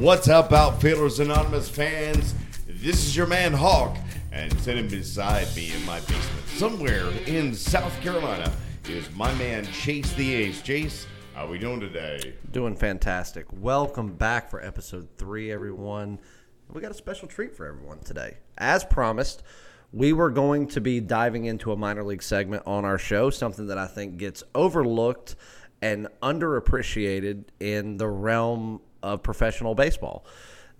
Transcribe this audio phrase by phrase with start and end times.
[0.00, 2.34] What's up, Outfielders Anonymous fans?
[2.66, 3.98] This is your man Hawk,
[4.32, 8.50] and sitting beside me in my basement, somewhere in South Carolina,
[8.88, 10.62] is my man Chase the Ace.
[10.62, 12.32] Chase, how are we doing today?
[12.50, 13.44] Doing fantastic.
[13.52, 16.18] Welcome back for episode three, everyone.
[16.72, 18.38] We got a special treat for everyone today.
[18.56, 19.42] As promised,
[19.92, 23.66] we were going to be diving into a minor league segment on our show, something
[23.66, 25.36] that I think gets overlooked
[25.82, 30.24] and underappreciated in the realm of professional baseball.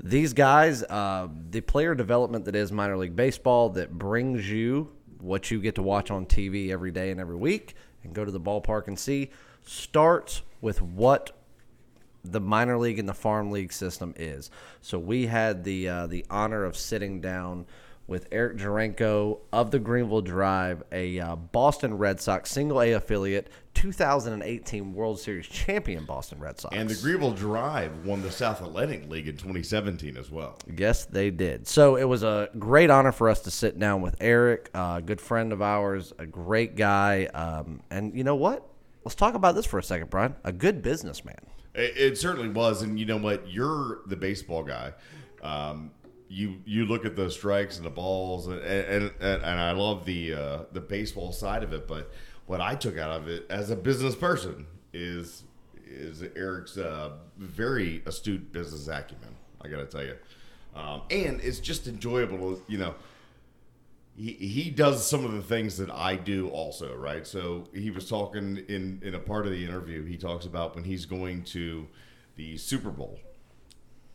[0.02, 5.50] These guys, uh, the player development that is minor league baseball, that brings you what
[5.50, 8.40] you get to watch on TV every day and every week and go to the
[8.40, 9.30] ballpark and see,
[9.62, 11.32] starts with what
[12.24, 14.50] the minor league and the farm league system is.
[14.80, 17.66] So we had the uh, the honor of sitting down
[18.10, 23.48] with Eric Jarinko of the Greenville Drive, a uh, Boston Red Sox single A affiliate,
[23.74, 26.76] 2018 World Series champion Boston Red Sox.
[26.76, 30.58] And the Greenville Drive won the South Atlantic League in 2017 as well.
[30.76, 31.68] Yes, they did.
[31.68, 35.20] So it was a great honor for us to sit down with Eric, a good
[35.20, 37.26] friend of ours, a great guy.
[37.26, 38.66] Um, and you know what?
[39.04, 40.34] Let's talk about this for a second, Brian.
[40.42, 41.38] A good businessman.
[41.76, 43.48] It, it certainly was, and you know what?
[43.48, 44.94] You're the baseball guy.
[45.42, 45.92] Um,
[46.30, 50.06] you you look at the strikes and the balls, and and, and, and I love
[50.06, 51.88] the uh, the baseball side of it.
[51.88, 52.10] But
[52.46, 55.42] what I took out of it as a business person is
[55.84, 59.34] is Eric's uh, very astute business acumen.
[59.60, 60.14] I got to tell you,
[60.76, 62.62] um, and it's just enjoyable.
[62.68, 62.94] You know,
[64.16, 67.26] he he does some of the things that I do also, right?
[67.26, 70.04] So he was talking in in a part of the interview.
[70.04, 71.88] He talks about when he's going to
[72.36, 73.18] the Super Bowl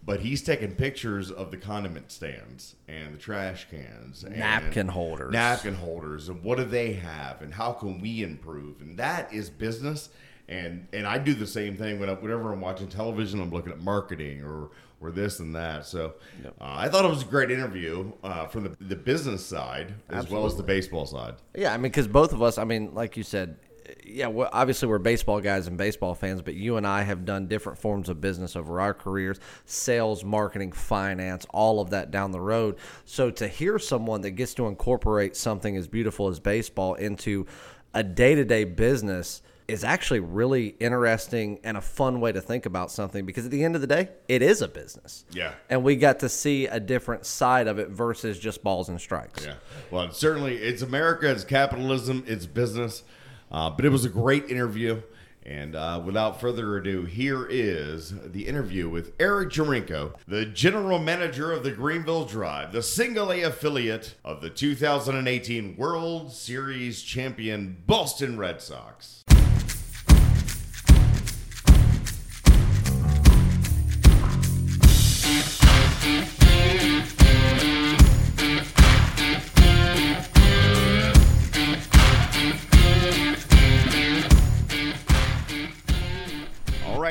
[0.05, 5.33] but he's taking pictures of the condiment stands and the trash cans and napkin holders.
[5.33, 8.81] napkin holders and what do they have and how can we improve?
[8.81, 10.09] And that is business.
[10.47, 13.71] And and I do the same thing when I, whenever I'm watching television I'm looking
[13.71, 14.69] at marketing or
[15.01, 15.87] or this and that.
[15.87, 16.53] So yep.
[16.61, 20.17] uh, I thought it was a great interview uh, from the, the business side as
[20.17, 20.37] Absolutely.
[20.37, 21.35] well as the baseball side.
[21.55, 23.57] Yeah I mean because both of us I mean like you said
[24.03, 27.47] yeah, well, obviously we're baseball guys and baseball fans, but you and I have done
[27.47, 32.41] different forms of business over our careers sales, marketing, finance, all of that down the
[32.41, 32.77] road.
[33.05, 37.47] So to hear someone that gets to incorporate something as beautiful as baseball into
[37.93, 42.67] a day to day business is actually really interesting and a fun way to think
[42.67, 45.25] about something because at the end of the day, it is a business.
[45.31, 45.53] Yeah.
[45.69, 49.45] And we got to see a different side of it versus just balls and strikes.
[49.45, 49.55] Yeah.
[49.89, 53.03] Well, certainly it's America, it's capitalism, it's business.
[53.55, 55.01] Uh, but it was a great interview.
[55.43, 61.53] And uh, without further ado, here is the interview with Eric Jarinko, the general manager
[61.53, 68.37] of the Greenville Drive, the single A affiliate of the 2018 World Series champion Boston
[68.37, 69.23] Red Sox.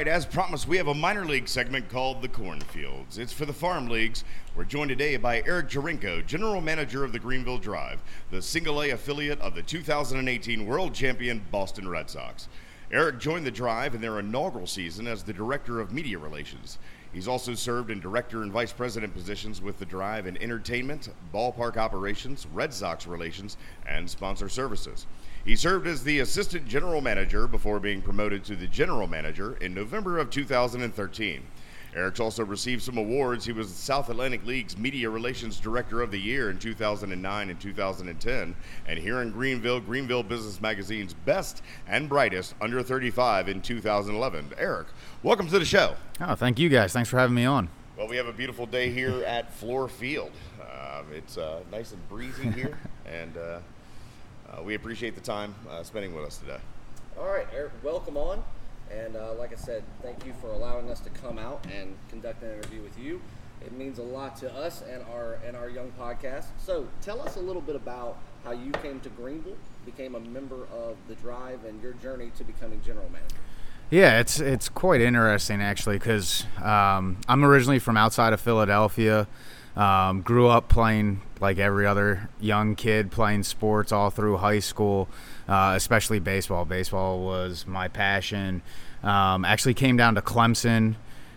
[0.04, 3.16] Right, as promised, we have a minor league segment called the Cornfields.
[3.16, 4.22] It's for the farm leagues.
[4.54, 8.90] We're joined today by Eric Jarinko, general manager of the Greenville Drive, the single A
[8.90, 12.48] affiliate of the 2018 world champion Boston Red Sox.
[12.92, 16.76] Eric joined the Drive in their inaugural season as the director of media relations.
[17.14, 21.78] He's also served in director and vice president positions with the Drive in entertainment, ballpark
[21.78, 23.56] operations, Red Sox relations,
[23.86, 25.06] and sponsor services.
[25.44, 29.74] He served as the assistant general manager before being promoted to the general manager in
[29.74, 31.42] November of 2013.
[31.94, 33.44] Eric's also received some awards.
[33.44, 37.60] He was the South Atlantic League's Media Relations Director of the Year in 2009 and
[37.60, 38.56] 2010,
[38.88, 44.52] and here in Greenville, Greenville Business Magazine's Best and Brightest Under 35 in 2011.
[44.58, 44.88] Eric,
[45.22, 45.94] welcome to the show.
[46.20, 46.92] Oh, thank you guys.
[46.92, 47.68] Thanks for having me on.
[47.96, 50.32] Well, we have a beautiful day here at Fluor Field.
[50.60, 52.76] Uh, it's uh, nice and breezy here,
[53.06, 53.58] and uh,
[54.62, 56.58] we appreciate the time uh, spending with us today.
[57.18, 58.42] All right, Eric, welcome on.
[58.90, 62.42] And uh, like I said, thank you for allowing us to come out and conduct
[62.42, 63.20] an interview with you.
[63.60, 66.46] It means a lot to us and our and our young podcast.
[66.58, 69.56] So tell us a little bit about how you came to Greenville,
[69.86, 73.36] became a member of the Drive, and your journey to becoming general manager.
[73.90, 79.26] Yeah, it's it's quite interesting actually because um, I'm originally from outside of Philadelphia.
[79.76, 85.08] Um, grew up playing like every other young kid, playing sports all through high school,
[85.46, 86.64] uh, especially baseball.
[86.64, 88.62] Baseball was my passion.
[89.02, 90.96] Um, actually came down to Clemson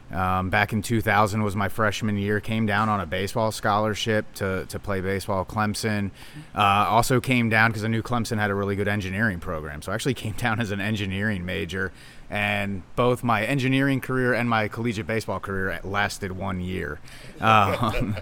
[0.10, 2.40] Um, back in 2000 was my freshman year.
[2.40, 6.12] Came down on a baseball scholarship to, to play baseball Clemson.
[6.56, 9.82] Uh, also came down because I knew Clemson had a really good engineering program.
[9.82, 11.92] So I actually came down as an engineering major.
[12.30, 17.00] And both my engineering career and my collegiate baseball career lasted one year.
[17.42, 18.16] Um,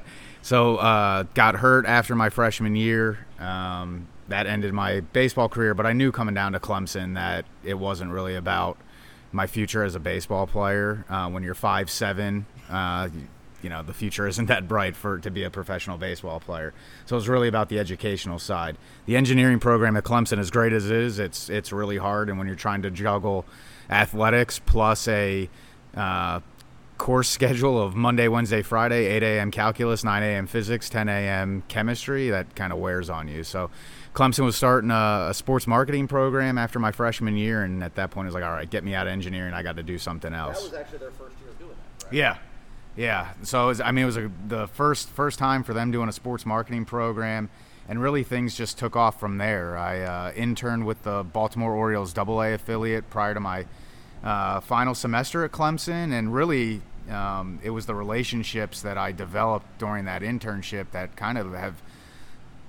[0.46, 3.26] so uh, got hurt after my freshman year.
[3.40, 5.74] Um, that ended my baseball career.
[5.74, 8.78] But I knew coming down to Clemson that it wasn't really about
[9.32, 11.04] my future as a baseball player.
[11.10, 13.10] Uh, when you're five seven, uh,
[13.64, 16.76] you know the future isn't that bright for to be a professional baseball player.
[17.08, 18.78] So it's really about the educational side.
[19.08, 22.30] The engineering program at Clemson, as great as it is, it's it's really hard.
[22.30, 23.46] And when you're trying to juggle
[23.90, 25.50] athletics plus a
[25.98, 26.42] uh,
[27.06, 29.52] course schedule of Monday, Wednesday, Friday, 8 a.m.
[29.52, 30.48] calculus, 9 a.m.
[30.48, 31.62] physics, 10 a.m.
[31.68, 33.44] chemistry, that kind of wears on you.
[33.44, 33.70] So
[34.16, 38.10] Clemson was starting a, a, sports marketing program after my freshman year, and at that
[38.10, 39.54] point, it was like, all right, get me out of engineering.
[39.54, 40.58] I got to do something else.
[40.58, 42.06] That was actually their first year doing that.
[42.06, 42.14] Right?
[42.16, 42.38] Yeah,
[42.96, 43.34] yeah.
[43.44, 46.12] So was, I mean, it was a, the first first time for them doing a
[46.12, 47.52] sports marketing program,
[47.88, 49.78] and really things just took off from there.
[49.78, 53.68] I uh, interned with the Baltimore Orioles Double A affiliate prior to my
[54.24, 56.82] uh, final semester at Clemson, and really.
[57.10, 61.82] Um, it was the relationships that I developed during that internship that kind of have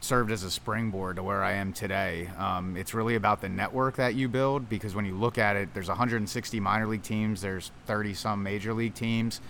[0.00, 2.28] served as a springboard to where I am today.
[2.38, 5.74] Um, it's really about the network that you build because when you look at it,
[5.74, 9.40] there's 160 minor league teams, there's 30 some major league teams,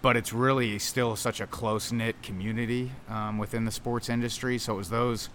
[0.00, 4.58] but it's really still such a close knit community um, within the sports industry.
[4.58, 5.28] So it was those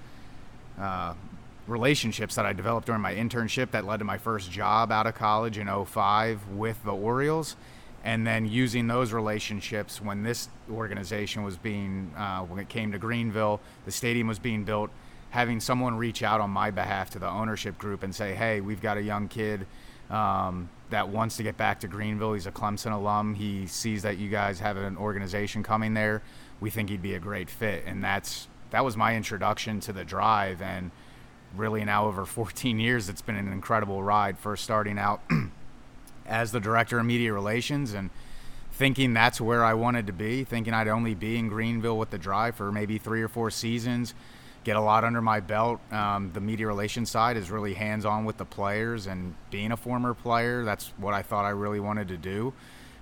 [0.80, 1.14] uh,
[1.68, 5.16] relationships that I developed during my internship that led to my first job out of
[5.16, 7.56] college in 05 with the Orioles
[8.04, 12.98] and then using those relationships when this organization was being uh, when it came to
[12.98, 14.90] greenville the stadium was being built
[15.30, 18.82] having someone reach out on my behalf to the ownership group and say hey we've
[18.82, 19.66] got a young kid
[20.10, 22.34] um, that wants to get back to greenville.
[22.34, 23.34] He's a clemson alum.
[23.34, 26.22] He sees that you guys have an organization coming there.
[26.60, 27.84] We think he'd be a great fit.
[27.88, 30.92] And that's that was my introduction to the drive and
[31.56, 35.22] really now over 14 years it's been an incredible ride first starting out
[36.26, 38.10] as the director of media relations and
[38.72, 42.18] thinking that's where I wanted to be, thinking I'd only be in Greenville with the
[42.18, 44.14] drive for maybe three or four seasons,
[44.64, 45.80] get a lot under my belt.
[45.92, 49.78] Um, the media relations side is really hands on with the players, and being a
[49.78, 52.54] former player, that's what I thought I really wanted to do.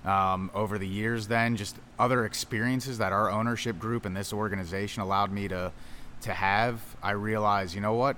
[0.04, 5.00] Um, over the years, then just other experiences that our ownership group and this organization
[5.00, 5.72] allowed me to
[6.22, 8.16] to have, I realized, you know what,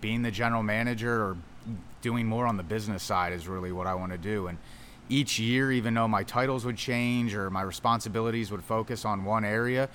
[0.00, 1.36] being the general manager or
[2.04, 4.48] doing more on the business side is really what I want to do.
[4.48, 4.58] And
[5.08, 9.42] each year, even though my titles would change or my responsibilities would focus on one
[9.42, 9.88] area,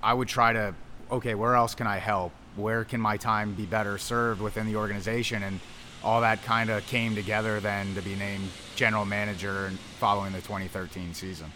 [0.00, 0.72] I would try to,
[1.10, 2.32] okay, where else can I help?
[2.54, 5.42] Where can my time be better served within the organization?
[5.42, 5.58] And
[6.04, 11.12] all that kind of came together then to be named general manager following the 2013
[11.12, 11.50] season.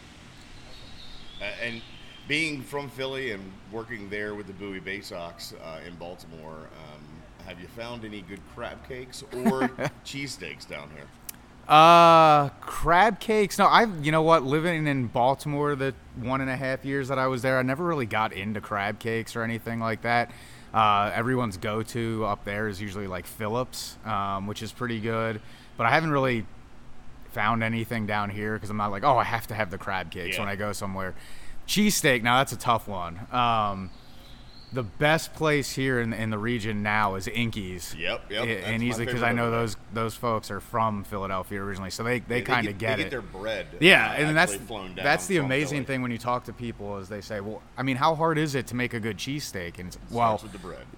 [1.40, 1.80] Uh, and
[2.26, 6.95] being from Philly and working there with the Bowie Baysox uh, in Baltimore, um,
[7.46, 9.69] have you found any good crab cakes or
[10.04, 11.06] cheesesteaks down here?
[11.69, 13.58] Uh, crab cakes.
[13.58, 13.87] No, I.
[14.00, 14.44] You know what?
[14.44, 17.84] Living in Baltimore, the one and a half years that I was there, I never
[17.84, 20.31] really got into crab cakes or anything like that.
[20.72, 25.40] Uh, everyone's go-to up there is usually like Phillips, um, which is pretty good.
[25.76, 26.46] But I haven't really
[27.31, 30.10] found anything down here because I'm not like, oh, I have to have the crab
[30.10, 30.42] cakes yeah.
[30.42, 31.14] when I go somewhere.
[31.66, 32.22] Cheesesteak.
[32.22, 33.19] Now that's a tough one.
[33.32, 33.90] Um,
[34.72, 37.94] the best place here in, in the region now is Inky's.
[37.96, 38.62] Yep, yep.
[38.64, 42.42] and easily because I know those those folks are from Philadelphia originally, so they, they,
[42.42, 43.04] kind of get, they it.
[43.04, 43.66] Get their bread.
[43.78, 44.56] Yeah, and that's
[44.96, 45.86] that's the amazing Philly.
[45.86, 48.54] thing when you talk to people is they say, well, I mean, how hard is
[48.54, 49.78] it to make a good cheesesteak?
[49.78, 50.38] And it's, well,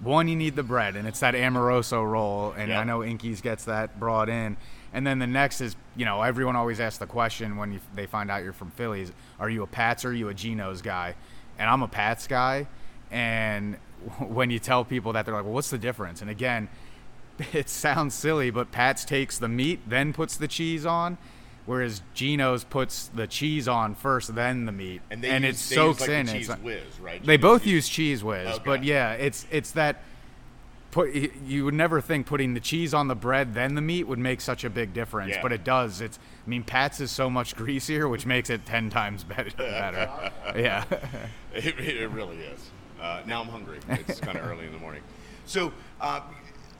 [0.01, 2.79] one you need the bread, and it's that Amoroso roll, and yep.
[2.79, 4.57] I know Inky's gets that brought in.
[4.91, 8.07] And then the next is, you know, everyone always asks the question when you, they
[8.07, 10.81] find out you're from Philly: is, Are you a Pats or are you a Geno's
[10.81, 11.13] guy?
[11.59, 12.65] And I'm a Pats guy
[13.11, 13.77] and
[14.19, 16.21] when you tell people that, they're like, well, what's the difference?
[16.21, 16.69] And again,
[17.53, 21.17] it sounds silly, but Pat's takes the meat, then puts the cheese on,
[21.65, 26.01] whereas Geno's puts the cheese on first, then the meat, and, and use, it soaks
[26.01, 26.25] like in.
[26.25, 27.23] The Cheez Whiz, right?
[27.23, 28.61] They both use Cheez Whiz, okay.
[28.65, 30.03] but yeah, it's it's that.
[30.91, 34.17] Put you would never think putting the cheese on the bread then the meat would
[34.17, 35.41] make such a big difference, yeah.
[35.43, 36.01] but it does.
[36.01, 39.51] It's I mean Pat's is so much greasier, which makes it ten times better.
[39.55, 40.31] better.
[40.55, 40.85] yeah,
[41.53, 42.71] it, it really is.
[43.01, 43.79] Uh, now I'm hungry.
[43.89, 45.01] It's kind of early in the morning.
[45.45, 46.21] So, uh,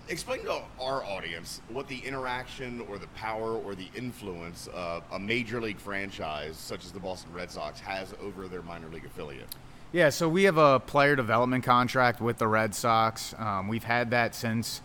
[0.09, 5.19] explain to our audience what the interaction or the power or the influence of a
[5.19, 9.47] major league franchise such as the Boston Red Sox has over their minor league affiliate.
[9.91, 13.33] Yeah, so we have a player development contract with the Red Sox.
[13.37, 14.81] Um, we've had that since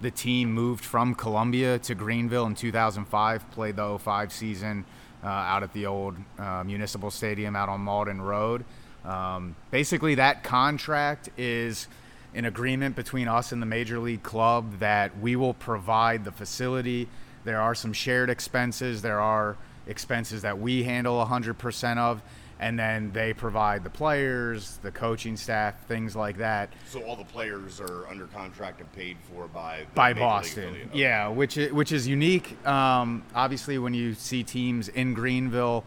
[0.00, 4.84] the team moved from Columbia to Greenville in 2005, played the 05 season
[5.24, 8.64] uh, out at the old uh, municipal stadium out on Mauldin Road.
[9.04, 11.88] Um, basically, that contract is
[12.34, 17.08] an agreement between us and the major league club that we will provide the facility.
[17.44, 19.02] There are some shared expenses.
[19.02, 19.56] There are
[19.86, 22.22] expenses that we handle 100% of
[22.60, 26.70] and then they provide the players, the coaching staff, things like that.
[26.88, 30.88] So all the players are under contract and paid for by by Boston.
[30.92, 32.64] Yeah, which is, which is unique.
[32.66, 35.84] Um, obviously, when you see teams in Greenville,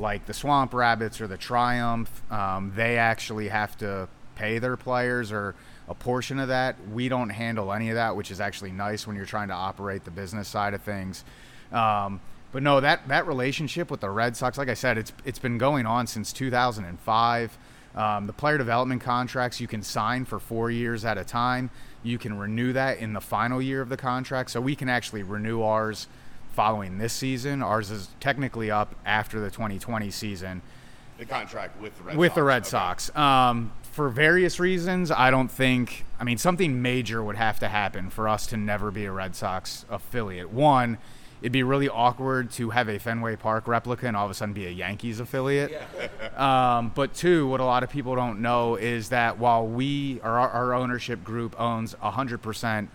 [0.00, 5.30] like the Swamp Rabbits or the Triumph, um, they actually have to pay their players
[5.30, 5.54] or
[5.88, 6.76] a portion of that.
[6.92, 10.04] We don't handle any of that, which is actually nice when you're trying to operate
[10.04, 11.24] the business side of things.
[11.72, 12.20] Um,
[12.52, 15.58] but no, that that relationship with the Red Sox, like I said, it's it's been
[15.58, 17.58] going on since 2005.
[17.94, 21.70] Um, the player development contracts you can sign for four years at a time.
[22.02, 25.22] You can renew that in the final year of the contract, so we can actually
[25.22, 26.06] renew ours
[26.60, 27.62] following this season.
[27.62, 30.60] Ours is technically up after the 2020 season.
[31.16, 32.34] The contract with the Red with Sox.
[32.34, 32.68] the Red okay.
[32.68, 33.16] Sox.
[33.16, 36.04] Um, for various reasons, I don't think.
[36.18, 39.34] I mean, something major would have to happen for us to never be a Red
[39.34, 40.50] Sox affiliate.
[40.50, 40.98] One
[41.40, 44.52] it'd be really awkward to have a Fenway Park replica and all of a sudden
[44.52, 45.80] be a Yankees affiliate.
[46.36, 50.30] Um, but two, what a lot of people don't know is that while we, or
[50.30, 52.88] our, our ownership group owns 100%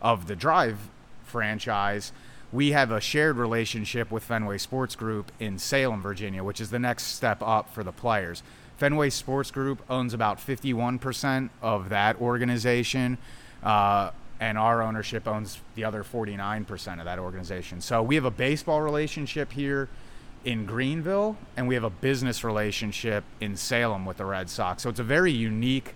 [0.00, 0.78] of the Drive
[1.24, 2.12] franchise,
[2.52, 6.78] we have a shared relationship with Fenway Sports Group in Salem, Virginia, which is the
[6.78, 8.42] next step up for the players.
[8.76, 13.16] Fenway Sports Group owns about 51% of that organization.
[13.62, 14.10] Uh,
[14.42, 17.80] and our ownership owns the other 49% of that organization.
[17.80, 19.88] So we have a baseball relationship here
[20.44, 24.82] in Greenville, and we have a business relationship in Salem with the Red Sox.
[24.82, 25.94] So it's a very unique,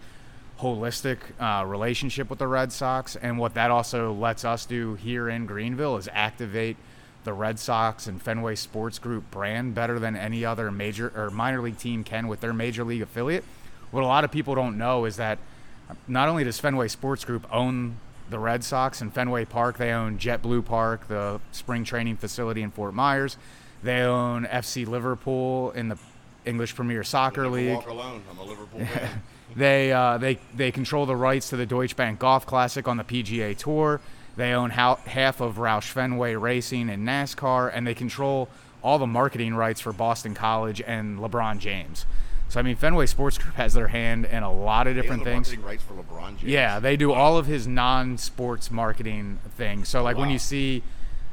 [0.60, 3.16] holistic uh, relationship with the Red Sox.
[3.16, 6.76] And what that also lets us do here in Greenville is activate
[7.24, 11.60] the Red Sox and Fenway Sports Group brand better than any other major or minor
[11.60, 13.44] league team can with their major league affiliate.
[13.90, 15.38] What a lot of people don't know is that
[16.06, 17.96] not only does Fenway Sports Group own
[18.30, 19.78] the Red Sox and Fenway Park.
[19.78, 23.36] They own JetBlue Park, the spring training facility in Fort Myers.
[23.82, 25.98] They own FC Liverpool in the
[26.44, 27.76] English Premier Soccer League.
[27.76, 28.22] Walk alone.
[28.30, 29.22] I'm a Liverpool fan.
[29.56, 33.04] They uh, they they control the rights to the Deutsche Bank Golf Classic on the
[33.04, 34.00] PGA Tour.
[34.36, 38.50] They own how, half of Roush Fenway Racing and NASCAR, and they control
[38.82, 42.04] all the marketing rights for Boston College and LeBron James.
[42.48, 45.48] So I mean, Fenway Sports Group has their hand in a lot of different things.
[45.48, 46.44] marketing rights for LeBron James.
[46.44, 49.88] Yeah, they do all of his non-sports marketing things.
[49.88, 50.82] So like when you see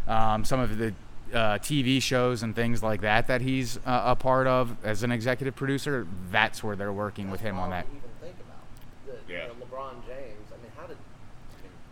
[0.08, 0.94] um, some of the
[1.34, 5.12] uh, TV shows and things like that that he's uh, a part of as an
[5.12, 7.86] executive producer, that's where they're working with him on that.
[9.33, 9.79] Even think about the, Yeah.
[9.79, 10.47] LeBron James.
[10.51, 10.97] I mean, how did?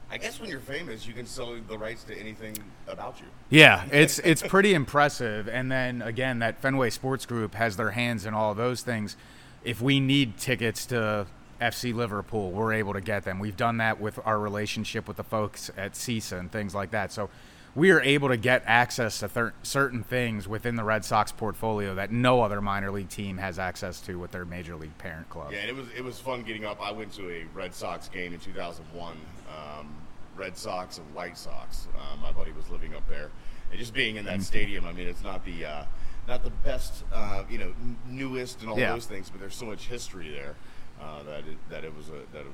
[0.10, 2.58] I I guess when you're famous, you can sell the rights to anything
[2.88, 3.28] about you.
[3.50, 5.48] Yeah, it's it's pretty impressive.
[5.48, 9.16] And then again, that Fenway Sports Group has their hands in all of those things.
[9.64, 11.28] If we need tickets to
[11.62, 13.40] FC Liverpool, we're able to get them.
[13.40, 17.12] We've done that with our relationship with the folks at CISA and things like that.
[17.14, 17.30] So
[17.76, 21.96] we are able to get access to thir- certain things within the Red Sox portfolio
[21.96, 25.52] that no other minor league team has access to with their major league parent club.
[25.52, 26.82] Yeah, it was it was fun getting up.
[26.82, 29.14] I went to a Red Sox game in 2001.
[29.50, 29.96] Um,
[30.36, 31.88] Red Sox and White Sox.
[31.96, 33.30] Uh, my buddy was living up there,
[33.70, 34.42] and just being in that Mm-hmm.
[34.44, 34.86] stadium.
[34.86, 35.84] I mean, it's not the uh,
[36.28, 37.74] not the best, uh, you know,
[38.08, 38.94] newest and all Yeah.
[38.94, 40.56] those things, but there's so much history there
[41.02, 42.48] uh, that it, that it was a, that it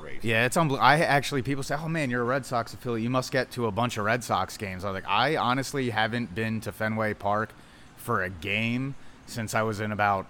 [0.00, 0.24] great.
[0.24, 0.86] Yeah, it's unbelievable.
[0.86, 3.02] I actually people say, "Oh man, you're a Red Sox affiliate.
[3.02, 5.90] You must get to a bunch of Red Sox games." I was like, I honestly
[5.90, 7.50] haven't been to Fenway Park
[7.96, 8.94] for a game
[9.26, 10.26] since I was in about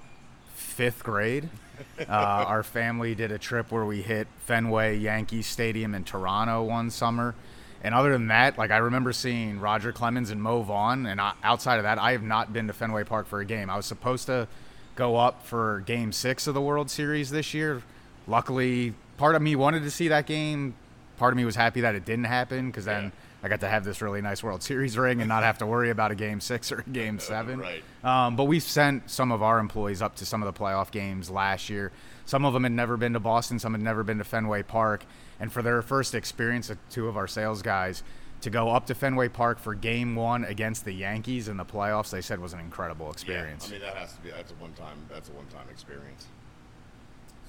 [0.54, 1.48] fifth grade.
[1.98, 2.04] Uh,
[2.46, 7.34] our family did a trip where we hit Fenway Yankee Stadium in Toronto one summer.
[7.82, 11.32] And other than that, like I remember seeing Roger Clemens and Mo Vaughn, and I,
[11.42, 13.70] outside of that, I have not been to Fenway Park for a game.
[13.70, 14.48] I was supposed to
[14.96, 17.82] go up for Game Six of the World Series this year.
[18.26, 20.74] Luckily, part of me wanted to see that game.
[21.16, 23.10] Part of me was happy that it didn't happen because then Yeah.
[23.44, 25.90] I got to have this really nice World Series ring and not have to worry
[25.90, 27.60] about a Game Six or a Game Seven.
[27.60, 27.84] Right.
[28.02, 31.30] Um, but we've sent some of our employees up to some of the playoff games
[31.30, 31.92] last year.
[32.26, 35.04] Some of them had never been to Boston, some had never been to Fenway Park.
[35.38, 38.02] And for their first experience, uh, two of our sales guys,
[38.40, 42.10] to go up to Fenway Park for game one against the Yankees in the playoffs,
[42.10, 43.68] they said was an incredible experience.
[43.70, 45.66] Yeah, I mean, that has to be that's a one time that's a one time
[45.70, 46.26] experience.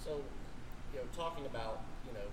[0.03, 0.24] so, you
[1.06, 2.28] know, talking about you know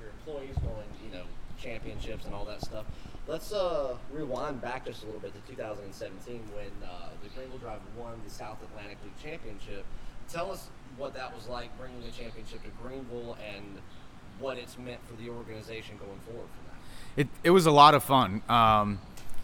[0.00, 1.24] your employees going, you know,
[1.60, 2.84] championships and all that stuff.
[3.26, 7.80] Let's uh, rewind back just a little bit to 2017 when uh, the Greenville Drive
[7.96, 9.84] won the South Atlantic League Championship.
[10.28, 13.78] Tell us what that was like bringing the championship to Greenville and
[14.40, 17.20] what it's meant for the organization going forward from that.
[17.22, 18.42] it, it was a lot of fun.
[18.48, 18.98] Um,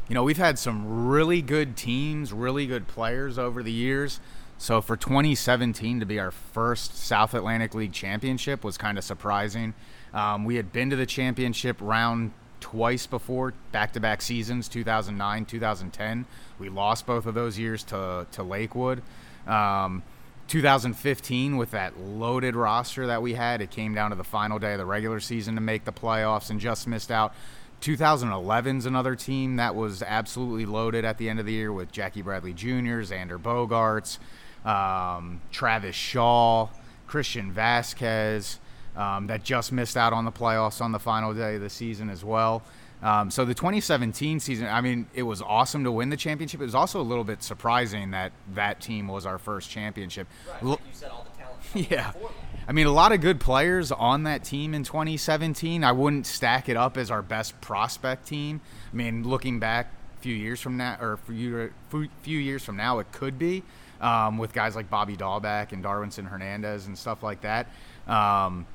[0.09, 4.21] You know, we've had some really good teams, really good players over the years.
[4.59, 9.73] So for 2017 to be our first South Atlantic League championship was kind of surprising.
[10.13, 16.27] Um, we had been to the championship round twice before, back-to-back seasons, 2009, 2010.
[16.59, 19.03] We lost both of those years to to Lakewood.
[19.47, 20.03] Um,
[20.49, 24.73] 2015 with that loaded roster that we had, it came down to the final day
[24.73, 27.35] of the regular season to make the playoffs and just missed out.
[27.81, 32.23] 2011's another team that was absolutely loaded at the end of the year with Jackie
[32.23, 34.19] Bradley Jr., Xander Bogaerts,
[34.65, 36.69] um, Travis Shaw,
[37.07, 38.59] Christian Vazquez,
[38.97, 42.11] um, that just missed out on the playoffs on the final day of the season
[42.11, 42.63] as well.
[43.01, 46.61] Um, so the 2017 season, I mean, it was awesome to win the championship.
[46.61, 50.27] It was also a little bit surprising that that team was our first championship.
[50.49, 51.49] Right, like you said, all the talent.
[51.91, 52.13] Yeah.
[52.67, 55.85] I mean, a lot of good players on that team in 2017.
[55.85, 58.61] I wouldn't stack it up as our best prospect team.
[58.93, 61.71] I mean, looking back a few years from now, or a few,
[62.23, 63.63] few years from now, it could be
[64.01, 67.69] um, with guys like Bobby Dalbec and Darwinson Hernandez and stuff like that.
[68.07, 68.67] Um,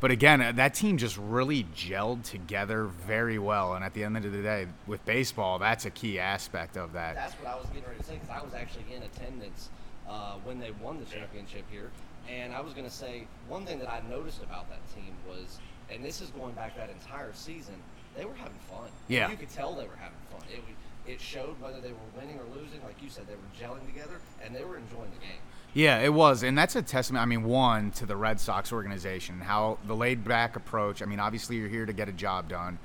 [0.00, 3.74] but again, uh, that team just really gelled together very well.
[3.74, 7.14] And at the end of the day, with baseball, that's a key aspect of that.
[7.14, 9.70] That's what I was getting ready to say because I was actually in attendance
[10.08, 11.92] uh, when they won the championship here.
[12.28, 15.60] And I was going to say one thing that I noticed about that team was,
[15.88, 17.74] and this is going back that entire season,
[18.16, 18.88] they were having fun.
[19.06, 19.30] Yeah.
[19.30, 20.42] You could tell they were having fun.
[20.52, 20.64] It,
[21.06, 22.82] it showed whether they were winning or losing.
[22.82, 25.40] Like you said, they were gelling together and they were enjoying the game.
[25.74, 27.22] Yeah, it was, and that's a testament.
[27.22, 31.00] I mean, one to the Red Sox organization, how the laid back approach.
[31.00, 32.78] I mean, obviously you're here to get a job done,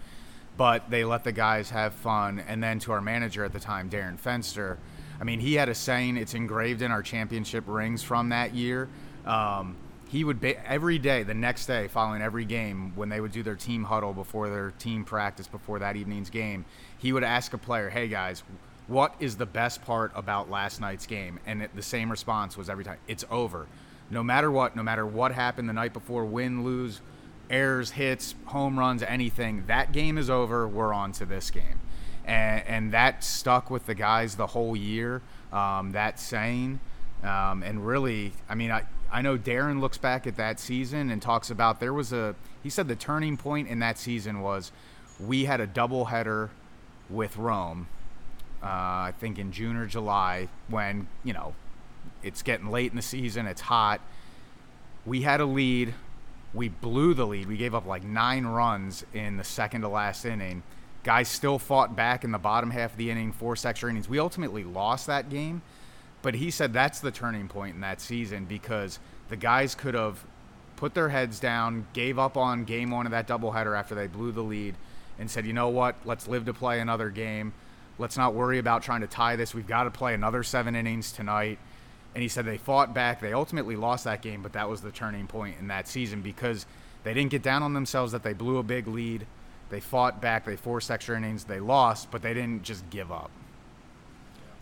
[0.56, 2.40] but they let the guys have fun.
[2.48, 4.78] And then to our manager at the time, Darren Fenster.
[5.20, 6.16] I mean, he had a saying.
[6.16, 8.88] It's engraved in our championship rings from that year.
[9.26, 9.76] Um,
[10.10, 13.56] he would every day, the next day, following every game, when they would do their
[13.56, 16.66] team huddle before their team practice before that evening's game,
[16.98, 18.44] he would ask a player, "Hey guys,
[18.88, 21.40] what is the best part about last night's game?
[21.46, 23.68] And it, the same response was every time, it's over.
[24.10, 27.02] No matter what, no matter what happened the night before, win, lose,
[27.50, 30.68] errors, hits, home runs, anything, that game is over.
[30.68, 31.80] We're on to this game.
[32.26, 35.22] And, and that stuck with the guys the whole year,
[35.52, 36.80] um, that saying.
[37.24, 41.22] Um, and really, I mean, I, I know Darren looks back at that season and
[41.22, 44.72] talks about there was a, he said the turning point in that season was
[45.20, 46.50] we had a doubleheader
[47.10, 47.88] with Rome
[48.62, 51.54] uh, I think in June or July, when you know
[52.24, 54.02] it's getting late in the season, it's hot.
[55.06, 55.94] We had a lead.
[56.54, 57.48] We blew the lead.
[57.48, 60.64] We gave up like nine runs in the second to last inning.
[61.04, 64.10] Guys still fought back in the bottom half of the inning, forced extra innings.
[64.10, 65.62] We ultimately lost that game,
[66.28, 70.26] but he said that's the turning point in that season because the guys could have
[70.76, 74.34] put their heads down, gave up on game one of that doubleheader after they blew
[74.34, 74.76] the lead,
[75.18, 77.54] and said, you know what, let's live to play another game.
[77.98, 79.56] Let's not worry about trying to tie this.
[79.56, 81.60] We've got to play another seven innings tonight.
[82.14, 83.22] And he said they fought back.
[83.22, 86.66] They ultimately lost that game, but that was the turning point in that season because
[87.06, 89.26] they didn't get down on themselves that they blew a big lead.
[89.70, 90.44] They fought back.
[90.44, 91.46] They forced extra innings.
[91.46, 93.32] They lost, but they didn't just give up.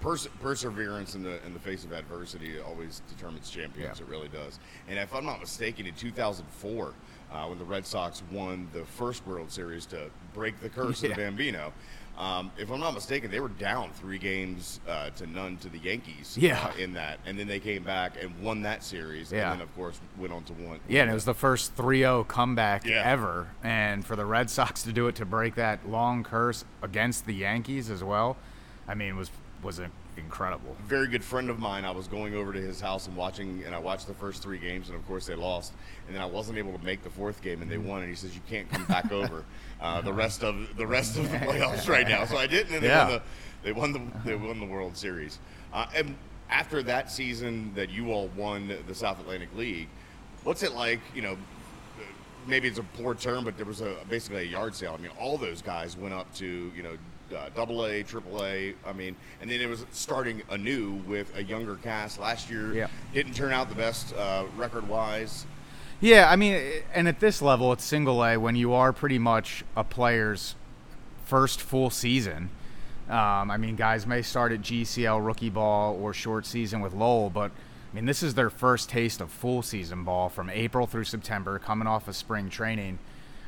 [0.05, 3.99] Pers- perseverance in the in the face of adversity always determines champions.
[3.99, 4.05] Yeah.
[4.05, 4.59] It really does.
[4.87, 6.93] And if I'm not mistaken, in 2004,
[7.31, 11.09] uh, when the Red Sox won the first World Series to break the curse Yeah.
[11.09, 11.73] of the Bambino,
[12.19, 15.79] um, if I'm not mistaken, they were down three games uh, to none to the
[15.79, 16.37] Yankees.
[16.39, 16.63] Yeah.
[16.73, 19.31] uh, in that, and then they came back and won that series.
[19.31, 19.51] Yeah.
[19.51, 20.79] And then of course went on to win.
[20.87, 23.01] Yeah, and it was the first 3-0 comeback Yeah.
[23.03, 27.25] ever, and for the Red Sox to do it to break that long curse against
[27.25, 28.37] the Yankees as well,
[28.87, 29.31] I mean, was
[29.65, 29.81] was
[30.15, 30.75] incredible.
[30.85, 31.83] very good friend of mine.
[31.83, 34.59] I was going over to his house and watching, and I watched the first three
[34.59, 35.73] games, and of course they lost.
[36.07, 38.01] And then I wasn't able to make the fourth game, and they won.
[38.01, 39.43] And he says you can't come back over
[39.81, 42.23] uh, the rest of the rest of the playoffs right now.
[42.25, 43.07] So I didn't, and they Yeah.
[43.07, 43.21] won the
[43.63, 45.39] they won the they won the World Series.
[45.73, 46.15] Uh, and
[46.49, 49.89] after that season that you all won the South Atlantic League,
[50.43, 50.99] what's it like?
[51.15, 51.37] You know,
[52.47, 54.95] maybe it's a poor term, but there was a basically a yard sale.
[54.97, 56.95] I mean, all those guys went up to you know
[57.33, 58.73] uh, double A, triple A.
[58.85, 62.19] I mean, and then it was starting anew with a younger cast.
[62.19, 62.87] Last year Yeah.
[63.13, 65.45] didn't turn out the best uh, record wise.
[66.01, 66.61] Yeah, I mean,
[66.93, 70.55] and at this level, it's single A when you are pretty much a player's
[71.25, 72.49] first full season.
[73.09, 77.29] Um, I mean, guys may start at GCL rookie ball or short season with Lowell,
[77.29, 81.05] but I mean, this is their first taste of full season ball from April through
[81.05, 82.99] September, coming off of spring training.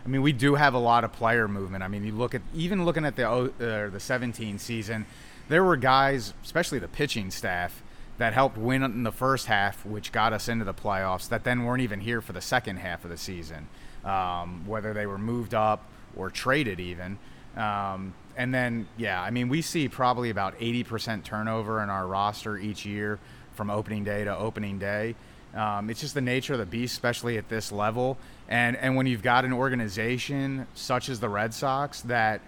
[0.07, 1.83] I mean, we do have a lot of player movement.
[1.83, 5.05] I mean, you look at even looking at the uh, the 17 season,
[5.49, 7.83] there were guys, especially the pitching staff,
[8.17, 11.27] that helped win in the first half, which got us into the playoffs.
[11.27, 13.67] That then weren't even here for the second half of the season,
[14.05, 15.83] um, whether they were moved up
[16.15, 17.19] or traded even.
[17.57, 22.57] Um, and then, yeah, I mean, we see probably about 80% turnover in our roster
[22.57, 23.19] each year
[23.55, 25.15] from opening day to opening day.
[25.53, 28.17] Um, it's just the nature of the beast, especially at this level.
[28.49, 32.41] And and when you've got an organization such as the Red Sox that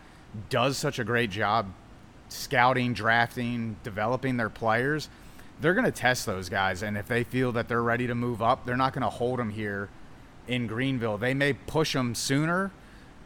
[0.49, 1.67] does such a great job
[2.29, 5.09] scouting, drafting, developing their players,
[5.62, 6.83] they're going to test those guys.
[6.83, 9.39] And if they feel that they're ready to move up, they're not going to hold
[9.39, 9.89] them here
[10.47, 11.17] in Greenville.
[11.17, 12.71] They may push them sooner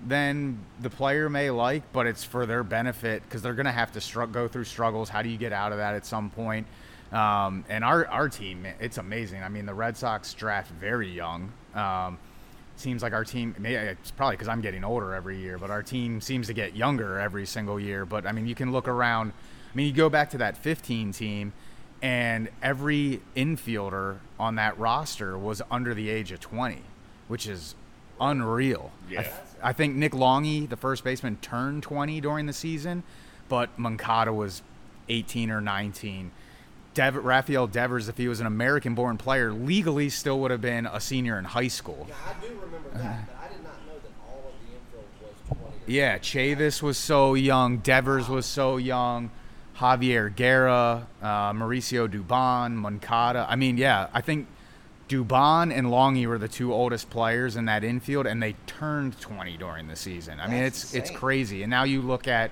[0.05, 3.91] than the player may like, but it's for their benefit because they're going to have
[3.93, 5.09] to str- go through struggles.
[5.09, 6.67] How do you get out of that at some point?
[7.11, 9.43] Um, and our, our team, it's amazing.
[9.43, 11.51] I mean, the Red Sox draft very young.
[11.75, 12.17] Um,
[12.75, 16.21] seems like our team, it's probably because I'm getting older every year, but our team
[16.21, 18.05] seems to get younger every single year.
[18.05, 19.31] But I mean, you can look around.
[19.73, 21.53] I mean, you go back to that 15 team,
[22.01, 26.81] and every infielder on that roster was under the age of 20,
[27.27, 27.75] which is
[28.19, 28.91] unreal.
[29.09, 29.21] Yeah.
[29.21, 33.03] I, th- I think Nick Longhi, the first baseman, turned 20 during the season,
[33.49, 34.61] but Moncada was
[35.09, 36.31] 18 or 19.
[36.93, 40.99] Dev- Rafael Devers, if he was an American-born player, legally still would have been a
[40.99, 42.05] senior in high school.
[42.09, 45.05] Yeah, I do remember that, but I did not know that all of the infield
[45.49, 45.93] was 20.
[45.93, 47.77] Yeah, Chavis was so young.
[47.77, 49.31] Devers was so young.
[49.77, 53.45] Javier Guerra, uh, Mauricio Dubon, Moncada.
[53.49, 54.47] I mean, yeah, I think
[55.09, 59.57] Dubon and Longhi were the two oldest players in that infield, and they turned 20
[59.57, 60.39] during the season.
[60.39, 61.17] I mean, That's it's it's insane.
[61.17, 61.63] crazy.
[61.63, 62.51] And now you look at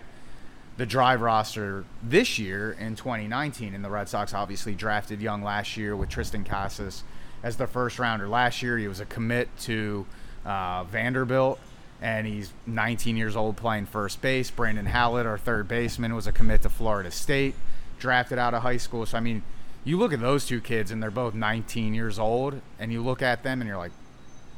[0.78, 5.78] the drive roster this year in 2019, and the Red Sox obviously drafted young last
[5.78, 7.04] year with Triston Casas
[7.44, 8.28] as the first rounder.
[8.28, 10.06] Last year, he was a commit to
[10.46, 11.60] uh, Vanderbilt,
[12.02, 14.50] and he's 19 years old playing first base.
[14.50, 17.56] Brandon Howlett, our third baseman, was a commit to Florida State,
[18.00, 19.06] drafted out of high school.
[19.06, 19.44] So, I mean,
[19.84, 23.22] you look at those two kids, and they're both 19 years old, and you look
[23.22, 23.92] at them, and you're like,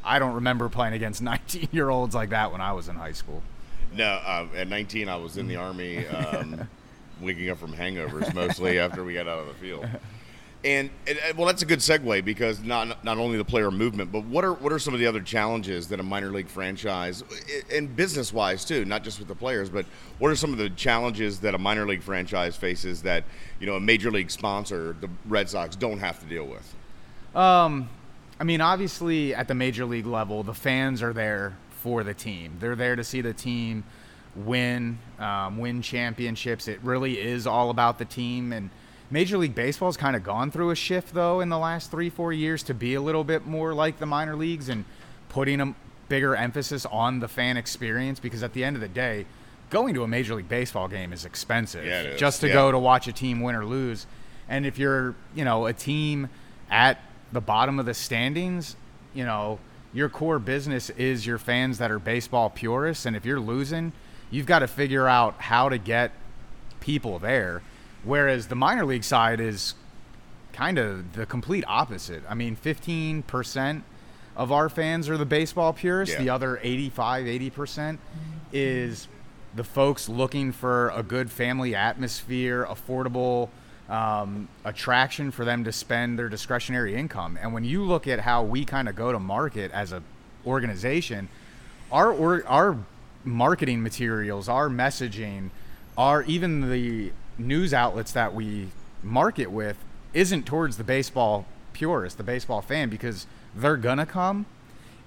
[0.04, 3.13] I don't remember playing against 19 year olds like that when I was in high
[3.13, 3.41] school.
[3.95, 6.67] No, uh, at 19, I was in the army, um,
[7.21, 9.86] waking up from hangovers mostly after we got out of the field.
[10.65, 14.13] And, and and, well, that's a good segue because not not only the player movement,
[14.13, 17.21] but what are what are some of the other challenges that a minor league franchise,
[17.69, 19.86] and business wise too, not just with the players, but
[20.19, 23.25] what are some of the challenges that a minor league franchise faces that
[23.60, 26.75] you know a major league sponsor, the Red Sox, don't have to deal with?
[27.36, 27.89] Um,
[28.39, 32.54] I mean, obviously, at the major league level, the fans are there for the team.
[32.62, 33.84] They're there to see the team
[34.38, 36.69] win, um, win championships.
[36.69, 38.54] It really is all about the team.
[38.54, 38.69] And
[39.12, 42.32] Major League Baseball's kind of gone through a shift, though, in the last three, four
[42.32, 44.86] years to be a little bit more like the minor leagues and
[45.28, 45.76] putting a
[46.08, 48.17] bigger emphasis on the fan experience.
[48.17, 49.26] Because at the end of the day,
[49.69, 51.86] going to a Major League Baseball game is expensive.
[51.86, 52.19] Yeah, is.
[52.19, 52.54] Just to Yeah.
[52.54, 54.08] go to watch a team win or lose.
[54.48, 56.30] And if you're, you know, a team
[56.72, 56.98] at
[57.34, 58.78] the bottom of the standings,
[59.13, 59.60] you know,
[59.93, 63.06] your core business is your fans that are baseball purists.
[63.06, 63.93] And if you're losing,
[64.32, 66.12] you've got to figure out how to get
[66.79, 67.62] people there.
[68.03, 69.75] Whereas the minor league side is
[70.51, 72.23] kind of the complete opposite.
[72.27, 73.84] I mean, 15%
[74.36, 76.15] of our fans are the baseball purists.
[76.15, 76.23] Yeah.
[76.23, 77.97] The other 85, 80%
[78.51, 79.08] is
[79.56, 83.49] the folks looking for a good family atmosphere, affordable
[83.93, 87.38] um, attraction for them to spend their discretionary income.
[87.39, 90.01] And when you look at how we kind of go to market as a
[90.45, 91.29] organization,
[91.91, 92.77] our or, our
[93.23, 95.51] marketing materials, our messaging,
[95.95, 98.69] our even the news outlets that we
[99.03, 99.77] market with
[100.13, 104.47] isn't towards the baseball purist, the baseball fan, because they're gonna come.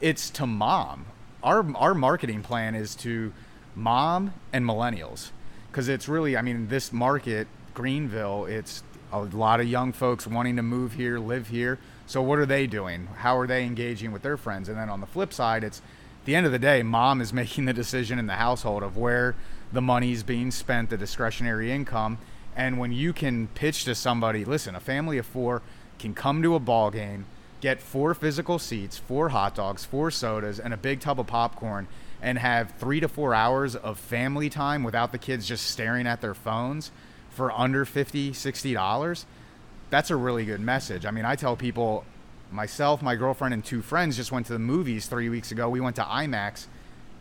[0.00, 1.06] It's to mom.
[1.42, 3.32] Our our marketing plan is to
[3.74, 5.30] mom and millennials,
[5.70, 10.56] because it's really, I mean, this market, Greenville, it's a lot of young folks wanting
[10.56, 11.78] to move here, live here.
[12.06, 13.06] So what are they doing?
[13.18, 14.70] How are they engaging with their friends?
[14.70, 15.82] And then on the flip side, it's
[16.24, 19.36] the end of the day, mom is making the decision in the household of where
[19.72, 22.16] the money's being spent, the discretionary income.
[22.56, 25.60] And when you can pitch to somebody, listen, a family of four
[25.98, 27.26] can come to a ball game,
[27.60, 31.88] get four physical seats, four hot dogs, four sodas, and a big tub of popcorn,
[32.22, 36.22] and have three to four hours of family time without the kids just staring at
[36.22, 36.90] their phones
[37.36, 39.26] for under 50 60 dollars
[39.90, 42.04] that's a really good message i mean i tell people
[42.50, 45.80] myself my girlfriend and two friends just went to the movies three weeks ago we
[45.80, 46.66] went to imax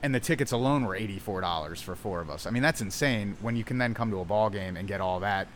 [0.02, 3.56] and the tickets alone were $84 for four of us i mean that's insane when
[3.56, 5.48] you can then come to a ball game and get all that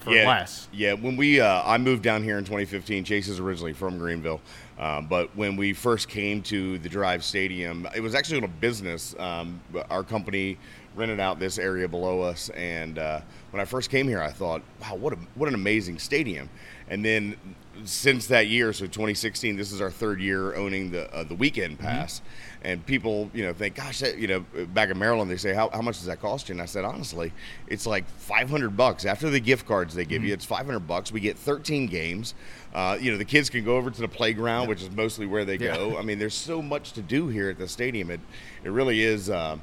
[0.00, 3.04] for yeah, less Yeah, when we uh, I moved down here in 2015.
[3.04, 4.40] Chase is originally from Greenville,
[4.78, 8.48] um, but when we first came to the Drive Stadium, it was actually on a
[8.48, 9.14] business.
[9.18, 10.56] Um, our company
[10.98, 12.50] rented out this area below us.
[12.50, 15.98] And uh, when I first came here, I thought, wow, what a, what an amazing
[15.98, 16.50] stadium.
[16.88, 17.36] And then
[17.84, 21.78] since that year, so 2016, this is our third year owning the uh, the weekend
[21.78, 22.20] pass.
[22.62, 24.40] And people, you know, think, gosh, that, you know,
[24.74, 26.54] back in Maryland, they say, how, how much does that cost you?
[26.54, 27.32] And I said, honestly,
[27.68, 30.32] it's like 500 bucks after the gift cards they give you.
[30.34, 31.12] It's 500 bucks.
[31.12, 32.34] We get 13 games.
[32.74, 35.44] Uh, you know, the kids can go over to the playground, which is mostly where
[35.44, 35.96] they go.
[35.96, 38.10] I mean, there's so much to do here at the stadium.
[38.10, 38.20] It
[38.64, 39.30] it really is.
[39.30, 39.58] Uh,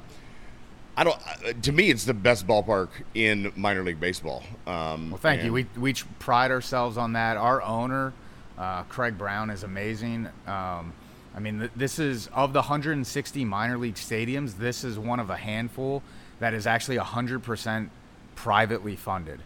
[0.96, 1.18] I don't.
[1.26, 4.42] Uh, to me, it's the best ballpark in minor league baseball.
[4.66, 5.52] Um, Well, thank you.
[5.52, 7.36] We we pride ourselves on that.
[7.36, 8.14] Our owner,
[8.56, 10.28] uh, Craig Brown, is amazing.
[10.46, 10.92] Um,
[11.34, 14.56] I mean, th- this is of the 160 minor league stadiums.
[14.56, 16.02] This is one of a handful
[16.38, 17.90] that is actually 100%
[18.34, 19.40] privately funded.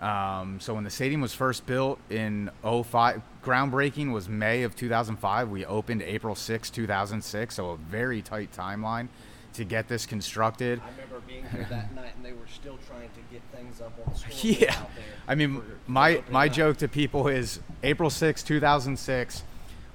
[0.00, 5.48] Um, so when the stadium was first built in 05, groundbreaking was May of 2005.
[5.48, 7.54] We opened April 6, 2006.
[7.54, 9.08] So a very tight timeline
[9.54, 10.80] to get this constructed.
[10.84, 13.92] I remember being here that night, and they were still trying to get things up
[14.06, 14.72] on the scoreboard Yeah.
[14.80, 15.04] out there.
[15.26, 16.52] I mean, for- my my up.
[16.52, 19.42] joke to people is April 6, 2006.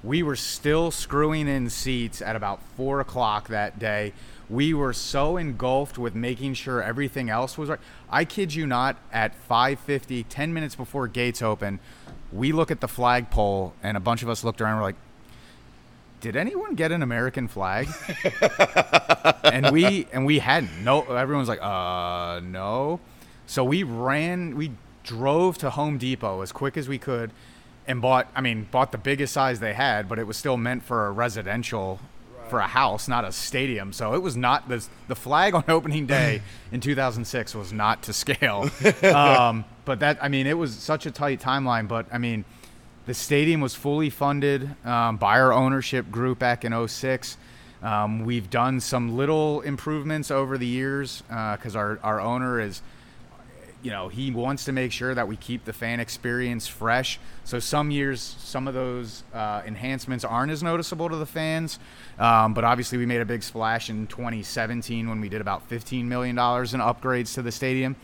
[0.02, 4.14] We were still screwing in seats at about four o'clock that day.
[4.48, 7.78] We were so engulfed with making sure everything else was right.
[8.08, 11.78] I kid you not, at 5:50, 10 minutes before gates open,
[12.32, 14.72] we look at the flagpole, and a bunch of us looked around.
[14.72, 14.96] and We're like,
[16.20, 17.88] "Did anyone get an American flag?"
[19.44, 20.84] and we and we hadn't.
[20.84, 23.00] No, everyone's like, uh, no.
[23.46, 27.32] So we ran, we drove to Home Depot as quick as we could,
[27.86, 28.28] and bought.
[28.34, 31.10] I mean, bought the biggest size they had, but it was still meant for a
[31.10, 31.98] residential,
[32.48, 33.92] for a house, not a stadium.
[33.92, 38.12] So it was not the the flag on opening day in 2006 was not to
[38.12, 38.70] scale.
[39.14, 41.88] um, but that, I mean, it was such a tight timeline.
[41.88, 42.44] But I mean.
[43.06, 47.38] The stadium was fully funded um, by our ownership group back in 06.
[47.82, 52.82] Um, we've done some little improvements over the years because our, our owner is,
[53.82, 57.18] you know, he wants to make sure that we keep the fan experience fresh.
[57.44, 61.78] So some years, some of those uh, enhancements aren't as noticeable to the fans.
[62.18, 66.04] Um, but obviously, we made a big splash in 2017 when we did about $15
[66.04, 67.96] million in upgrades to the stadium.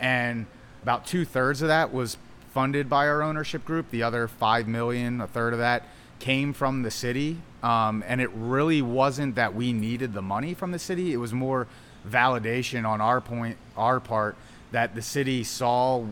[0.00, 0.46] And
[0.82, 2.16] about two thirds of that was
[2.58, 3.88] funded by our ownership group.
[3.92, 5.84] The other five million, a third of that,
[6.18, 7.36] came from the city.
[7.62, 11.12] Um, and it really wasn't that we needed the money from the city.
[11.12, 11.68] It was more
[12.04, 14.34] validation on our point, our part,
[14.72, 16.04] that the city saw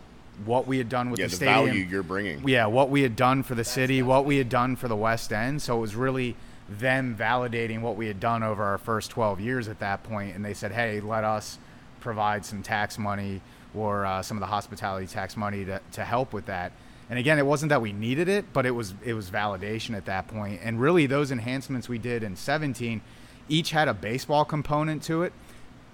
[0.44, 1.66] what we had done with yeah, the the stadium.
[1.66, 2.46] value you're bringing.
[2.46, 5.32] Yeah, what we had done for the city, what we had done for the West
[5.32, 5.60] End.
[5.60, 6.36] So it was really
[6.68, 10.36] them validating what we had done over our first 12 years at that point.
[10.36, 11.58] And they said, hey, let us
[11.98, 13.40] provide some tax money
[13.76, 16.72] or uh, some of the hospitality tax money to, to help with that.
[17.08, 20.06] And again, it wasn't that we needed it, but it was it was validation at
[20.06, 20.60] that point.
[20.64, 23.00] And really, those enhancements we did in 17
[23.48, 25.32] each had a baseball component to it,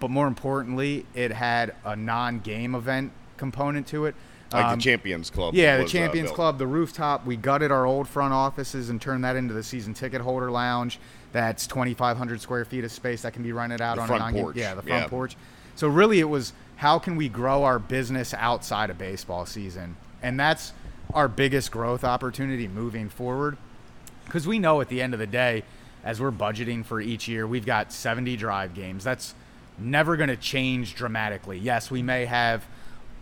[0.01, 4.15] but more importantly, it had a non-game event component to it.
[4.53, 5.55] like Um, the Champions Club.
[5.55, 6.37] yeah, the was, uh, Champions built.
[6.37, 7.27] Club, the rooftop.
[7.27, 10.99] We gutted our old front offices and turned that into the season ticket holder lounge.
[11.33, 14.33] That's 2,500 square feet of space that can be rented out The on front a
[14.33, 15.09] non porch, Yeah, the front yeah.
[15.09, 15.37] porch.
[15.75, 20.41] So really, it was how can we grow our business outside of baseball season, and
[20.41, 20.73] that's
[21.15, 23.57] our biggest growth opportunity moving forward.
[24.25, 25.63] Because we know at the end of the day,
[26.03, 29.05] as we're budgeting for each year, we've got 70 drive games.
[29.05, 29.37] That's
[29.79, 31.57] never going to change dramatically.
[31.57, 32.65] Yes, we may have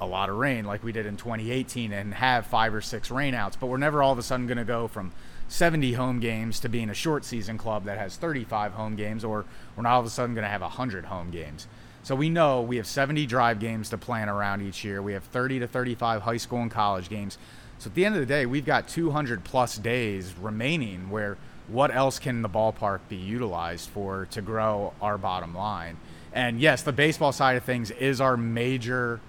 [0.01, 3.61] a lot of rain like we did in 2018 and have five or six rainouts,
[3.61, 5.13] but we're never all of a sudden going to go from
[5.49, 9.45] 70 home games to being a short season club that has 35 home games, or
[9.77, 11.67] we're not all of a sudden going to have 100 home games.
[12.03, 15.03] So we know we have 70 drive games to plan around each year.
[15.03, 17.37] We have 30 to 35 high school and college games.
[17.79, 21.37] So at the end of the day, we've got 200 plus days remaining where
[21.69, 25.97] what else can the ballpark be utilized for to grow our bottom line?
[26.33, 29.21] And yes, the baseball side of things is our major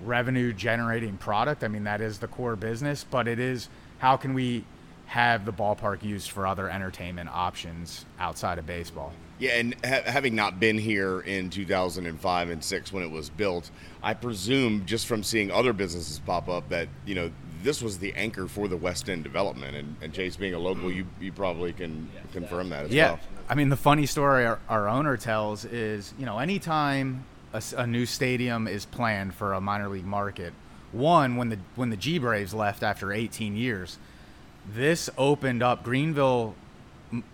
[0.00, 1.64] revenue generating product.
[1.64, 4.64] I mean, that is the core business, but it is how can we
[5.06, 9.12] have the ballpark used for other entertainment options outside of baseball?
[9.38, 13.70] Yeah, and ha- having not been here in 2005 and 6 when it was built,
[14.02, 17.30] I presume just from seeing other businesses pop up that, you know,
[17.62, 19.76] this was the anchor for the West End development.
[19.76, 23.12] And, and Chase, being a local, you, you probably can confirm that as yeah.
[23.12, 23.20] well.
[23.48, 27.24] I mean, the funny story our, our owner tells is, you know, anytime
[27.76, 30.52] a new stadium is planned for a minor league market,
[30.92, 33.98] one when the when the G Braves left after 18 years,
[34.68, 36.54] this opened up Greenville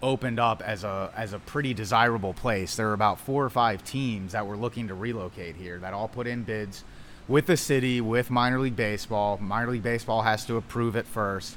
[0.03, 2.77] opened up as a as a pretty desirable place.
[2.77, 6.09] There were about four or five teams that were looking to relocate here that all
[6.09, 6.85] put in bids
[7.29, 9.39] with the city, with minor league baseball.
[9.39, 11.57] Minor league baseball has to approve it first.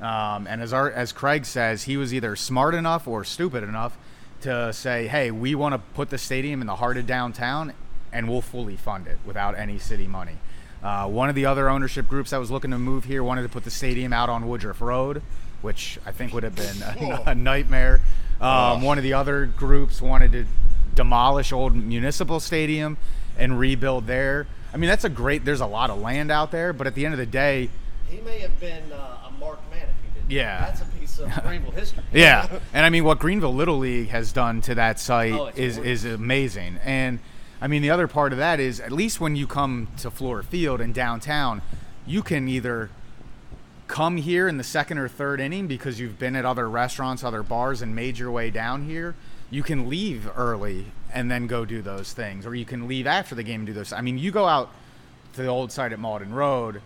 [0.00, 3.98] Um, and as our, as Craig says, he was either smart enough or stupid enough
[4.42, 7.74] to say, "Hey, we want to put the stadium in the heart of downtown."
[8.12, 10.36] and we'll fully fund it without any city money.
[10.82, 13.48] Uh, one of the other ownership groups that was looking to move here wanted to
[13.48, 15.22] put the stadium out on Woodruff Road,
[15.62, 18.00] which I think would have been a, a nightmare.
[18.40, 20.46] Um, one of the other groups wanted to
[20.94, 22.96] demolish old municipal stadium
[23.38, 24.46] and rebuild there.
[24.72, 25.44] I mean, that's a great.
[25.44, 27.68] There's a lot of land out there, but at the end of the day,
[28.08, 30.30] He may have been uh, a marked man if he didn't.
[30.30, 30.60] Yeah.
[30.60, 32.02] That's a piece of Greenville history.
[32.12, 35.76] Yeah, and I mean what Greenville Little League has done to that site Oh, is
[35.76, 36.04] gorgeous.
[36.04, 36.78] is amazing.
[36.84, 37.18] And
[37.60, 40.42] I mean the other part of that is at least when you come to Fluor
[40.44, 41.62] Field in downtown,
[42.06, 42.90] you can either
[43.90, 47.42] come here in the second or third inning because you've been at other restaurants, other
[47.42, 49.16] bars, and made your way down here.
[49.50, 53.34] You can leave early and then go do those things, or you can leave after
[53.34, 53.92] the game and do those.
[53.92, 54.70] I mean, you go out
[55.32, 56.82] to the old site at Mauldin Road,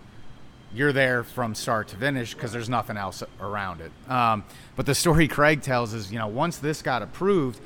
[0.73, 3.93] you're there from start to finish because there's nothing else around it.
[4.11, 4.43] Um,
[4.75, 7.61] but the story Craig tells is, you know, once this got approved,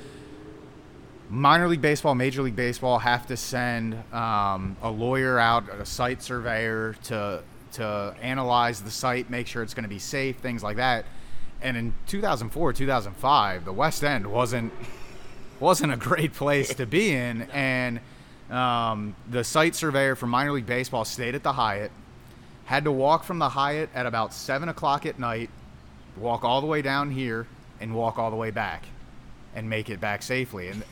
[1.30, 6.24] minor league baseball, major league baseball have to send um, a lawyer out, a site
[6.24, 10.76] surveyor to to analyze the site, make sure it's going to be safe, things like
[10.76, 11.04] that.
[11.60, 14.72] And in 2004, 2005, the West End wasn't
[15.60, 18.00] wasn't a great place to be in, and
[18.50, 21.90] um, the site surveyor for minor league baseball stayed at the Hyatt,
[22.64, 25.50] had to walk from the Hyatt at about seven o'clock at night,
[26.16, 27.46] walk all the way down here,
[27.80, 28.84] and walk all the way back,
[29.54, 30.68] and make it back safely.
[30.68, 30.84] And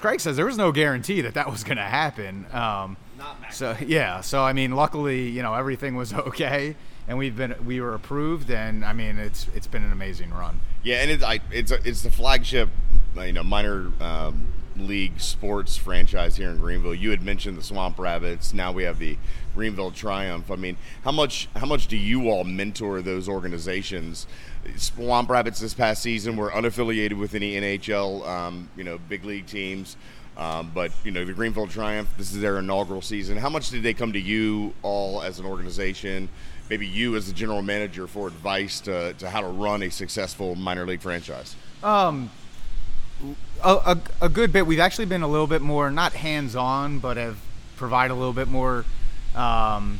[0.00, 2.46] Craig says there was no guarantee that that was going to happen.
[2.52, 2.96] Um,
[3.50, 6.76] so yeah, so I mean, luckily, you know, everything was okay,
[7.06, 10.60] and we've been we were approved, and I mean, it's it's been an amazing run.
[10.82, 12.68] Yeah, and it's I, it's a, it's the flagship,
[13.16, 16.94] uh, you know, minor um, league sports franchise here in Greenville.
[16.94, 18.54] You had mentioned the Swamp Rabbits.
[18.54, 19.16] Now we have the
[19.54, 20.50] Greenville Triumph.
[20.50, 24.26] I mean, how much how much do you all mentor those organizations?
[24.76, 29.46] Swamp Rabbits this past season were unaffiliated with any NHL, um, you know, big league
[29.46, 29.96] teams.
[30.38, 32.08] Um, but you know the Greenville Triumph.
[32.16, 33.36] This is their inaugural season.
[33.36, 36.28] How much did they come to you all as an organization?
[36.70, 40.54] Maybe you as the general manager for advice to, to how to run a successful
[40.54, 41.56] minor league franchise.
[41.82, 42.30] Um,
[43.64, 44.66] a, a, a good bit.
[44.66, 47.38] We've actually been a little bit more not hands on, but have
[47.76, 48.84] provided a little bit more
[49.34, 49.98] um,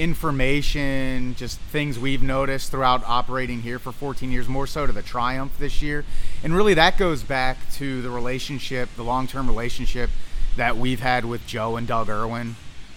[0.00, 5.02] information, just things we've noticed throughout operating here for 14 years, more so to the
[5.02, 6.04] Triumph this year.
[6.42, 10.10] And really, that goes back to the relationship, the long term relationship
[10.56, 12.56] that we've had with Joe and Doug Erwin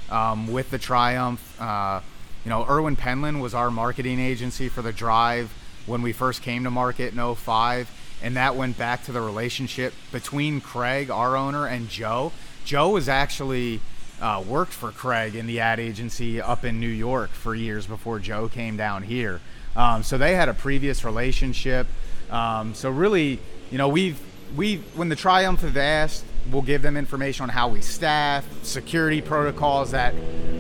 [0.09, 1.61] um, with the Triumph.
[1.61, 2.01] Uh,
[2.43, 5.53] you know, Erwin Penland was our marketing agency for the Drive
[5.85, 7.89] when we first came to market in 05
[8.23, 12.31] and that went back to the relationship between Craig, our owner, and Joe.
[12.63, 13.81] Joe was actually
[14.23, 18.19] uh, worked for Craig in the ad agency up in New York for years before
[18.19, 19.41] Joe came down here.
[19.75, 21.88] Um, so they had a previous relationship.
[22.31, 24.19] Um, so really, you know, we've
[24.55, 29.21] we when the Triumph have asked, we'll give them information on how we staff, security
[29.21, 30.15] protocols that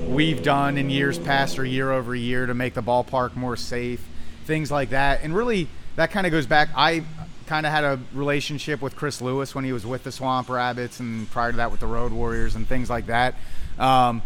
[0.07, 4.05] we've done in years past or year over year to make the ballpark more safe,
[4.43, 5.21] things like that.
[5.23, 6.67] And really, that kind of goes back.
[6.75, 7.03] I
[7.47, 10.99] kind of had a relationship with Chris Lewis when he was with the Swamp Rabbits,
[10.99, 13.35] and prior to that with the Road Warriors and things like that.
[13.77, 14.21] Um,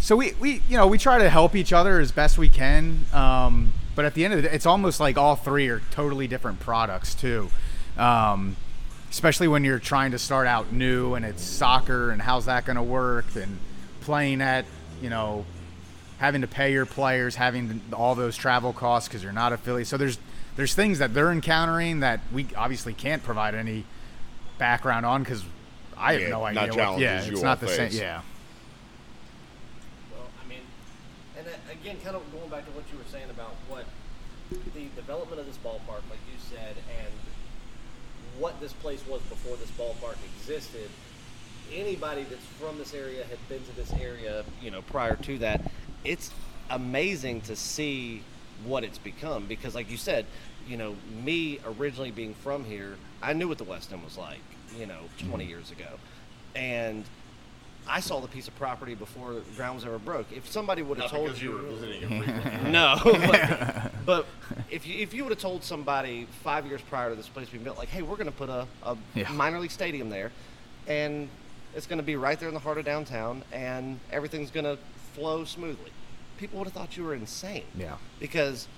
[0.00, 3.00] so we, we you know we try to help each other as best we can
[3.12, 6.26] um, but at the end of the day it's almost like all three are totally
[6.26, 7.50] different products too
[7.98, 8.56] um,
[9.10, 12.76] especially when you're trying to start out new and it's soccer and how's that going
[12.76, 13.58] to work and
[14.00, 14.64] playing at
[15.02, 15.44] you know
[16.18, 19.96] having to pay your players having all those travel costs because you're not affiliated so
[19.96, 20.18] there's
[20.60, 23.82] there's things that they're encountering that we obviously can't provide any
[24.58, 25.42] background on because
[25.96, 26.84] I have Yeah, no not idea.
[26.86, 27.92] What, yeah, it's all not the face.
[27.94, 28.02] same.
[28.02, 28.20] Yeah.
[30.12, 30.58] Well, I mean,
[31.38, 33.86] and uh, again, kind of going back to what you were saying about what
[34.50, 37.12] the development of this ballpark, like you said, and
[38.38, 40.90] what this place was before this ballpark existed.
[41.72, 45.62] Anybody that's from this area had been to this area, you know, prior to that.
[46.04, 46.30] It's
[46.68, 48.24] amazing to see
[48.64, 50.26] what it's become because, like you said,
[50.70, 54.38] you know, me originally being from here, I knew what the West End was like,
[54.78, 55.28] you know, mm-hmm.
[55.28, 55.88] 20 years ago,
[56.54, 57.04] and
[57.88, 60.26] I saw the piece of property before the ground was ever broke.
[60.32, 61.60] If somebody would have told you,
[62.66, 64.26] no, but, but
[64.70, 67.64] if you if you would have told somebody five years prior to this place being
[67.64, 69.32] built, like, hey, we're going to put a, a Yeah.
[69.32, 70.30] minor league stadium there,
[70.86, 71.28] and
[71.74, 74.78] it's going to be right there in the heart of downtown, and everything's going to
[75.14, 75.90] flow smoothly,
[76.38, 77.64] people would have thought you were insane.
[77.76, 77.96] Yeah.
[78.20, 78.68] Because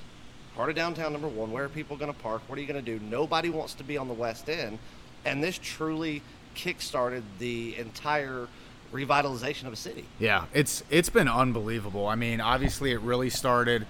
[0.57, 2.43] heart of downtown, number one, where are people going to park?
[2.47, 3.05] What are you going to do?
[3.05, 4.79] Nobody wants to be on the West End,
[5.25, 6.23] and this truly
[6.55, 8.49] kick-started the entire
[8.93, 10.05] revitalization of a city.
[10.19, 12.07] Yeah, it's it's been unbelievable.
[12.07, 13.87] I mean, obviously, it really started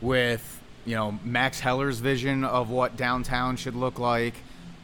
[0.00, 4.34] with you know Max Heller's vision of what downtown should look like.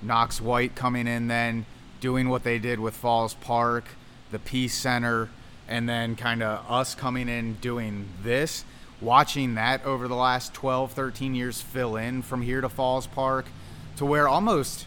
[0.02, 1.66] Knox White coming in, then
[2.00, 3.84] doing what they did with Falls Park,
[4.30, 5.28] the Peace Center,
[5.68, 8.64] and then kind of us coming in doing this,
[9.00, 13.46] watching that over the last 12, 13 years fill in from here to Falls Park
[13.96, 14.86] to where almost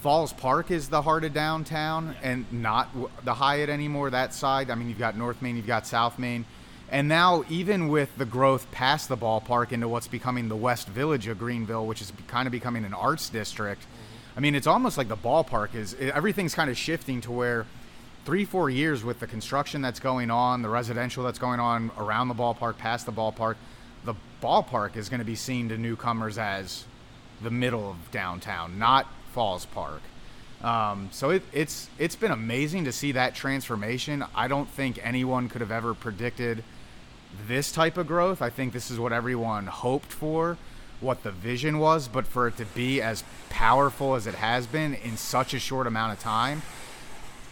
[0.00, 2.88] Falls Park is the heart of downtown and not
[3.24, 4.70] the Hyatt anymore, that side.
[4.70, 6.44] I mean, you've got North Main, you've got South Main.
[6.88, 11.26] And now, even with the growth past the ballpark into what's becoming the West Village
[11.26, 13.82] of Greenville, which is kind of becoming an arts district,
[14.36, 17.66] I mean, it's almost like the ballpark is everything's kind of shifting to where
[18.26, 22.26] three, four years with the construction that's going on, the residential that's going on around
[22.26, 23.54] the ballpark, past the ballpark,
[24.04, 26.84] the ballpark is going to be seen to newcomers as
[27.40, 30.00] the middle of downtown, not Falls Park.
[30.62, 34.24] Um, so it, it's it's been amazing to see that transformation.
[34.34, 36.64] I don't think anyone could have ever predicted
[37.46, 38.40] this type of growth.
[38.40, 40.56] I think this is what everyone hoped for,
[41.00, 44.94] what the vision was, but for it to be as powerful as it has been
[44.94, 46.62] in such a short amount of time.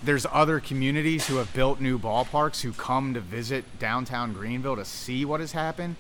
[0.02, 4.84] There's other communities who have built new ballparks who come to visit downtown Greenville to
[4.84, 5.96] see what has happened,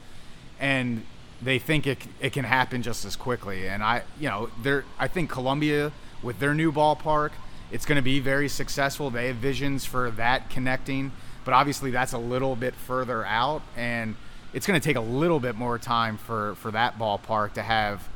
[0.60, 1.06] and
[1.40, 3.68] they think it, it can happen just as quickly.
[3.68, 5.92] And I, you know, they're, I think Columbia
[6.22, 7.30] with their new ballpark,
[7.70, 9.10] it's going to be very successful.
[9.10, 11.12] They have visions for that connecting,
[11.44, 14.16] but obviously that's a little bit further out, and
[14.52, 18.08] it's going to take a little bit more time for for that ballpark to have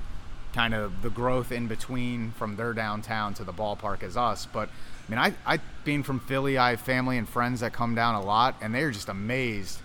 [0.54, 4.46] kind of the growth in between from their downtown to the ballpark as us.
[4.46, 4.70] But
[5.10, 8.22] mean, I, I being from Philly, I have family and friends that come down a
[8.22, 9.80] lot, and they're just amazed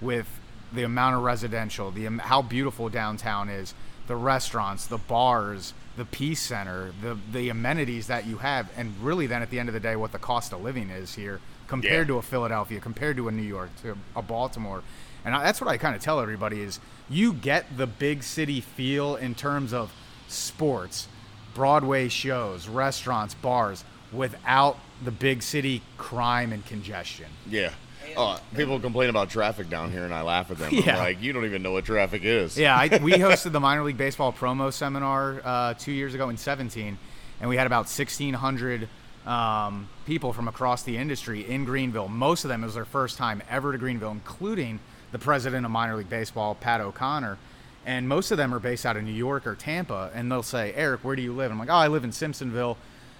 [0.00, 0.26] with
[0.72, 3.74] the amount of residential, the um, how beautiful downtown is,
[4.06, 9.26] the restaurants, the bars, the Peace Center, the the amenities that you have, and really
[9.26, 12.06] then at the end of the day, what the cost of living is here compared
[12.08, 12.14] Yeah.
[12.14, 14.82] to a Philadelphia, compared to a New York, to a Baltimore,
[15.24, 18.60] and I, that's what I kind of tell everybody is you get the big city
[18.60, 19.92] feel in terms of
[20.28, 21.08] sports,
[21.54, 27.26] Broadway shows, restaurants, bars, without the big city crime and congestion.
[27.48, 27.72] Yeah.
[28.16, 30.72] Oh, people complain about traffic down here, and I laugh at them.
[30.76, 30.92] Yeah.
[30.94, 32.56] I'm like, you don't even know what traffic is.
[32.56, 36.36] Yeah, I, we hosted the minor league baseball promo seminar uh, two years ago in
[36.36, 36.96] 17,
[37.40, 38.88] and we had about 1,600
[39.26, 42.08] um, people from across the industry in Greenville.
[42.08, 44.78] Most of them it was their first time ever to Greenville, including
[45.12, 47.38] the president of minor league baseball, Pat O'Connor.
[47.84, 50.72] And most of them are based out of New York or Tampa, and they'll say,
[50.74, 52.76] "Eric, where do you live?" I'm like, "Oh, I live in Simpsonville."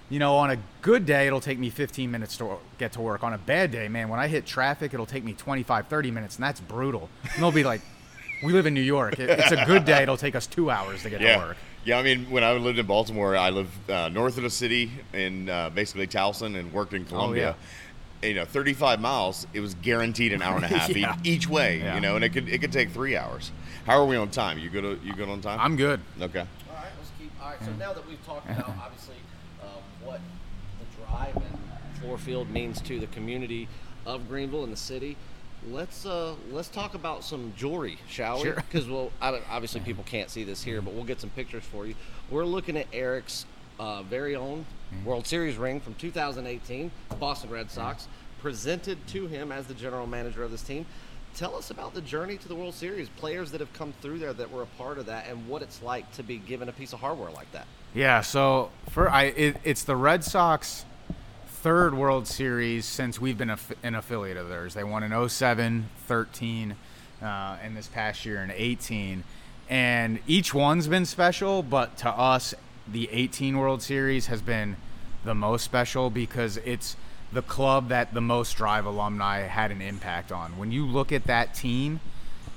[0.08, 3.24] You know, on a good day, it'll take me 15 minutes to get to work.
[3.24, 6.36] On a bad day, man, when I hit traffic, it'll take me 25, 30 minutes,
[6.36, 7.08] and that's brutal.
[7.34, 7.80] And they'll be like,
[8.44, 9.18] we live in New York.
[9.18, 10.02] It- It's a good day.
[10.04, 11.40] It'll take us two hours to get Yeah.
[11.40, 11.56] to work.
[11.84, 14.90] Yeah, I mean, when I lived in Baltimore, I lived uh, north of the city
[15.12, 17.54] in uh, basically Towson and worked in Columbia.
[17.56, 17.62] Oh,
[18.22, 18.28] yeah.
[18.28, 21.16] You know, 35 miles, it was guaranteed an hour and a half Yeah.
[21.24, 21.78] each way.
[21.78, 21.94] Yeah.
[21.96, 23.50] You know, and it could it could take three hours.
[23.86, 24.58] How are we on time?
[24.58, 25.00] You good?
[25.04, 25.60] You good on time?
[25.60, 26.00] I'm good.
[26.20, 26.40] okay.
[26.40, 27.30] All right, let's keep.
[27.40, 29.14] All right, so now that we've talked about obviously
[29.62, 29.68] um,
[30.02, 30.20] what
[30.80, 31.34] the drive
[32.16, 33.68] Field means to the community
[34.06, 35.16] of Greenville and the city,
[35.70, 38.44] let's uh, let's talk about some jewelry, shall we?
[38.44, 38.54] Sure.
[38.54, 41.94] Because well, obviously people can't see this here, but we'll get some pictures for you.
[42.30, 43.46] We're looking at Eric's
[43.78, 44.64] uh, very own
[45.04, 48.08] World Series ring from 2018, Boston Red Sox,
[48.40, 50.86] presented to him as the general manager of this team.
[51.34, 54.32] Tell us about the journey to the World Series, players that have come through there
[54.32, 56.94] that were a part of that, and what it's like to be given a piece
[56.94, 57.66] of hardware like that.
[57.92, 58.22] Yeah.
[58.22, 60.86] So for I, it, it's the Red Sox
[61.66, 63.50] third World Series since we've been
[63.82, 64.74] an affiliate of theirs.
[64.74, 66.76] They won in 07, 13,
[67.20, 67.24] uh,
[67.60, 69.24] and this past year in 18.
[69.68, 72.54] And each one's been special, but to us,
[72.86, 74.76] the 18 World Series has been
[75.24, 76.96] the most special because it's
[77.32, 80.58] the club that the most drive alumni had an impact on.
[80.58, 81.98] When you look at that team,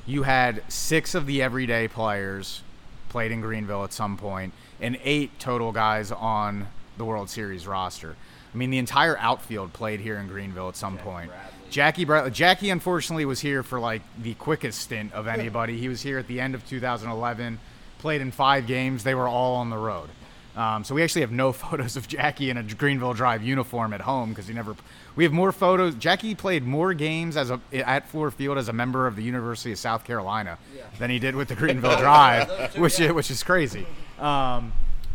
[0.05, 2.62] you had six of the everyday players
[3.10, 6.68] played in Greenville at some point, and eight total guys on
[6.99, 8.16] the World Series roster.
[8.53, 11.31] I mean, the entire outfield played here in Greenville at some point.
[11.69, 12.31] Jackie Bradley.
[12.31, 15.77] Jackie unfortunately was here for like the quickest stint of anybody.
[15.77, 17.59] He was here at the end of 2011,
[17.99, 19.03] played in five games.
[19.03, 20.09] They were all on the road.
[20.55, 24.01] Um, so we actually have no photos of Jackie in a Greenville Drive uniform at
[24.01, 24.75] home because he never.
[25.15, 25.95] We have more photos.
[25.95, 29.71] Jackie played more games as a at Fluor Field as a member of the University
[29.71, 30.57] of South Carolina
[30.97, 33.85] than he did with the Greenville Drive, which is, which is crazy.
[34.17, 34.73] Um,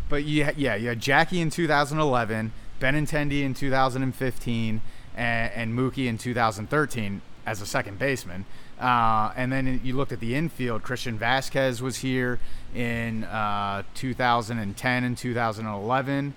[0.08, 4.80] but yeah, yeah, you had Jackie in 2011, Benintendi in 2015,
[5.16, 8.44] and, and Mookie in 2013 as a second baseman.
[8.80, 10.82] Uh, and then you looked at the infield.
[10.82, 12.38] Christian Vazquez was here
[12.74, 16.34] in uh, 2010 and 2011,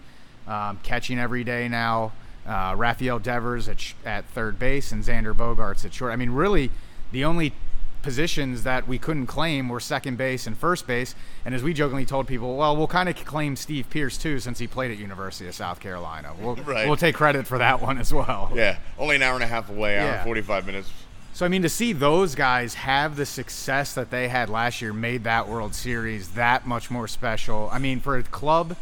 [0.48, 2.12] um, catching every day now.
[2.46, 6.14] Uh, Rafael Devers at, sh- at third base and Xander Bogaerts at short.
[6.14, 6.72] I mean, really,
[7.12, 7.54] the only
[8.02, 11.16] positions that we couldn't claim were second base and first base.
[11.46, 14.60] And as we jokingly told people, well, we'll kind of claim Steve Pearce too, since
[14.60, 16.34] he played at University of South Carolina.
[16.40, 16.88] We'll, Right.
[16.88, 18.52] we'll take credit for that one as well.
[18.56, 20.16] Yeah, only an hour and a half away, hour Yeah.
[20.16, 20.92] and 45 minutes.
[21.34, 24.92] So I mean, to see those guys have the success that they had last year
[24.94, 27.70] made that World Series that much more special.
[27.72, 28.76] I mean, for a club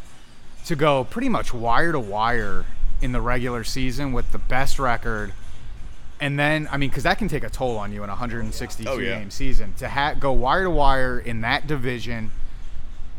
[0.66, 2.64] to go pretty much wire to wire
[3.02, 5.34] in the regular season with the best record,
[6.20, 8.90] and then I mean, because that can take a toll on you in a 162
[8.90, 9.20] Oh, yeah.
[9.20, 12.32] game season to ha- go wire to wire in that division,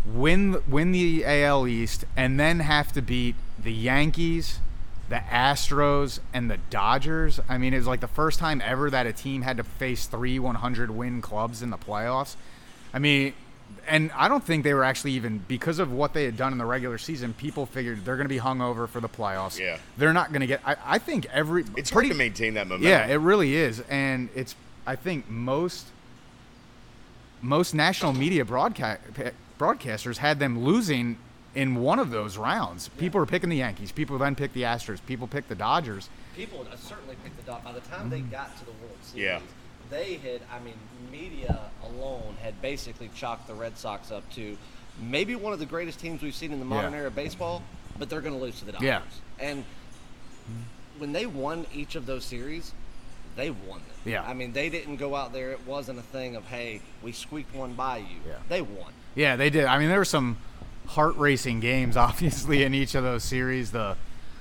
[0.05, 4.61] win win the AL East, and then have to beat the Yankees,
[5.09, 7.40] the Astros, and the Dodgers.
[7.49, 10.07] I mean, it was like the first time ever that a team had to face
[10.07, 12.36] three 100 win clubs in the playoffs.
[12.94, 13.34] I mean,
[13.89, 16.59] and I don't think they were actually even because of what they had done in
[16.59, 17.32] the regular season.
[17.34, 19.59] People figured they're going to be hungover for the playoffs.
[19.59, 19.78] Yeah.
[19.97, 20.61] they're not going to get.
[20.64, 22.89] I, I think every It's pretty hard to maintain that momentum.
[22.89, 24.55] yeah, it really is, and it's.
[24.87, 25.87] I think most
[27.43, 29.01] most national media broadcast
[29.59, 31.16] broadcasters had them losing
[31.55, 32.89] in one of those rounds.
[32.99, 33.91] People were picking the Yankees.
[33.93, 34.99] People then picked the Astros.
[35.07, 36.09] People picked the Dodgers.
[36.37, 37.64] People uh, certainly picked the Dodgers.
[37.64, 39.41] By the time they got to the World Series, Yeah.
[39.91, 40.74] They had, I mean,
[41.11, 44.57] media alone had basically chalked the Red Sox up to
[45.01, 46.99] maybe one of the greatest teams we've seen in the modern Yeah.
[46.99, 47.62] era of baseball,
[47.99, 48.87] but they're going to lose to the Dodgers.
[48.87, 49.01] Yeah.
[49.39, 49.64] And
[50.99, 52.72] when they won each of those series,
[53.37, 53.97] they won them.
[54.12, 54.22] Yeah.
[54.22, 55.51] I mean, they didn't go out there.
[55.51, 58.16] It wasn't a thing of, hey, we squeaked one by you.
[58.26, 58.37] Yeah.
[58.49, 58.93] They won.
[59.14, 59.66] Yeah, they did.
[59.66, 60.39] I mean, there were some
[60.87, 63.72] heart racing games, obviously, in each of those series.
[63.72, 63.97] The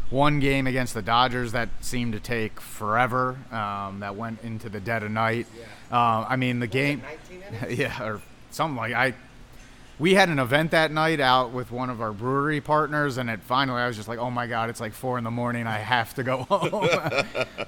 [0.10, 4.80] one game against the Dodgers that seemed to take forever, um, that went into the
[4.80, 5.48] dead of night.
[5.92, 7.02] Uh, I mean, the game.
[7.30, 9.14] 19 yeah, or something like I.
[9.98, 13.40] We had an event that night out with one of our brewery partners, and it
[13.42, 15.68] finally I was just like, "Oh my god, it's like four in the morning.
[15.68, 16.90] I have to go home."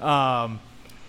[0.02, 0.60] um,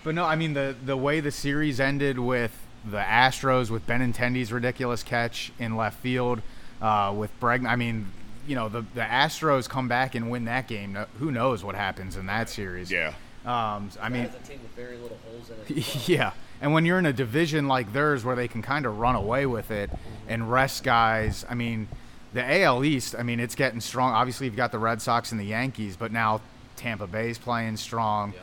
[0.02, 4.50] but no, I mean the the way the series ended with the Astros with Benintendi's
[4.50, 6.40] ridiculous catch in left field,
[6.80, 7.68] uh, with Bregman.
[7.68, 8.06] I mean,
[8.46, 10.96] you know the the Astros come back and win that game.
[11.18, 12.90] Who knows what happens in that series?
[12.90, 13.14] Yeah.
[13.44, 16.08] Um, I mean, That is a team with very little holes in it.
[16.08, 16.32] yeah.
[16.60, 19.46] And when you're in a division like theirs where they can kind of run away
[19.46, 19.90] with it
[20.28, 21.88] and rest guys, I mean,
[22.34, 24.12] the AL East, I mean, it's getting strong.
[24.12, 26.42] Obviously, you've got the Red Sox and the Yankees, but now
[26.76, 28.32] Tampa Bay's playing strong.
[28.32, 28.42] Yep.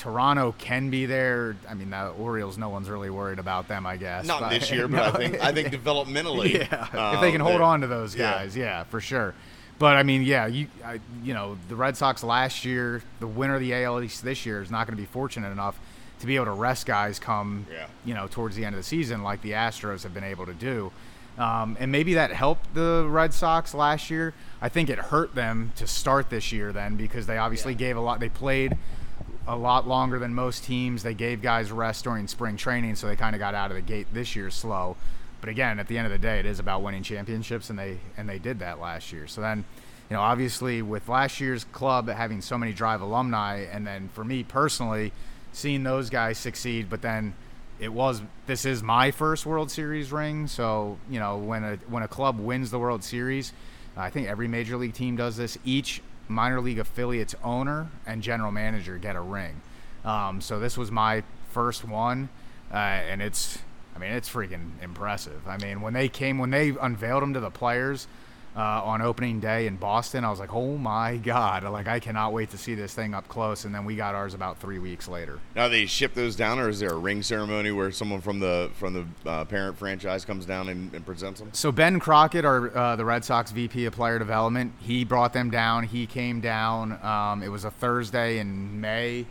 [0.00, 1.56] Toronto can be there.
[1.68, 4.26] I mean, the Orioles, no one's really worried about them, I guess.
[4.26, 7.60] Not this year, but I think I think developmentally, yeah, if they can uh, hold
[7.60, 8.32] on to those yeah.
[8.32, 9.34] guys, yeah, for sure.
[9.78, 13.56] But I mean, yeah, you I, you know the Red Sox last year, the winner
[13.56, 15.78] of the AL East this year is not going to be fortunate enough
[16.20, 17.86] to be able to rest guys come Yeah.
[18.04, 20.54] you know towards the end of the season like the Astros have been able to
[20.54, 20.92] do.
[21.38, 24.34] Um, and maybe that helped the Red Sox last year.
[24.60, 27.78] I think it hurt them to start this year then because they obviously Yeah.
[27.78, 28.20] gave a lot.
[28.20, 28.76] They played
[29.50, 31.02] a lot longer than most teams.
[31.02, 33.82] They gave guys rest during spring training, so they kind of got out of the
[33.82, 34.96] gate this year slow.
[35.40, 37.98] But again, at the end of the day, it is about winning championships, and they
[38.16, 39.26] and they did that last year.
[39.26, 39.64] So then,
[40.08, 44.22] you know, obviously with last year's club having so many Drive alumni, and then for
[44.22, 45.12] me personally,
[45.52, 47.34] seeing those guys succeed, but then
[47.80, 50.46] it was this is my first World Series ring.
[50.46, 53.52] So you know, when a when a club wins the World Series,
[53.96, 55.58] I think every major league team does this.
[55.64, 59.60] Each minor league affiliate's owner and general manager get a ring.
[60.04, 62.28] Um, so this was my first one,
[62.72, 63.58] uh, and it's
[63.94, 65.46] I mean it's freaking impressive.
[65.46, 68.06] I mean when they came when they unveiled them to the players.
[68.56, 72.32] Uh, on opening day in Boston, I was like, "Oh my god!" Like, I cannot
[72.32, 73.64] wait to see this thing up close.
[73.64, 75.38] And then we got ours about three weeks later.
[75.54, 78.70] Now they ship those down, or is there a ring ceremony where someone from the
[78.74, 81.50] from the uh, parent franchise comes down and, and presents them?
[81.52, 85.50] So Ben Crockett, our uh, the Red Sox VP of Player Development, he brought them
[85.50, 85.84] down.
[85.84, 87.00] He came down.
[87.04, 89.26] Um, it was a Thursday in May,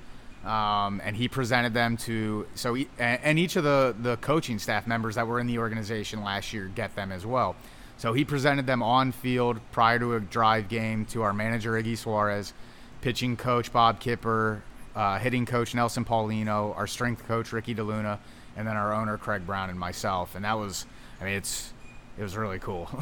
[0.45, 2.47] um, and he presented them to.
[2.55, 5.57] So he, and, and each of the the coaching staff members that were in the
[5.57, 7.57] organization last year get them as well.
[7.99, 11.97] So he presented them on field prior to a drive game to our manager Iggy
[11.97, 12.53] Suarez,
[13.01, 14.63] pitching coach Bob Kipper,
[14.95, 18.17] uh, hitting coach Nelson Paulino, our strength coach Ricky DeLuna,
[18.55, 20.33] and then our owner Craig Brown and myself.
[20.35, 20.85] And that was,
[21.19, 21.73] I mean, it's
[22.17, 22.89] it was really cool.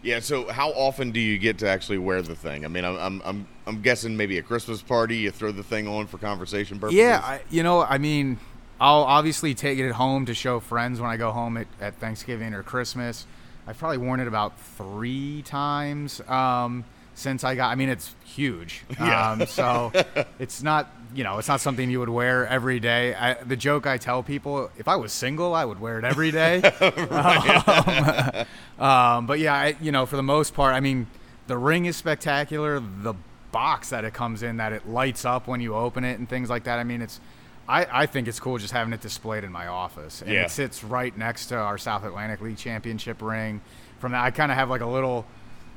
[0.00, 0.20] Yeah.
[0.20, 2.64] So how often do you get to actually wear the thing?
[2.64, 5.88] I mean, I'm I'm I'm, I'm guessing maybe a Christmas party, you throw the thing
[5.88, 7.00] on for conversation purposes.
[7.00, 8.38] yeah, I, you know, I mean,
[8.80, 12.54] I'll obviously take it home to show friends when I go home at, at Thanksgiving
[12.54, 13.26] or Christmas.
[13.68, 17.70] I've probably worn it about three times um, since I got.
[17.70, 18.82] I mean, it's huge.
[18.98, 19.32] Yeah.
[19.32, 19.92] Um, so
[20.38, 23.14] it's not, you know, it's not something you would wear every day.
[23.14, 26.30] I, the joke I tell people, if I was single, I would wear it every
[26.30, 26.62] day.
[28.78, 31.06] um, um, but yeah, I, you know, for the most part, I mean,
[31.46, 32.80] the ring is spectacular.
[32.80, 33.12] The
[33.52, 36.48] box that it comes in, that it lights up when you open it, and things
[36.48, 36.78] like that.
[36.78, 37.20] I mean, it's
[37.68, 40.22] I, I think it's cool just having it displayed in my office.
[40.22, 40.44] And Yeah.
[40.44, 43.60] it sits right next to our South Atlantic League championship ring.
[43.98, 45.26] From that, I kind of have like a little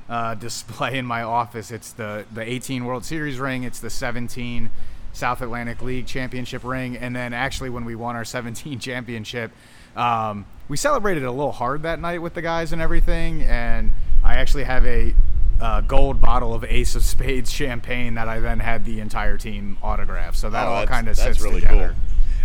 [0.09, 1.69] uh, display in my office.
[1.71, 4.69] It's the, the 18 World Series ring, it's the 17
[5.13, 6.95] South Atlantic League championship ring.
[6.95, 9.51] And then actually, when we won our 17 championship,
[9.97, 13.41] um, we celebrated a little hard that night with the guys and everything.
[13.43, 13.91] And
[14.23, 15.13] I actually have a
[15.61, 19.77] uh, gold bottle of Ace of Spades champagne that I then had the entire team
[19.81, 20.35] autograph.
[20.35, 21.89] So that Oh, all kind of that's sits really together.
[21.95, 21.97] cool.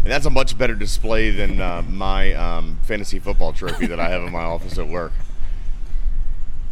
[0.03, 4.09] And that's a much better display than uh, my um, fantasy football trophy that I
[4.11, 5.13] have in my office at work.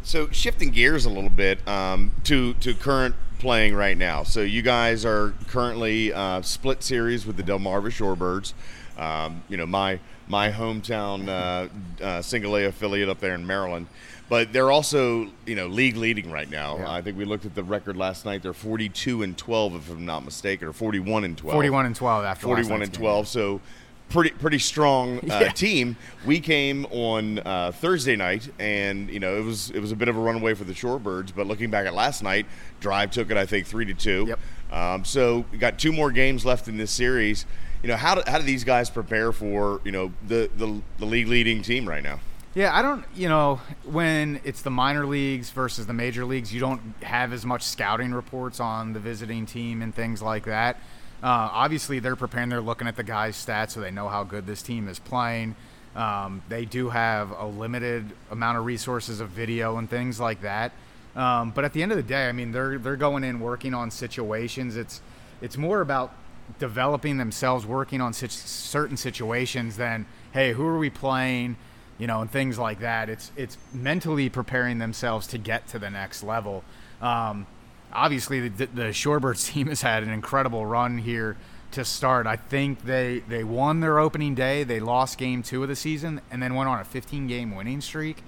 [0.02, 4.22] So shifting gears a little bit um, to to current playing right now.
[4.22, 8.52] So you guys are currently uh, split series with the Delmarva Shorebirds.
[9.00, 13.86] Um, you know my my hometown uh, uh, single A affiliate up there in Maryland.
[14.34, 16.78] But they're also, you know, league leading right now.
[16.78, 16.90] Yeah.
[16.92, 18.42] I think we looked at the record last night.
[18.42, 21.54] They're 42 and 12, if I'm not mistaken, or 41 and 12.
[21.54, 23.00] 41 and 12 after 41 night's and game.
[23.00, 23.28] 12.
[23.28, 23.60] So
[24.08, 25.48] pretty pretty strong uh, Yeah.
[25.50, 25.96] team.
[26.26, 30.08] We came on uh, Thursday night, and you know it was it was a bit
[30.08, 31.32] of a runaway for the Shorebirds.
[31.32, 32.46] But looking back at last night,
[32.80, 34.24] Drive took it I think three to two.
[34.26, 34.40] Yep.
[34.76, 37.46] Um, so we got two more games left in this series.
[37.84, 41.06] You know how do, how do these guys prepare for you know the, the the
[41.06, 42.18] league leading team right now?
[42.54, 46.60] Yeah, I don't, you know, when it's the minor leagues versus the major leagues, you
[46.60, 50.76] don't have as much scouting reports on the visiting team and things like that.
[51.20, 54.46] Uh, obviously, they're preparing, they're looking at the guys' stats so they know how good
[54.46, 55.56] this team is playing.
[55.96, 60.70] Um, they do have a limited amount of resources of video and things like that.
[61.16, 63.74] Um, but at the end of the day, I mean, they're they're going in working
[63.74, 64.76] on situations.
[64.76, 65.00] It's
[65.40, 66.12] it's more about
[66.58, 71.56] developing themselves, working on certain situations than hey, who are we playing,
[71.98, 73.08] you know, and things like that.
[73.08, 76.64] It's it's mentally preparing themselves to get to the next level.
[77.00, 77.46] Um,
[77.92, 81.36] obviously, the, the Shorebirds team has had an incredible run here
[81.72, 82.26] to start.
[82.26, 84.64] I think they they won their opening day.
[84.64, 87.80] They lost game two of the season, and then went on a 15 game winning
[87.80, 88.22] streak,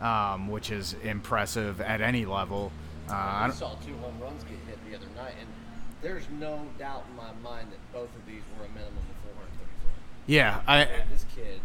[0.00, 2.72] um, which is impressive at any level.
[3.08, 5.48] Uh, I saw two home runs get hit the other night, and
[6.02, 9.90] there's no doubt in my mind that both of these were a minimum of 434.
[10.26, 11.60] yeah, I This kid,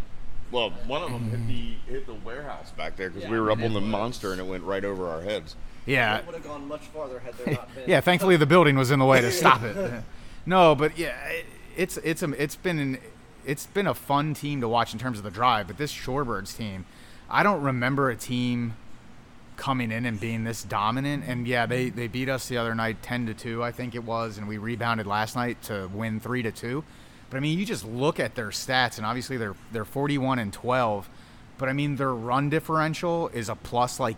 [0.52, 3.52] Well, one of them hit the hit the warehouse back there because Yeah, we were
[3.52, 5.56] up on the was- monster and it went right over our heads.
[5.86, 6.14] yeah.
[6.16, 7.84] that would have gone much farther had there not been.
[7.90, 10.04] yeah, thankfully the building was in the way to stop it.
[10.46, 11.46] No, but yeah, it-
[11.78, 12.98] it's it's a, it's been an,
[13.46, 15.68] it's been a fun team to watch in terms of the drive.
[15.68, 16.86] But this Shorebirds team,
[17.30, 18.74] I don't remember a team
[19.56, 21.24] coming in and being this dominant.
[21.28, 24.04] And yeah, they they beat us the other night, ten to two, I think it
[24.04, 26.84] was, and we rebounded last night to win three to two.
[27.32, 30.38] But I mean, you just look at their stats, and obviously they're they're forty one
[30.38, 31.10] and twelve.
[31.58, 34.18] But I mean, their run differential is a plus like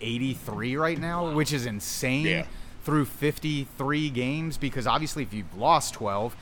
[0.00, 2.46] eighty three right now, which is insane Yeah.
[2.84, 6.34] through 53 games because obviously if you've lost 12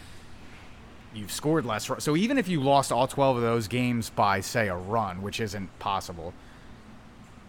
[1.15, 4.69] you've scored less so even if you lost all 12 of those games by say
[4.69, 6.33] a run which isn't possible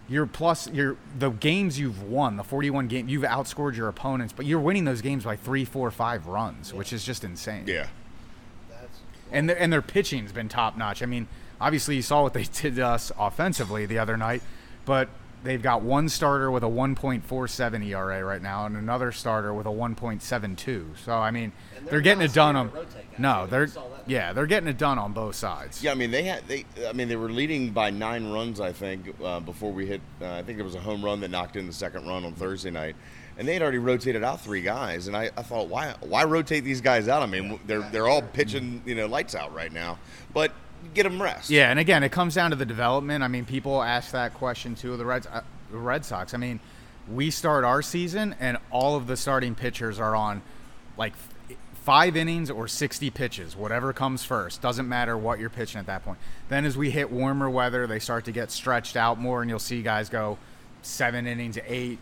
[0.10, 4.46] you're plus you're the games you've won the 41 game you've outscored your opponents but
[4.46, 7.88] you're winning those games by three four five runs which is just insane Yeah.
[9.32, 11.02] That's and their, and their pitching's been top notch.
[11.02, 11.28] I mean,
[11.60, 14.44] obviously you saw what they did to us offensively the other night,
[14.86, 15.10] but
[15.44, 19.70] they've got one starter with a 1.47 ERA right now and another starter with a
[19.70, 20.98] 1.72.
[21.04, 22.70] So I mean, they're, they're getting it done on.
[22.70, 24.04] to rotate guys No, they're We saw that.
[24.10, 25.84] yeah, they're getting it done on both sides.
[25.84, 26.66] Yeah, I mean they had they.
[26.88, 30.02] I mean they were leading by nine runs, I think, uh, before we hit.
[30.22, 32.34] Uh, I think there was a home run that knocked in the second run on
[32.34, 32.96] Thursday night,
[33.38, 35.08] and they had already rotated out three guys.
[35.08, 37.24] And I, I thought, why why rotate these guys out?
[37.24, 40.00] I mean they're they're all pitching you know lights out right now,
[40.34, 40.52] but
[40.94, 41.50] get them rest.
[41.50, 43.24] Yeah, and again, it comes down to the development.
[43.24, 46.34] I mean, people ask that question too of the Reds, uh, the Red Sox.
[46.34, 46.60] I mean,
[47.12, 50.42] we start our season, and all of the starting pitchers are on
[50.98, 54.62] like f- five innings or 60 pitches, whatever comes first.
[54.62, 56.20] Doesn't matter what you're pitching at that point.
[56.50, 59.60] Then, as we hit warmer weather, they start to get stretched out more, and you'll
[59.60, 60.38] see guys go
[60.82, 62.00] seven innings, eight.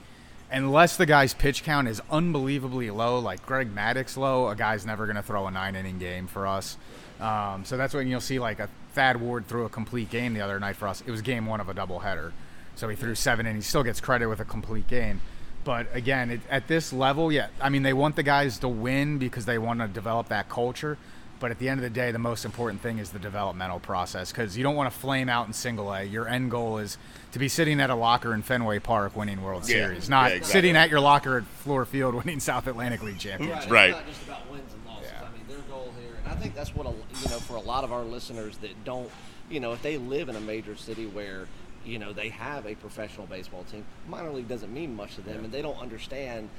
[0.52, 5.06] Unless the guy's pitch count is unbelievably low, like Greg Maddux low, a guy's never
[5.06, 6.78] going to throw a nine inning game for us.
[7.20, 10.42] Um, so that's when you'll see like a Thad Ward threw a complete game the
[10.42, 11.04] other night for us.
[11.06, 12.32] It was game one of a doubleheader.
[12.76, 15.22] So he threw seven and he still gets credit with a complete game.
[15.64, 19.18] But again, it, at this level, yeah, I mean, they want the guys to win
[19.18, 20.98] because they want to develop that culture.
[21.40, 24.32] But at the end of the day, the most important thing is the developmental process
[24.32, 26.04] because you don't want to flame out in single A.
[26.04, 26.98] Your end goal is
[27.32, 30.38] to be sitting at a locker in Fenway Park winning World Yeah, Series, not yeah,
[30.38, 30.52] exactly.
[30.52, 33.70] sitting at your locker at Fluor Field winning South Atlantic League championship.
[33.72, 33.94] Right.
[33.94, 34.06] Right.
[34.06, 35.12] It's not just about wins and losses.
[35.18, 37.62] I mean, their goal here, and I think that's what a, you know for a
[37.62, 39.10] lot of our listeners that don't,
[39.50, 41.48] you know, if they live in a major city where
[41.86, 45.46] you know they have a professional baseball team, minor league doesn't mean much to them,
[45.46, 46.50] and they don't understand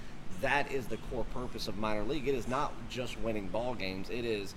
[0.41, 2.27] that is the core purpose of minor league.
[2.27, 4.09] It is not just winning ball games.
[4.09, 4.55] It is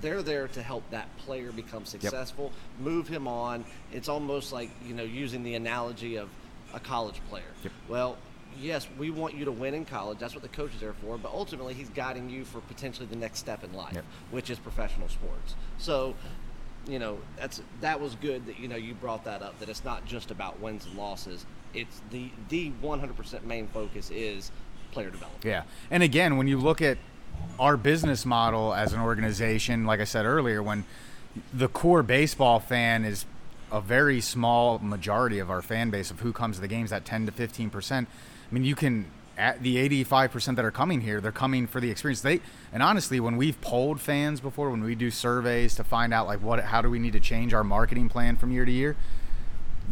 [0.00, 3.64] they're there to help that player become successful, move him on.
[3.92, 6.28] It's almost like you know using the analogy of
[6.72, 7.44] a college player.
[7.62, 7.72] Yep.
[7.88, 8.16] Well,
[8.60, 10.18] yes, we want you to win in college.
[10.18, 11.16] That's what the coach is there for.
[11.18, 14.04] But ultimately, he's guiding you for potentially the next step in life, Yep.
[14.30, 15.54] which is professional sports.
[15.78, 16.14] So,
[16.86, 19.58] you know, that's that was good that you know you brought that up.
[19.60, 21.46] That it's not just about wins and losses.
[21.72, 24.50] It's the the 100% main focus is
[24.92, 25.44] player development.
[25.44, 25.62] Yeah.
[25.90, 26.98] And again, when you look at
[27.58, 30.84] our business model as an organization, like I said earlier, when
[31.52, 33.24] the core baseball fan is
[33.72, 37.04] a very small majority of our fan base of who comes to the games that
[37.04, 37.92] 10 to 15%.
[37.92, 38.06] I
[38.50, 39.06] mean, you can
[39.36, 42.20] at the 85% that are coming here, they're coming for the experience.
[42.20, 42.40] They
[42.72, 46.40] and honestly, when we've polled fans before, when we do surveys to find out like
[46.40, 48.96] what how do we need to change our marketing plan from year to year,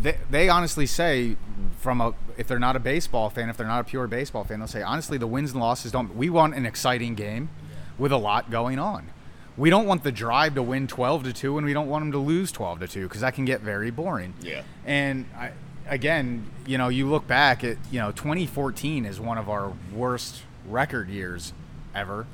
[0.01, 1.37] they, they honestly say
[1.79, 4.59] from a if they're not a baseball fan if they're not a pure baseball fan
[4.59, 7.51] they'll say honestly the wins and losses don't we want an exciting game
[7.99, 9.11] with a lot going on.
[9.57, 12.13] We don't want the drive to win 12 to 2 and we don't want them
[12.13, 14.35] to lose 12 to 2 because that can get very boring.
[14.41, 14.63] Yeah.
[14.87, 15.53] and I,
[15.89, 20.43] again you know you look back at you know 2014 is one of our worst
[20.67, 21.53] record years
[21.95, 22.27] ever.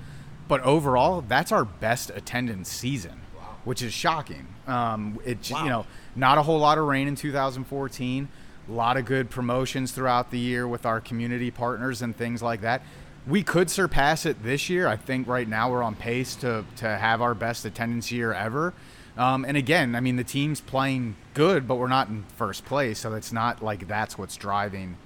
[0.46, 3.20] But overall that's our best attendance season
[3.68, 4.46] which is shocking.
[4.66, 5.84] Um, it j- you know
[6.16, 8.28] not a whole lot of rain in 2014
[8.66, 12.60] a lot of good promotions throughout the year with our community partners and things like
[12.62, 12.82] that.
[13.26, 14.86] We could surpass it this year.
[14.88, 18.72] I think right now we're on pace to, to have our best attendance year ever.
[19.18, 23.00] Um, and again i mean the team's playing good but we're not in first place
[23.00, 24.96] so it's not like that's what's driving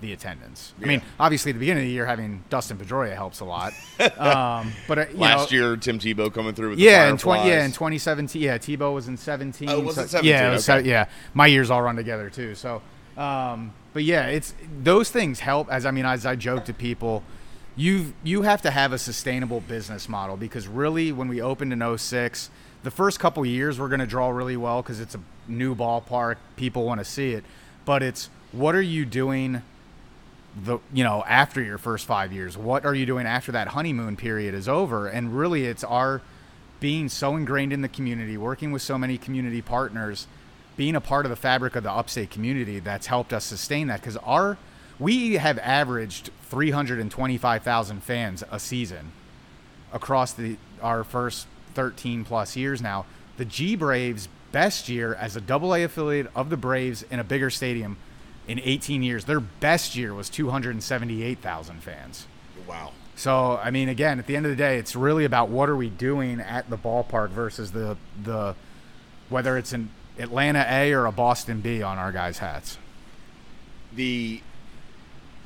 [0.00, 3.40] the attendance i mean obviously at the beginning of the year having dustin pedroia helps
[3.40, 3.72] a lot
[4.18, 7.48] um, but uh, Last know, year, Tim Tebow coming through with yeah, the in twenty.
[7.48, 8.40] Yeah, in 2017.
[8.40, 9.68] Yeah, Tebow was in 17.
[9.70, 10.30] Oh, was so- it 17?
[10.30, 11.06] Yeah, was yeah.
[11.34, 12.54] My years all run together too.
[12.54, 12.82] So,
[13.16, 15.70] um, but yeah, it's those things help.
[15.70, 17.22] As I mean, as I joke to people,
[17.76, 21.98] you you have to have a sustainable business model because really, when we opened in
[21.98, 22.50] 06,
[22.82, 26.36] the first couple years we're going to draw really well because it's a new ballpark.
[26.56, 27.44] People want to see it,
[27.84, 29.62] but it's what are you doing
[30.64, 34.16] the you know after your first five years what are you doing after that honeymoon
[34.16, 36.22] period is over and really it's our
[36.80, 40.26] being so ingrained in the community working with so many community partners
[40.76, 44.00] being a part of the fabric of the upstate community that's helped us sustain that
[44.00, 44.56] because our
[44.98, 49.12] we have averaged 325000 fans a season
[49.92, 53.04] across the our first 13 plus years now.
[53.36, 57.24] The G Braves best year as a double A affiliate of the Braves in a
[57.24, 57.96] bigger stadium
[58.46, 59.24] in 18 years.
[59.24, 62.26] Their best year was 278,000 fans.
[62.66, 62.92] Wow.
[63.14, 65.76] So, I mean, again, at the end of the day, it's really about what are
[65.76, 68.54] we doing at the ballpark versus the the
[69.28, 72.78] whether it's an Atlanta A or a Boston B on our guys' hats.
[73.92, 74.42] the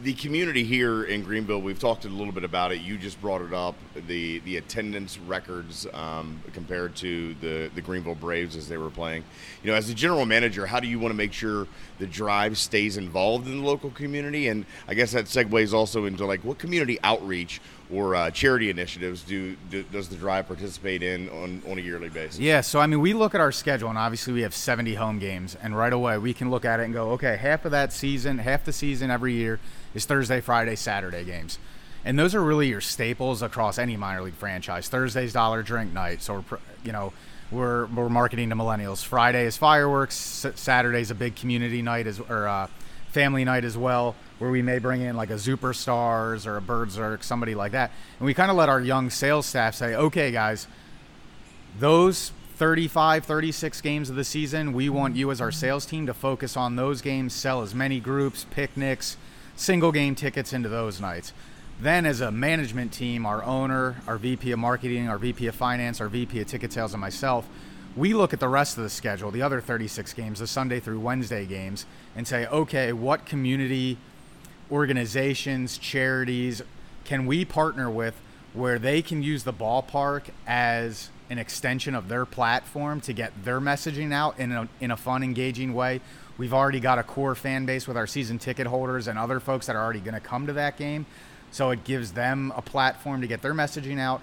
[0.03, 2.81] the community here in Greenville, we've talked a little bit about it.
[2.81, 3.75] You just brought it up
[4.07, 9.25] the the attendance records um, compared to the the Greenville Braves as they were playing.
[9.63, 11.67] You know, as a general manager, how do you want to make sure
[11.99, 14.49] the drive stays involved in the local community?
[14.49, 17.61] And I guess that segues also into like what community outreach
[17.93, 22.09] or uh, charity initiatives do, do does the drive participate in on, on a yearly
[22.09, 22.39] basis?
[22.39, 25.19] Yeah, so I mean, we look at our schedule, and obviously we have 70 home
[25.19, 27.93] games, and right away we can look at it and go, okay, half of that
[27.93, 29.61] season, half the season every year
[29.95, 31.59] is Thursday, Friday, Saturday games,
[32.05, 34.88] and those are really your staples across any minor league franchise.
[34.88, 37.12] Thursday's dollar drink night, so we're, you know,
[37.51, 39.05] we're we're marketing to millennials.
[39.05, 40.47] Friday is fireworks.
[40.55, 42.68] Saturday's a big community night as or uh,
[43.09, 47.22] family night as well, where we may bring in like a Superstars or a Berserk,
[47.22, 50.66] somebody like that, and we kind of let our young sales staff say, okay, guys
[51.78, 56.14] those 35 36 games of the season we want you as our sales team to
[56.14, 59.16] focus on those games sell as many groups picnics
[59.61, 61.33] single game tickets into those nights
[61.81, 66.01] then as a management team our owner our vp of marketing our vp of finance
[66.01, 67.47] our vp of ticket sales and myself
[67.97, 70.99] we look at the rest of the schedule the other 36 games the sunday through
[70.99, 71.87] wednesday games
[72.17, 73.99] and say okay what community
[74.71, 76.63] organizations, charities
[77.05, 78.21] can we partner with
[78.53, 83.61] where they can use the ballpark as an extension of their platform to get their
[83.61, 86.01] messaging out in a, in a fun, engaging way?
[86.41, 89.66] We've already got a core fan base with our season ticket holders and other folks
[89.66, 91.05] that are already going to come to that game.
[91.51, 94.22] So it gives them a platform to get their messaging out.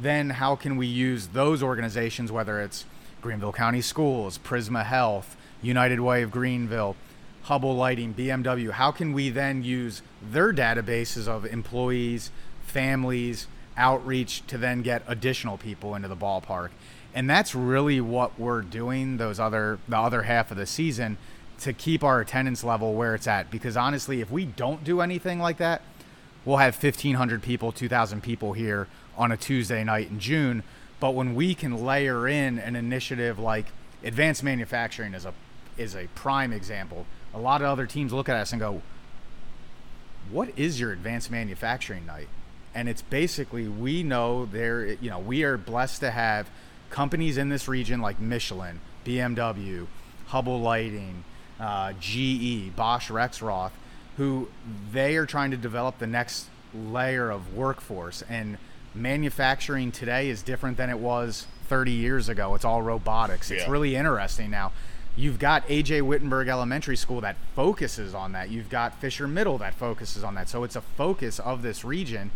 [0.00, 2.86] Then, how can we use those organizations, whether it's
[3.20, 6.96] Greenville County Schools, Prisma Health, United Way of Greenville,
[7.44, 12.30] Hubbell Lighting, BMW, how can we then use their databases of employees,
[12.62, 13.46] families,
[13.76, 16.70] outreach to then get additional people into the ballpark?
[17.14, 21.18] And that's really what we're doing those other the other half of the season
[21.60, 25.38] to keep our attendance level where it's at because honestly, if we don't do anything
[25.38, 25.82] like that,
[26.44, 28.86] we'll have 1500 people, 2000 people here
[29.16, 30.62] on a Tuesday night in June,
[31.00, 33.66] But when we can layer in an initiative like
[34.02, 35.34] advanced manufacturing is a
[35.76, 37.06] is a prime example.
[37.32, 38.82] A lot of other teams look at us and go,
[40.30, 42.28] "What is your advanced manufacturing night?"
[42.74, 46.50] And it's basically we know there you know, we are blessed to have
[46.90, 49.86] companies in this region like Michelin, BMW,
[50.30, 51.22] Hubbell Lighting,
[51.60, 53.72] uh, GE, Bosch Rexroth,
[54.16, 54.48] who
[54.92, 58.22] they are trying to develop the next layer of workforce.
[58.28, 58.58] And
[58.94, 62.54] manufacturing today is different than it was 30 years ago.
[62.54, 63.50] It's all robotics.
[63.50, 63.70] It's Yeah.
[63.70, 64.72] really interesting now.
[65.16, 68.50] You've got AJ Whittenberg Elementary School that focuses on that.
[68.50, 70.48] You've got Fisher Middle that focuses on that.
[70.48, 72.30] So it's a focus of this region.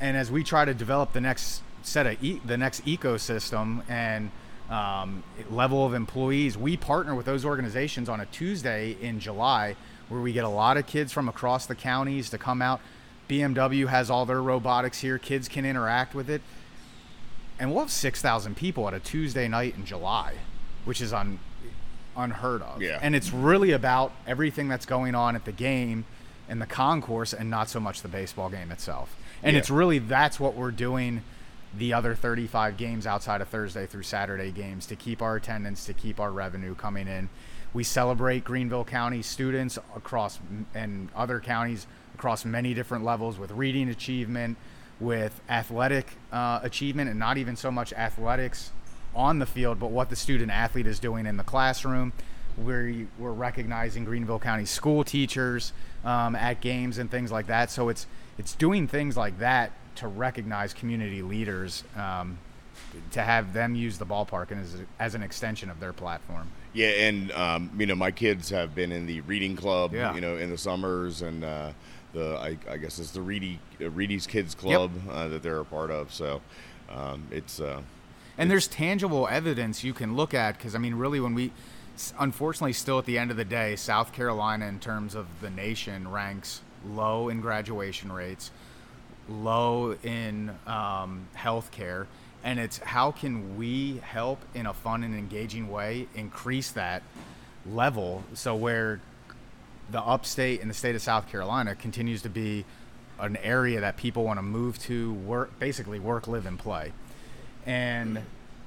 [0.00, 4.30] And as we try to develop the next set of e- the next ecosystem and
[4.70, 9.76] um, level of employees, we partner with those organizations on a Tuesday in July,
[10.08, 12.80] where we get a lot of kids from across the counties to come out.
[13.28, 15.18] BMW has all their robotics here.
[15.18, 16.42] Kids can interact with it,
[17.58, 20.34] and we'll have six thousand people at a Tuesday night in July,
[20.84, 21.38] which is un-
[22.16, 22.82] unheard of.
[22.82, 22.98] Yeah.
[23.02, 26.04] And it's really about everything that's going on at the game
[26.48, 29.16] and the concourse, and not so much the baseball game itself.
[29.42, 29.60] And Yeah.
[29.60, 31.22] it's really that's what we're doing
[31.78, 35.92] the other 35 games outside of Thursday through Saturday games to keep our attendance, to
[35.92, 37.28] keep our revenue coming in.
[37.72, 40.38] We celebrate Greenville County students across
[40.74, 44.56] and other counties across many different levels with reading achievement,
[45.00, 48.70] with athletic uh, achievement, and not even so much athletics
[49.14, 52.12] on the field, but what the student athlete is doing in the classroom.
[52.56, 55.72] We're, we're recognizing Greenville County school teachers
[56.04, 57.70] um, at games and things like that.
[57.70, 58.06] So it's
[58.38, 62.38] it's doing things like that to recognize community leaders, um,
[63.12, 66.50] to have them use the ballpark and as, as an extension of their platform.
[66.72, 70.14] Yeah, and um, you know, my kids have been in the reading club, Yeah.
[70.14, 71.70] you know, in the summers, and uh,
[72.12, 75.64] the I, I guess it's the Reedy uh, Reedy's Kids Club uh, that they're a
[75.64, 76.12] part of.
[76.12, 76.40] So
[76.90, 77.82] um, it's uh,
[78.38, 81.52] And there's tangible evidence you can look at because I mean, really, when we,
[82.18, 86.10] unfortunately, still at the end of the day, South Carolina, in terms of the nation,
[86.10, 88.50] ranks low in graduation rates,
[89.28, 92.06] low in um, healthcare,
[92.42, 97.02] and it's how can we help in a fun and engaging way increase that
[97.66, 98.22] level?
[98.34, 99.00] So where
[99.90, 102.64] the upstate and the state of South Carolina continues to be
[103.18, 106.92] an area that people want to move to work basically work live and play.
[107.66, 108.20] And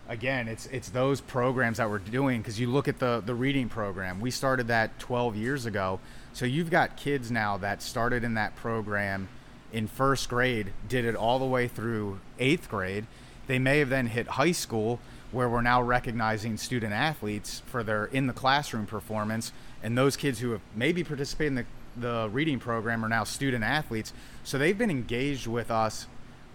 [0.09, 3.67] again it's it's those programs that we're doing because you look at the the reading
[3.69, 4.21] program.
[4.21, 5.99] We started that 12 years ago.
[6.33, 9.27] So you've got kids now that started in that program
[9.71, 13.05] in first grade did it all the way through eighth grade
[13.47, 14.99] they may have then hit high school
[15.31, 19.51] where we're now recognizing student athletes for their in the classroom performance
[19.83, 21.65] and those kids who have maybe participated in the,
[21.99, 24.13] the reading program are now student athletes
[24.43, 26.07] so they've been engaged with us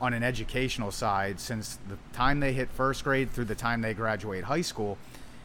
[0.03, 3.95] on an educational side since the time they hit first grade through the time they
[3.95, 4.99] graduate high school.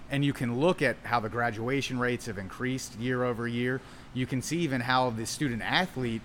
[0.09, 3.81] And you can look at how the graduation rates have increased year over year.
[4.15, 6.23] You can see even how the student athlete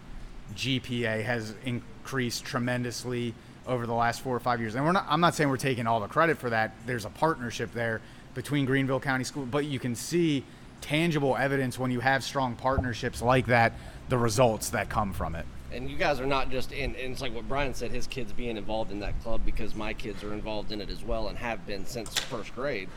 [0.53, 3.35] GPA has increased tremendously
[3.67, 4.75] over the last four or five years.
[4.75, 6.75] And we're not, I'm not saying we're taking all the credit for that.
[6.87, 8.01] There's a partnership there
[8.35, 10.45] between Greenville County School, but you can see
[10.81, 13.73] tangible evidence when you have strong partnerships like that,
[14.09, 15.47] the results that come from it.
[15.73, 18.31] and you guys are not just in and it's like what brian said his kids
[18.33, 21.39] being involved in that club because my kids are involved in it as well and
[21.39, 22.89] have been since first grade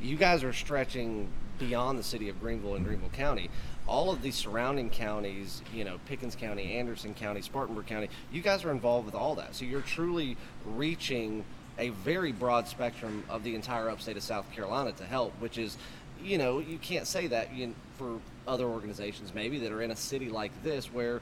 [0.00, 1.26] you guys are stretching
[1.58, 3.50] beyond the city of greenville and greenville county
[3.86, 8.64] all of the surrounding counties you know pickens county anderson county spartanburg county you guys
[8.64, 11.44] are involved with all that so you're truly reaching
[11.78, 15.76] a very broad spectrum of the entire upstate of south carolina to help which is
[16.22, 19.96] you know you can't say that you, for other organizations maybe that are in a
[19.96, 21.20] city like this where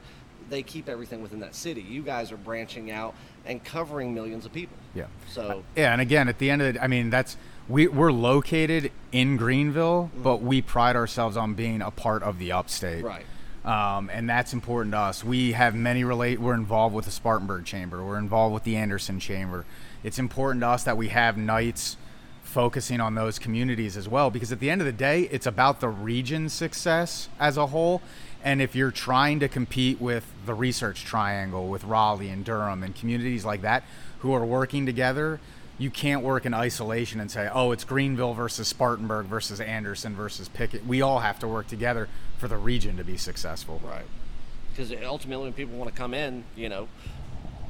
[0.49, 1.81] they keep everything within that city.
[1.81, 4.77] You guys are branching out and covering millions of people.
[4.93, 5.05] Yeah.
[5.27, 7.37] So uh, Yeah, and again, at the end of the, I mean, that's
[7.71, 12.51] we we're located in Greenville, but we pride ourselves on being a part of the
[12.51, 13.03] upstate.
[13.03, 13.25] Right.
[13.63, 15.23] Um, and that's important to us.
[15.23, 16.39] We have many relate.
[16.39, 18.03] We're involved with the Spartanburg Chamber.
[18.03, 19.65] We're involved with the Anderson Chamber.
[20.03, 21.95] It's important to us that we have nights
[22.43, 25.79] focusing on those communities as well, because at the end of the day, it's about
[25.79, 28.01] the region's success as a whole.
[28.43, 32.95] And if you're trying to compete with the Research Triangle, with Raleigh and Durham and
[32.95, 33.83] communities like that
[34.19, 35.39] who are working together,
[35.81, 40.47] you can't work in isolation and say, oh, it's Greenville versus Spartanburg versus Anderson versus
[40.47, 40.85] Pickett.
[40.85, 42.07] We all have to work together
[42.37, 43.81] for the region to be successful.
[43.83, 44.05] right,
[44.71, 46.87] because ultimately when people want to come in, you know,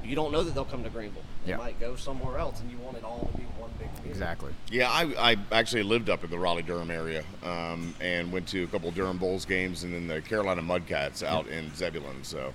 [0.04, 1.22] you don't know that they'll come to Greenville.
[1.46, 1.58] They Yeah.
[1.58, 4.10] might go somewhere else, and you want it all to be one big community.
[4.10, 4.52] Exactly.
[4.70, 8.64] Yeah, I, I actually lived up in the Raleigh Durham area um, and went to
[8.64, 12.24] a couple Durham Bulls games and then the Carolina Mudcats out in Zebulon.
[12.24, 12.54] So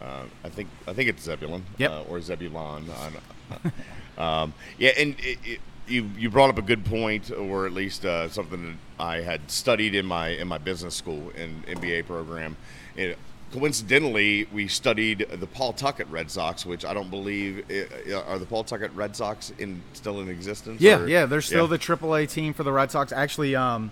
[0.00, 1.90] Uh, I think I think it's Zebulon Yep.
[1.90, 2.84] uh, or Zebulon.
[4.18, 8.04] Um, yeah, and it, it, you you brought up a good point, or at least
[8.04, 12.56] uh, something that I had studied in my in my business school and MBA program.
[12.96, 13.16] It,
[13.52, 17.64] coincidentally, we studied the Pawtucket Red Sox, which I don't believe
[18.26, 20.80] are the Pawtucket Red Sox in still in existence.
[20.80, 21.76] Yeah, or- yeah, they're still yeah.
[21.76, 23.12] the AAA team for the Red Sox.
[23.12, 23.90] Actually, um,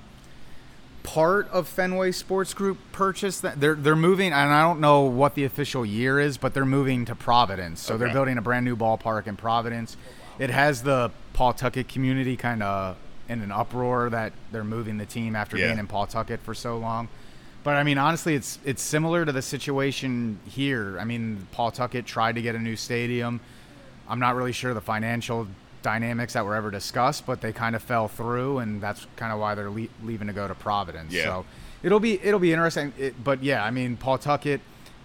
[1.07, 3.61] part of Fenway Sports Group purchased that.
[3.61, 7.05] They're they're moving, and I don't know what the official year is, but they're moving
[7.07, 7.81] to Providence.
[7.81, 9.97] So they're building a brand new ballpark in Providence.
[10.39, 12.97] It has the Pawtucket community kind of
[13.29, 15.69] in an uproar that they're moving the team after Yeah.
[15.69, 17.09] being in Pawtucket for so long.
[17.65, 20.99] But I mean, honestly, it's it's similar to the situation here.
[21.01, 23.41] I mean, Pawtucket tried to get a new stadium.
[24.09, 25.49] I'm not really sure the financial
[25.83, 29.39] dynamics that were ever discussed, but they kind of fell through, and that's kind of
[29.39, 31.13] why they're le- leaving to go to Providence.
[31.13, 31.25] Yeah.
[31.25, 31.45] So
[31.83, 32.93] it'll be it'll be interesting.
[32.99, 34.61] It, but yeah, I mean, Pawtucket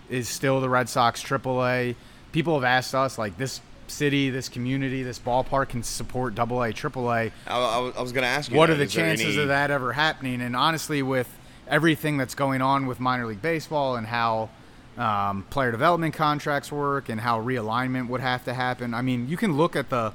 [0.10, 1.96] is still the Red Sox AAA.
[2.32, 7.32] People have asked us like this city, this community, this ballpark can support AA, AAA
[7.48, 8.58] I, I was- going to ask you.
[8.58, 8.74] what that.
[8.74, 10.42] are the Is chances any- of that ever happening?
[10.42, 11.28] And honestly, with
[11.68, 14.50] everything that's going on with minor league baseball and how
[14.98, 19.36] um, player development contracts work and how realignment would have to happen, I mean, you
[19.38, 20.14] can look at the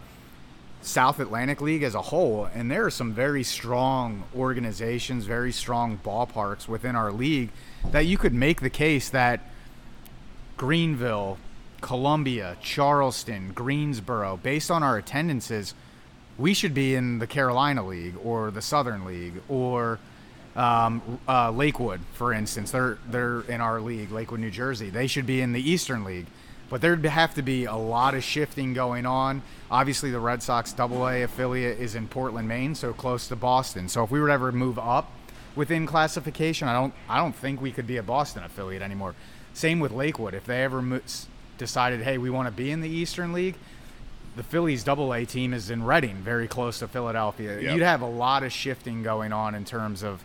[0.86, 5.98] South Atlantic League as a whole, and there are some very strong organizations, very strong
[6.04, 7.50] ballparks within our league
[7.90, 9.40] that you could make the case that
[10.56, 11.38] Greenville,
[11.80, 15.74] Columbia, Charleston, Greensboro, based on our attendances,
[16.38, 19.98] we should be in the Carolina League or the Southern League or
[20.54, 22.70] um, uh, Lakewood, for instance.
[22.70, 24.90] They're they're in our league, Lakewood, New Jersey.
[24.90, 26.26] They should be in the Eastern League,
[26.68, 29.42] but there'd have to be a lot of shifting going on.
[29.70, 33.88] Obviously, the Red Sox Double A affiliate is in Portland, Maine, so close to Boston.
[33.88, 35.10] So if we were to ever move up
[35.54, 39.14] within classification, I don't I don't think we could be a Boston affiliate anymore.
[39.54, 40.34] Same with Lakewood.
[40.34, 41.00] If they ever mo-
[41.58, 43.54] decided, hey, we want to be in the Eastern League,
[44.36, 47.60] the Phillies double A team is in Reading, very close to Philadelphia.
[47.60, 47.74] Yep.
[47.74, 50.22] You'd have a lot of shifting going on in terms of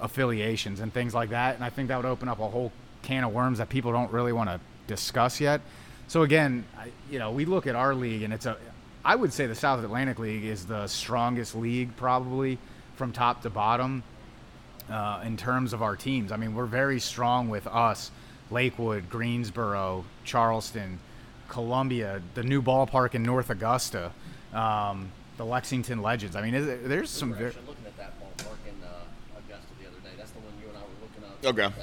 [0.00, 1.56] affiliations and things like that.
[1.56, 2.72] And I think that would open up a whole
[3.02, 4.60] can of worms that people don't really want to
[4.94, 5.60] discuss yet.
[6.08, 8.56] So again, I, you know, we look at our league and it's a,
[9.04, 12.58] I would say the South Atlantic League is the strongest league probably
[12.96, 14.02] from top to bottom
[14.90, 16.32] uh, in terms of our teams.
[16.32, 18.10] I mean, we're very strong with us,
[18.50, 20.98] Lakewood, Greensboro, Charleston,
[21.48, 24.10] Columbia, the new ballpark in North Augusta,
[24.52, 26.34] um, the Lexington Legends.
[26.34, 27.30] I mean, is it- there's some.
[27.30, 30.10] We were Ver- actually looking at that ballpark in uh, Augusta the other day.
[30.18, 31.70] That's the one you and I were looking at.
[31.70, 31.74] Okay.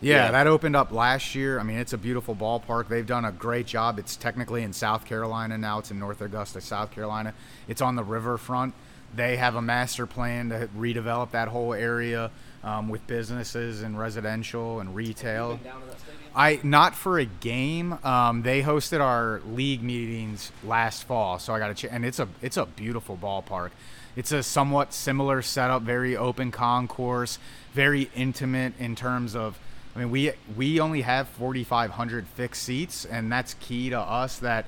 [0.00, 0.30] Yeah, Yeah.
[0.32, 1.58] that opened up last year.
[1.58, 2.88] I mean, it's a beautiful ballpark.
[2.88, 3.98] They've done a great job.
[3.98, 5.78] It's technically in South Carolina now.
[5.78, 7.34] It's in North Augusta, South Carolina.
[7.68, 8.74] It's on the riverfront.
[9.14, 12.30] They have a master plan to redevelop that whole area
[12.62, 15.56] um, with businesses and residential and retail.
[15.56, 16.16] Been down to that stadium.
[16.36, 17.98] I not for a game.
[18.04, 21.88] Um, they hosted our league meetings last fall, so I got to.
[21.88, 23.70] Ch- and it's a it's a beautiful ballpark.
[24.14, 27.40] It's a somewhat similar setup, very open concourse,
[27.72, 29.58] very intimate in terms of.
[29.94, 34.38] I mean, we we only have 4,500 fixed seats, and that's key to us.
[34.38, 34.66] That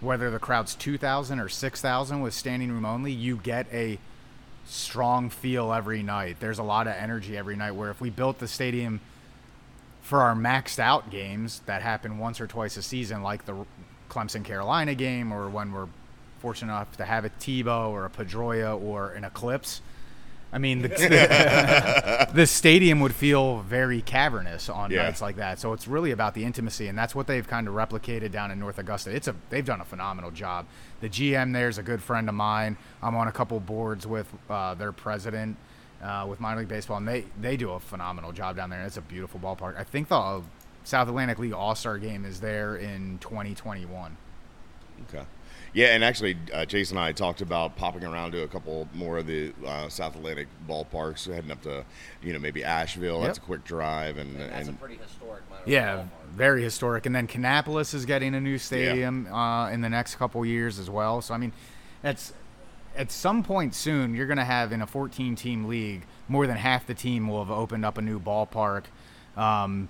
[0.00, 3.98] whether the crowd's 2,000 or 6,000 with standing room only, you get a
[4.66, 6.36] strong feel every night.
[6.38, 7.72] There's a lot of energy every night.
[7.72, 9.00] Where if we built the stadium
[10.02, 13.54] for our maxed out games that happen once or twice a season, like the
[14.08, 15.88] Clemson Carolina game, or when we're
[16.40, 19.80] fortunate enough to have a Tebow or a Pedroia or an Eclipse.
[20.52, 20.88] I mean, the,
[22.34, 25.02] the stadium would feel very cavernous on Yeah.
[25.02, 25.58] nights like that.
[25.58, 28.58] So it's really about the intimacy, and that's what they've kind of replicated down in
[28.58, 29.14] North Augusta.
[29.14, 30.66] It's a they've done a phenomenal job.
[31.00, 32.76] The GM there is a good friend of mine.
[33.02, 35.56] I'm on a couple boards with uh, their president
[36.02, 38.82] uh, with minor league baseball, and they they do a phenomenal job down there.
[38.84, 39.78] It's a beautiful ballpark.
[39.78, 40.42] I think the
[40.84, 44.16] South Atlantic League All Star Game is there in 2021.
[45.08, 45.24] Okay.
[45.78, 49.18] Yeah, and actually, uh, Jason and I talked about popping around to a couple more
[49.18, 51.84] of the uh, South Atlantic ballparks, heading up to,
[52.20, 53.20] you know, maybe Asheville.
[53.20, 56.08] That's a quick drive, and And that's a pretty historic minor Yeah, ballpark.
[56.34, 57.06] very historic.
[57.06, 60.90] And then Kannapolis is getting a new stadium uh, in the next couple years as
[60.90, 61.22] well.
[61.22, 61.52] So I mean,
[62.02, 62.32] that's
[62.96, 66.56] at some point soon you're going to have in a 14 team league more than
[66.56, 68.86] half the team will have opened up a new ballpark
[69.36, 69.88] um,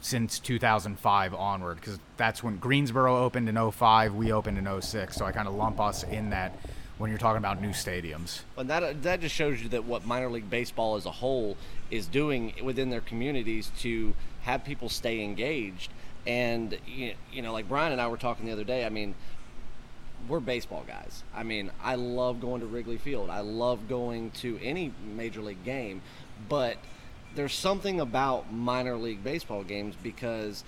[0.00, 5.16] since 2005 onward because that's when Greensboro opened in 05, we opened in 06.
[5.16, 6.58] So I kind of lump us in that
[6.98, 8.40] when you're talking about new stadiums.
[8.56, 11.56] And that uh, that just shows you that what minor league baseball as a whole
[11.90, 15.90] is doing within their communities to have people stay engaged.
[16.26, 18.84] And you know, like Brian and I were talking the other day.
[18.84, 19.14] I mean,
[20.28, 21.22] we're baseball guys.
[21.34, 23.30] I mean, I love going to Wrigley Field.
[23.30, 26.02] I love going to any major league game,
[26.48, 26.76] but
[27.34, 30.64] there's something about minor league baseball games because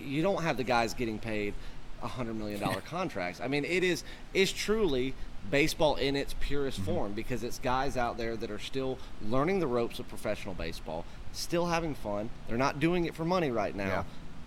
[0.00, 1.54] you don't have the guys getting paid
[2.02, 3.40] a hundred million dollar contracts.
[3.40, 4.04] I mean, it is
[4.34, 5.14] it's truly
[5.50, 6.90] baseball in its purest Mm-hmm.
[6.90, 11.04] form because it's guys out there that are still learning the ropes of professional baseball,
[11.32, 12.30] still having fun.
[12.48, 14.02] They're not doing it for money right now, Yeah.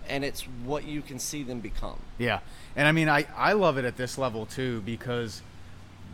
[0.08, 1.98] and it's what you can see them become.
[2.18, 2.40] Yeah,
[2.76, 5.42] and I mean, I I love it at this level too because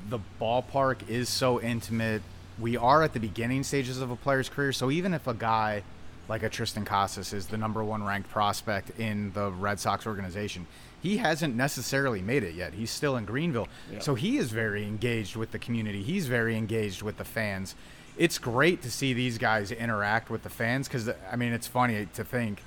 [0.08, 2.22] the ballpark is so intimate.
[2.60, 5.82] We are at the beginning stages of a player's career, so even if a guy
[6.28, 10.66] like a Triston Casas is the number one ranked prospect in the Red Sox organization,
[11.02, 12.74] he hasn't necessarily made it yet.
[12.74, 13.98] He's still in Greenville, Yeah.
[14.00, 16.02] so he is very engaged with the community.
[16.02, 17.74] He's very engaged with the fans.
[18.18, 22.06] It's great to see these guys interact with the fans because I mean, it's funny
[22.14, 22.62] to think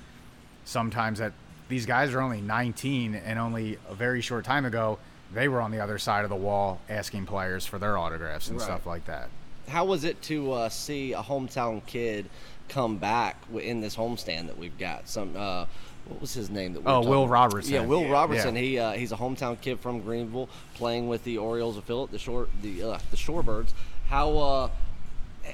[0.64, 1.32] sometimes that
[1.68, 4.98] these guys are only 19 and only a very short time ago
[5.32, 8.58] they were on the other side of the wall asking players for their autographs and
[8.58, 8.64] Right.
[8.64, 9.28] stuff like that.
[9.68, 12.28] How was it to uh, see a hometown kid
[12.68, 15.08] come back in this homestand that we've got?
[15.08, 15.66] Some uh,
[16.06, 16.74] what was his name?
[16.74, 17.28] That we Oh, talking Will?
[17.28, 17.72] Robertson.
[17.74, 18.10] Yeah, Will Yeah.
[18.12, 18.54] Robertson.
[18.54, 18.60] Yeah.
[18.62, 22.50] He uh, he's a hometown kid from Greenville, playing with the Orioles affiliate, the short
[22.62, 23.72] the uh, the Shorebirds.
[24.08, 24.70] How uh,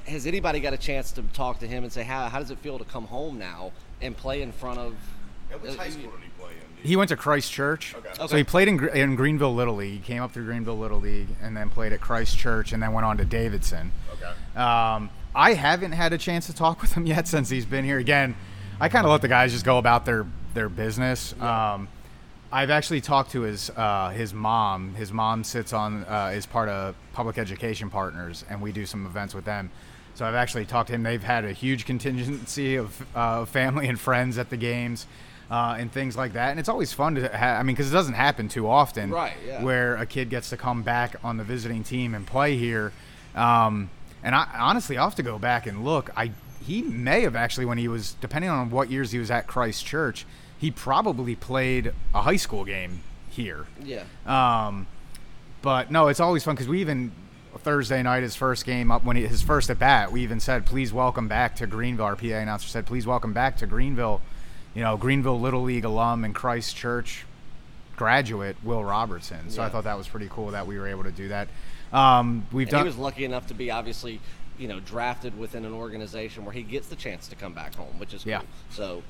[0.07, 2.57] has anybody got a chance to talk to him and say how how does it
[2.59, 4.95] feel to come home now and play in front of?
[5.51, 6.30] At which uh, high school did
[6.81, 6.89] he play in?
[6.89, 7.95] He went to Christ Church.
[7.95, 8.27] Okay.
[8.27, 9.93] So he played in, in Greenville Little League.
[9.93, 12.93] He came up through Greenville Little League and then played at Christ Church and then
[12.93, 13.91] went on to Davidson.
[14.13, 14.59] Okay.
[14.59, 17.97] Um, I haven't had a chance to talk with him yet since he's been here.
[17.97, 18.35] Again,
[18.79, 21.33] I kind of let the guys just go about their their business.
[21.39, 21.87] Um,
[22.51, 24.93] I've actually talked to his uh, his mom.
[24.95, 29.05] His mom sits on uh, is part of Public Education Partners, and we do some
[29.05, 29.71] events with them.
[30.15, 31.03] So I've actually talked to him.
[31.03, 35.07] They've had a huge contingency of uh, family and friends at the games.
[35.51, 37.27] Uh, and things like that, and it's always fun to.
[37.27, 39.61] Ha- I mean, because it doesn't happen too often, Right, yeah.
[39.61, 42.93] Where a kid gets to come back on the visiting team and play here.
[43.35, 43.89] Um,
[44.23, 46.09] and I honestly, I'll have to go back and look.
[46.15, 46.31] I
[46.65, 49.85] he may have actually when he was depending on what years he was at Christ
[49.85, 50.25] Church,
[50.57, 53.65] he probably played a high school game here.
[53.83, 54.03] Yeah.
[54.25, 54.87] Um,
[55.61, 57.11] but no, it's always fun because we even
[57.57, 60.65] Thursday night his first game up when he, his first at bat, we even said
[60.65, 62.05] please welcome back to Greenville.
[62.05, 64.21] Our PA announcer said please welcome back to Greenville.
[64.73, 67.25] You know, Greenville Little League alum and Christ Church
[67.97, 69.49] graduate Will Robertson.
[69.49, 71.49] So I thought that was pretty cool that we were able to do that.
[71.93, 72.81] Um, we've And done.
[72.81, 74.21] he was lucky enough to be obviously,
[74.57, 77.99] you know, drafted within an organization where he gets the chance to come back home,
[77.99, 78.31] which is cool.
[78.31, 78.41] Yeah.
[78.69, 79.03] So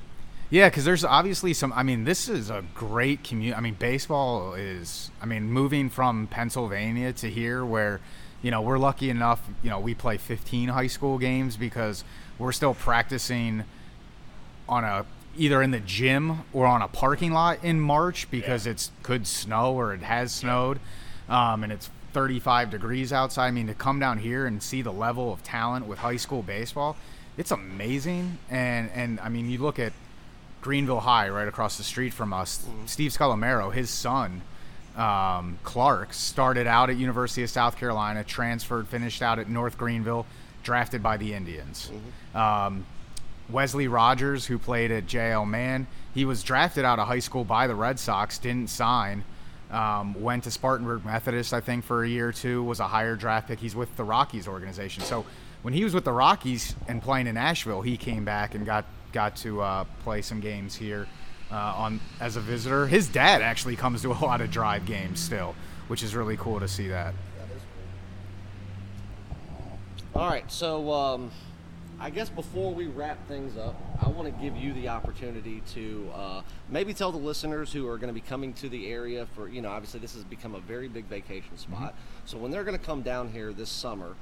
[0.50, 1.72] Yeah, because there's obviously some.
[1.74, 3.56] I mean, this is a great community.
[3.56, 5.10] I mean, baseball is.
[5.22, 8.00] I mean, moving from Pennsylvania to here, where
[8.42, 9.48] you know we're lucky enough.
[9.62, 12.04] You know, we play 15 high school games because
[12.38, 13.64] we're still practicing
[14.68, 15.06] on a
[15.36, 19.74] either in the gym or on a parking lot in March because it's could snow
[19.74, 20.78] or it has snowed,
[21.28, 23.48] um, and it's 35 degrees outside.
[23.48, 26.42] I mean, to come down here and see the level of talent with high school
[26.42, 26.96] baseball,
[27.36, 28.38] it's amazing.
[28.50, 29.92] And and I mean, you look at
[30.60, 32.64] Greenville High, right across the street from us.
[32.86, 34.42] Steve Scolamiero, his son,
[34.96, 40.24] um, Clark, started out at University of South Carolina, transferred, finished out at North Greenville,
[40.62, 41.90] drafted by the Indians.
[42.34, 42.86] Um,
[43.52, 47.66] Wesley Rogers, who played at JL Mann, he was drafted out of high school by
[47.66, 49.24] the Red Sox, didn't sign.
[49.70, 52.62] Um, went to Spartanburg Methodist, I think, for a year or two.
[52.62, 53.58] Was a higher draft pick.
[53.58, 55.02] He's with the Rockies organization.
[55.02, 55.24] So
[55.62, 58.84] when he was with the Rockies and playing in Nashville, he came back and got
[59.12, 61.06] got to uh, play some games here
[61.50, 62.86] uh, on as a visitor.
[62.86, 65.54] His dad actually comes to a lot of drive games still,
[65.88, 67.14] which is really cool to see that.
[70.14, 71.30] All right, so um,
[72.02, 76.10] I guess before we wrap things up, I want to give you the opportunity to
[76.12, 79.48] uh, maybe tell the listeners who are going to be coming to the area for,
[79.48, 81.94] you know, obviously this has become a very big vacation spot.
[82.24, 84.16] So when they're going to come down here this summer,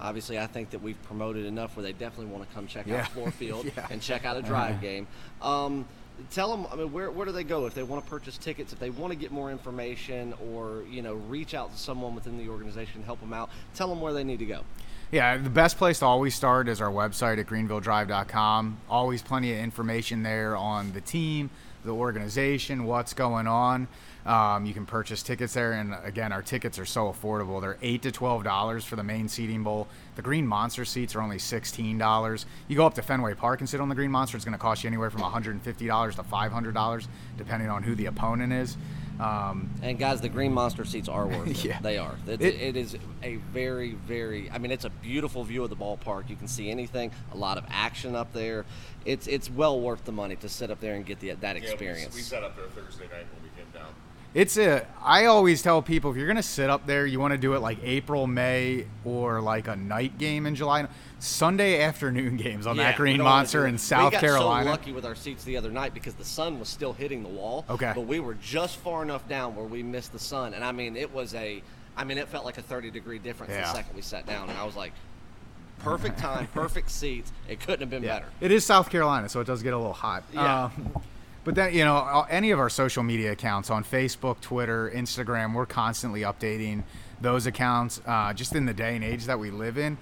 [0.00, 3.02] obviously I think that we've promoted enough where they definitely want to come check Yeah.
[3.02, 3.86] out Fluor Field Yeah.
[3.90, 5.06] and check out a drive game.
[5.40, 5.86] Um,
[6.32, 8.72] tell them, I mean, where, where do they go if they want to purchase tickets,
[8.72, 12.38] if they want to get more information or, you know, reach out to someone within
[12.38, 14.62] the organization, help them out, tell them where they need to go.
[15.12, 18.78] Yeah, the best place to always start is our website at greenvilledrive.com.
[18.88, 21.50] Always plenty of information there on the team,
[21.84, 23.88] the organization, what's going on.
[24.24, 27.60] Um, you can purchase tickets there, and again, our tickets are so affordable.
[27.60, 29.88] They're eight to twelve dollars for the main seating bowl.
[30.14, 32.46] The Green Monster seats are only sixteen dollars.
[32.68, 34.58] You go up to Fenway Park and sit on the Green Monster, it's going to
[34.58, 37.82] cost you anywhere from one hundred and fifty dollars to five hundred dollars, depending on
[37.82, 38.76] who the opponent is.
[39.20, 41.64] Um, And guys, the Green Monster seats are worth it.
[41.64, 41.80] Yeah.
[41.80, 42.14] They are.
[42.26, 44.50] It, It- it is a very, very.
[44.50, 46.28] I mean, it's a beautiful view of the ballpark.
[46.30, 47.10] You can see anything.
[47.32, 48.64] A lot of action up there.
[49.04, 52.10] It's it's well worth the money to sit up there and get the, that experience.
[52.12, 53.49] Yeah, We sat up there Thursday night when we came down.
[54.32, 54.86] It's a.
[55.02, 57.60] I always tell people if you're gonna sit up there, you want to do it
[57.60, 60.86] like April, May, or like a night game in July.
[61.18, 64.20] Sunday afternoon games on Yeah, that Green Monster in South Carolina.
[64.20, 64.64] we got Carolina.
[64.66, 67.28] so lucky with our seats the other night because the sun was still hitting the
[67.28, 67.64] wall.
[67.68, 67.92] Okay.
[67.94, 70.96] But we were just far enough down where we missed the sun, and I mean,
[70.96, 71.60] it was a.
[71.96, 74.56] I mean, it felt like a 30 degree difference the second we sat down, and
[74.56, 74.92] I was like,
[75.80, 77.32] perfect time, perfect seats.
[77.48, 78.20] It couldn't have been Yeah.
[78.20, 78.28] better.
[78.40, 80.22] It is South Carolina, so it does get a little hot.
[80.32, 80.64] Yeah.
[80.66, 81.02] Um,
[81.44, 85.66] but then, you know, any of our social media accounts on Facebook, Twitter, Instagram, we're
[85.66, 86.82] constantly updating
[87.20, 88.00] those accounts.
[88.06, 89.96] Uh, just in the day and age that we live in,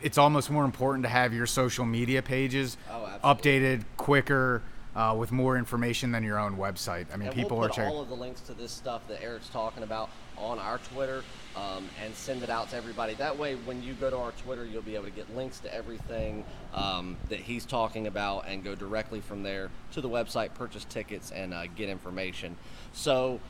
[0.00, 4.62] it's almost more important to have your social media pages Oh, updated quicker.
[4.94, 7.06] Uh, with more information than your own website.
[7.10, 7.84] I mean, And people we'll are checking.
[7.90, 10.10] all of the links to this stuff that Eric's talking about
[10.42, 11.22] on our Twitter
[11.56, 13.14] um, and send it out to everybody.
[13.14, 15.74] That way, when you go to our Twitter, you'll be able to get links to
[15.74, 16.44] everything
[16.74, 21.30] um, that he's talking about and go directly from there to the website, purchase tickets,
[21.30, 22.56] and uh, get information.
[22.92, 23.40] So,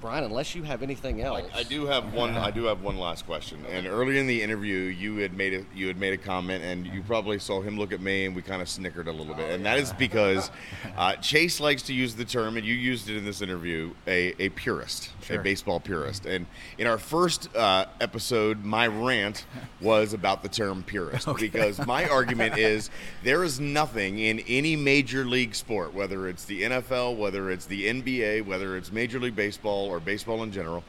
[0.00, 2.36] Brian, unless you have anything else, I do have one.
[2.36, 3.64] I do have one last question.
[3.70, 6.86] And earlier in the interview, you had made a you had made a comment, and
[6.86, 9.50] you probably saw him look at me, and we kind of snickered a little bit.
[9.50, 10.50] And that is because
[10.96, 14.34] uh, Chase likes to use the term, and you used it in this interview, a,
[14.38, 16.26] a purist, a baseball purist.
[16.26, 16.46] And
[16.78, 19.46] in our first uh, episode, my rant
[19.80, 22.90] was about the term purist because my argument is
[23.22, 27.86] there is nothing in any major league sport, whether it's the NFL, whether it's the
[27.86, 30.84] NBA, whether it's Major League Baseball or baseball in general,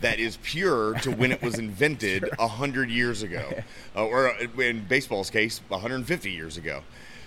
[0.00, 3.62] that is pure to when it was invented a hundred years ago,
[3.96, 6.82] uh, or uh, in baseball's case, 150 years ago.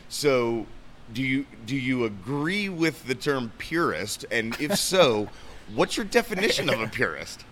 [0.10, 0.66] So,
[1.14, 4.26] do you do you agree with the term purist?
[4.32, 5.30] And if so,
[5.76, 7.44] what's your definition of a purist?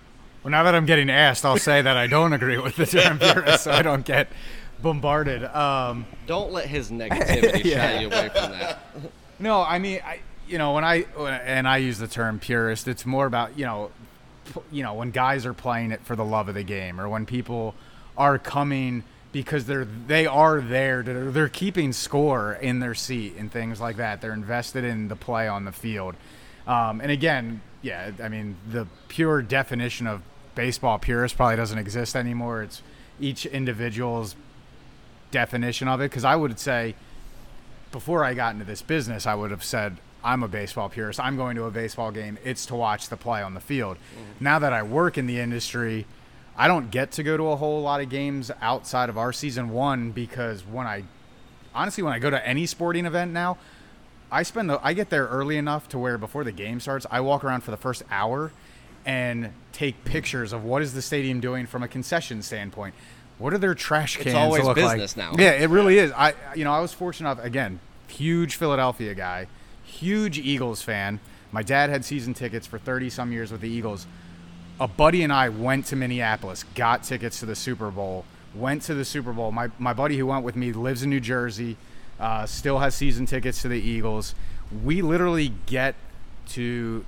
[0.43, 3.17] Well, now that I'm getting asked, I'll say that I don't agree with the term
[3.17, 4.27] purist, so I don't get
[4.81, 5.45] bombarded.
[5.45, 7.91] Um, don't let his negativity Yeah.
[7.91, 8.79] shy you away from that.
[9.39, 11.05] No, I mean, I you know when I
[11.45, 13.91] and I use the term purist, it's more about you know,
[14.71, 17.25] you know when guys are playing it for the love of the game, or when
[17.25, 17.75] people
[18.17, 23.51] are coming because they're they are there to, they're keeping score in their seat and
[23.51, 24.21] things like that.
[24.21, 26.15] They're invested in the play on the field.
[26.67, 30.21] Um, and again, yeah, I mean the pure definition of
[30.55, 32.63] baseball purist probably doesn't exist anymore.
[32.63, 32.81] It's
[33.19, 34.35] each individual's
[35.31, 36.95] definition of it because I would say
[37.91, 41.19] before I got into this business, I would have said, I'm a baseball purist.
[41.19, 42.37] I'm going to a baseball game.
[42.43, 43.97] It's to watch the play on the field.
[43.97, 44.43] Mm-hmm.
[44.43, 46.05] Now that I work in the industry,
[46.55, 49.69] I don't get to go to a whole lot of games outside of our season
[49.69, 51.03] one because when I,
[51.75, 53.57] honestly, when I go to any sporting event now,
[54.31, 57.19] I spend the, I get there early enough to where before the game starts, I
[57.21, 58.51] walk around for the first hour
[59.05, 60.09] and take mm-hmm.
[60.09, 62.95] pictures of what is the stadium doing from a concession standpoint.
[63.37, 64.93] What are their trash cans It's always look like?
[64.93, 65.33] business now.
[65.37, 66.11] Yeah, it really is.
[66.11, 69.47] I you know I was fortunate enough again, huge Philadelphia guy,
[70.03, 71.19] huge Eagles fan.
[71.51, 74.05] My dad had season tickets for thirty some years with the Eagles.
[74.79, 78.93] A buddy and I went to Minneapolis, got tickets to the Super Bowl, went to
[78.93, 79.51] the Super Bowl.
[79.51, 81.77] My my buddy who went with me lives in New Jersey,
[82.19, 84.35] uh, still has season tickets to the Eagles.
[84.83, 85.95] We literally get
[86.49, 87.05] to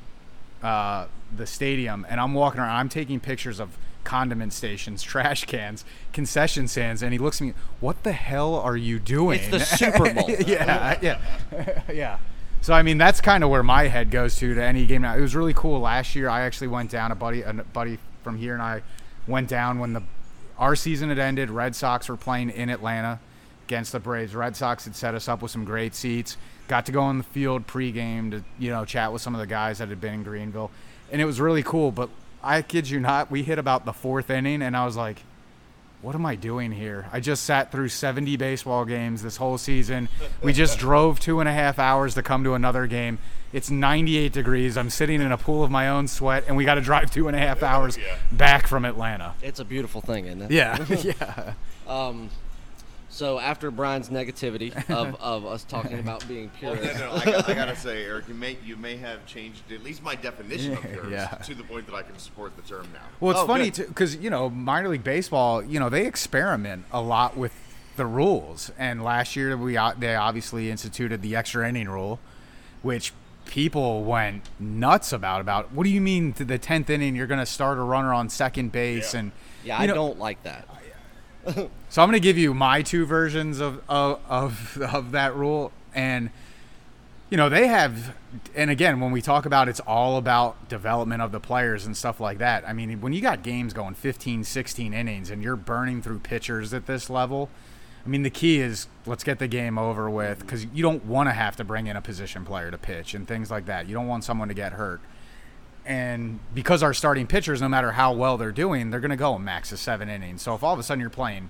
[0.62, 2.76] uh, the stadium, and I'm walking around.
[2.76, 7.54] I'm taking pictures of condiment stations, trash cans, concession stands, and he looks at me.
[7.80, 9.40] What the hell are you doing?
[9.40, 10.30] It's the Super Bowl.
[10.48, 12.18] yeah, yeah, yeah.
[12.66, 15.04] So I mean, that's kind of where my head goes to to any game.
[15.04, 16.28] Now it was really cool last year.
[16.28, 17.12] I actually went down.
[17.12, 18.82] A buddy, a buddy from here, and I
[19.28, 20.02] went down when the
[20.58, 21.52] our season had ended.
[21.52, 23.20] Red Sox were playing in Atlanta
[23.68, 24.34] against the Braves.
[24.34, 26.38] Red Sox had set us up with some great seats.
[26.68, 29.46] Got to go on the field pregame to you know chat with some of the
[29.46, 30.72] guys that had been in Greenville,
[31.12, 31.92] and it was really cool.
[31.92, 32.10] But
[32.42, 35.22] I kid you not, we hit about the fourth inning, and I was like,
[36.02, 37.08] what am I doing here?
[37.12, 40.10] I just sat through 70 baseball games this whole season.
[40.42, 43.18] We just drove two and a half hours to come to another game.
[43.54, 44.78] It's 98 degrees.
[44.78, 47.28] I'm sitting in a pool of my own sweat, and we got to drive two
[47.28, 47.98] and a half hours
[48.32, 49.34] back from Atlanta.
[49.42, 50.52] It's a beautiful thing, isn't it?
[50.52, 51.54] Yeah, yeah.
[51.88, 52.30] Um,
[53.16, 57.26] so after Brian's negativity of, of us talking about being Well, pure, no, no, I,
[57.26, 60.74] got, I gotta say, Eric, you may you may have changed at least my definition
[60.74, 61.28] of purist Yeah.
[61.28, 63.00] to the point that I can support the term now.
[63.20, 63.74] Well, it's Oh, funny good.
[63.76, 67.54] too because you know minor league baseball, you know they experiment a lot with
[67.96, 72.20] the rules, and last year we o- they obviously instituted the extra inning rule,
[72.82, 73.14] which
[73.46, 75.40] people went nuts about.
[75.40, 78.12] About what do you mean to the tenth inning you're going to start a runner
[78.14, 79.20] on second base Yeah.
[79.22, 79.32] and
[79.64, 80.68] yeah, you I know- don't like that.
[81.96, 85.72] So I'm going to give you my two versions of, of of of that rule,
[85.94, 86.30] and
[87.30, 88.18] you know they have.
[88.54, 92.20] And again, when we talk about it's all about development of the players and stuff
[92.20, 92.68] like that.
[92.68, 96.74] I mean, when you got games going 15, 16 innings, and you're burning through pitchers
[96.74, 97.50] at this level.
[98.06, 101.30] I mean, the key is let's get the game over with because you don't want
[101.30, 103.88] to have to bring in a position player to pitch and things like that.
[103.88, 105.00] You don't want someone to get hurt.
[105.86, 109.36] and because our starting pitchers, no matter how well they're doing, they're going to go
[109.36, 110.42] a max of seven innings.
[110.42, 111.50] So if all of a sudden you're playing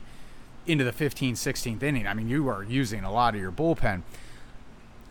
[0.67, 4.03] into the 15th, 16th inning, I mean, you are using a lot of your bullpen.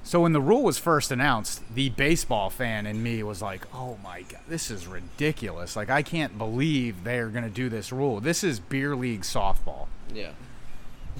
[0.06, 3.96] So when the rule was first announced, the baseball fan in me was like, "Oh
[4.04, 5.76] my god, this is ridiculous!
[5.76, 8.20] Like I can't believe they're going to do this rule.
[8.20, 10.32] This is beer league softball." Yeah.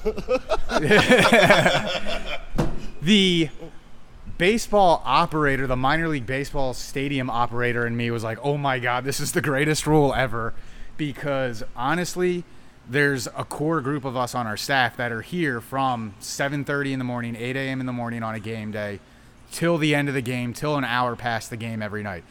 [3.00, 3.48] the
[4.36, 9.04] baseball operator, the minor league baseball stadium operator in me was like, "Oh my god,
[9.04, 10.52] this is the greatest rule ever."
[10.98, 12.44] Because honestly,
[12.88, 16.98] there's a core group of us on our staff that are here from 7:30 in
[16.98, 17.80] the morning, 8 a.m.
[17.80, 19.00] in the morning on a game day,
[19.50, 22.24] till the end of the game, till an hour past the game every night.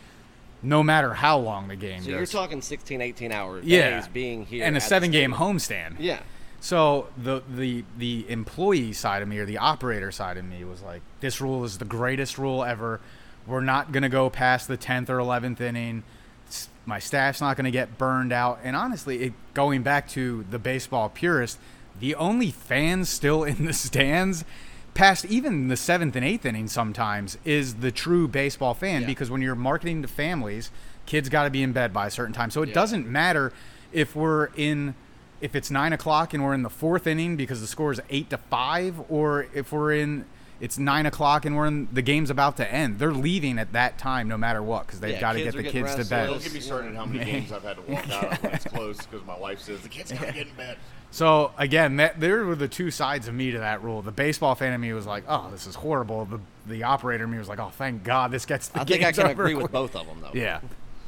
[0.61, 2.05] No matter how long the game is.
[2.05, 2.17] So goes.
[2.33, 3.65] you're talking 16, 18 hours.
[3.65, 4.63] yeah, days being here.
[4.63, 5.95] and a seven-game homestand.
[5.99, 6.19] Yeah.
[6.61, 10.81] So the the the employee side of me or the operator side of me was
[10.81, 13.01] like, this rule is the greatest rule ever.
[13.45, 16.03] We're not gonna go past the tenth or eleventh inning.
[16.85, 18.59] My staff's not gonna get burned out.
[18.63, 21.57] And honestly, it, going back to the baseball purist,
[21.99, 24.43] the only fans still in the stands,
[24.93, 29.07] past even the seventh and eighth inning, sometimes is the true baseball fan Yeah.
[29.07, 30.71] because when you're marketing to families,
[31.05, 32.49] kids got to be in bed by a certain time.
[32.51, 32.75] So it Yeah.
[32.75, 33.51] doesn't matter
[33.91, 34.95] if we're in
[35.41, 38.29] if it's nine o'clock and we're in the fourth inning because the score is eight
[38.29, 40.23] to five, or if we're in
[40.63, 42.97] it's nine o'clock and we're in the game's about to end.
[42.97, 45.63] They're leaving at that time no matter what because they've Yeah, got to get the
[45.63, 46.27] getting kids to bed.
[46.27, 48.63] Don't get me started how many games I've had to walk out of when it's
[48.65, 50.77] close because my wife says the kids gotta get in bed.
[51.11, 54.01] So again, that, there were the two sides of me to that rule.
[54.01, 57.29] The baseball fan of me was like, "Oh, this is horrible." The the operator of
[57.29, 59.55] me was like, "Oh, thank God this gets the I think I can over agree
[59.55, 60.31] with both of them, though.
[60.33, 60.61] Yeah,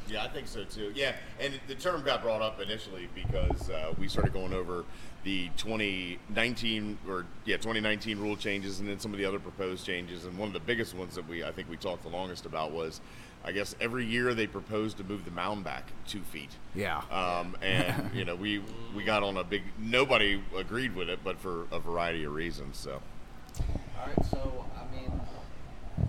[0.06, 0.92] Yeah, I think so too.
[0.94, 4.84] Yeah, and the term got brought up initially because uh, we started going over
[5.26, 10.24] the 2019 or yeah 2019 rule changes and then some of the other proposed changes.
[10.24, 12.70] And one of the biggest ones that we I think we talked the longest about
[12.70, 13.00] was,
[13.44, 16.50] I guess every year they proposed to move the mound back two feet.
[16.76, 17.02] yeah.
[17.10, 18.62] Um, and you know we
[18.94, 22.76] we got on a big nobody agreed with it, but for a variety of reasons.
[22.78, 23.02] So
[23.58, 25.10] All right, so I mean,
[25.96, 26.04] do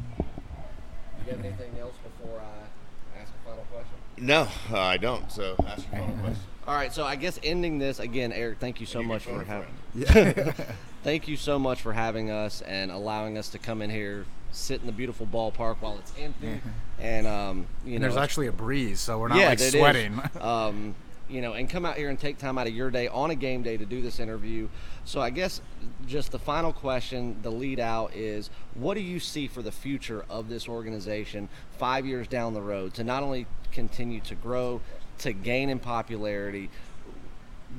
[1.26, 3.96] you got anything else before I ask a final question?
[4.20, 5.32] no, uh, I don't.
[5.32, 6.44] So ask your final question.
[6.68, 8.58] All right, so I guess ending this again, Eric.
[8.60, 9.66] Thank you so You much for phone
[9.96, 10.54] a having.
[11.04, 14.82] thank you so much for having us and allowing us to come in here, sit
[14.82, 16.60] in the beautiful ballpark while it's empty,
[17.00, 20.22] and um, you And know, there's actually a breeze, so we're not yeah, like sweating.
[20.42, 20.94] um,
[21.30, 23.36] you know, and come out here and take time out of your day on a
[23.36, 24.68] game day to do this interview.
[25.06, 25.62] So I guess
[26.06, 30.26] just the final question, the lead out is, what do you see for the future
[30.30, 34.82] of this organization five years down the road to not only continue to grow,
[35.20, 36.70] to gain in popularity?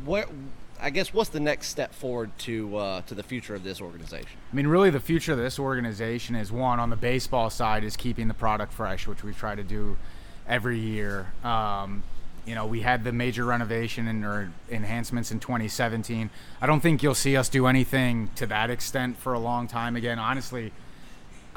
[0.05, 0.28] What
[0.81, 4.39] I guess what's the next step forward to uh, to the future of this organization?
[4.52, 7.97] I mean, really, the future of this organization is one on the baseball side is
[7.97, 9.97] keeping the product fresh, which we try to do
[10.47, 11.32] every year.
[11.43, 12.02] Um,
[12.47, 16.31] you know, we had the major renovation and or enhancements in 2017.
[16.62, 19.97] I don't think you'll see us do anything to that extent for a long time
[19.97, 20.19] again.
[20.19, 20.73] Honestly,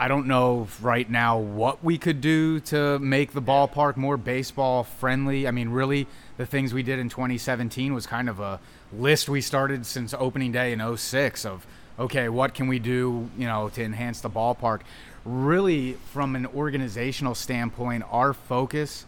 [0.01, 4.83] I don't know right now what we could do to make the ballpark more baseball
[4.83, 5.47] friendly.
[5.47, 6.07] I mean, really,
[6.37, 8.59] the things we did in 2017 was kind of a
[8.91, 11.67] list we started since opening day in 06 of,
[11.99, 14.79] okay, what can we do, you know, to enhance the ballpark?
[15.23, 19.05] Really, from an organizational standpoint, our focus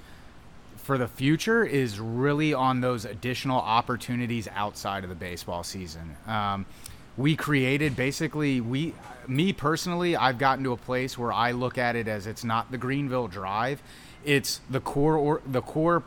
[0.84, 6.16] for the future is really on those additional opportunities outside of the baseball season.
[6.28, 6.68] Um,
[7.18, 8.94] we created basically we
[9.28, 12.72] me personally I've gotten to a place where I look at it as it's not
[12.72, 13.82] the Greenville Drive,
[14.26, 16.04] it's the core or the core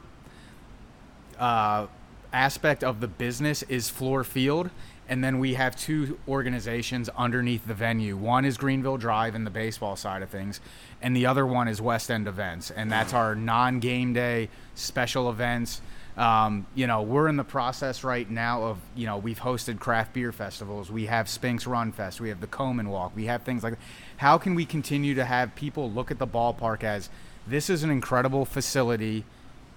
[1.39, 1.87] uh,
[2.33, 4.71] aspect of the business is Fluor Field
[5.09, 8.17] and then we have two organizations underneath the venue.
[8.17, 10.61] One is greenville drive and the baseball side of things
[11.01, 15.81] and the other one is west end events and that's our non-game day special events
[16.17, 20.15] um, you know we're in the process right now of you know we've hosted craft
[20.15, 23.63] beer festivals we have Spinx Run Fest we have the coleman walk we have things
[23.63, 23.75] like
[24.17, 27.11] how can we continue to have people look at the ballpark as
[27.47, 29.25] this is an incredible facility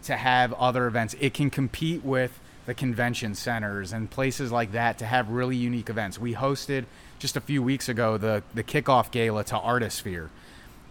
[0.04, 1.16] to have other events.
[1.20, 5.90] It can compete with the convention centers and places like that to have really unique
[5.90, 6.20] events.
[6.20, 6.86] We hosted
[7.18, 10.30] just a few weeks ago the the kickoff gala to Artisphere.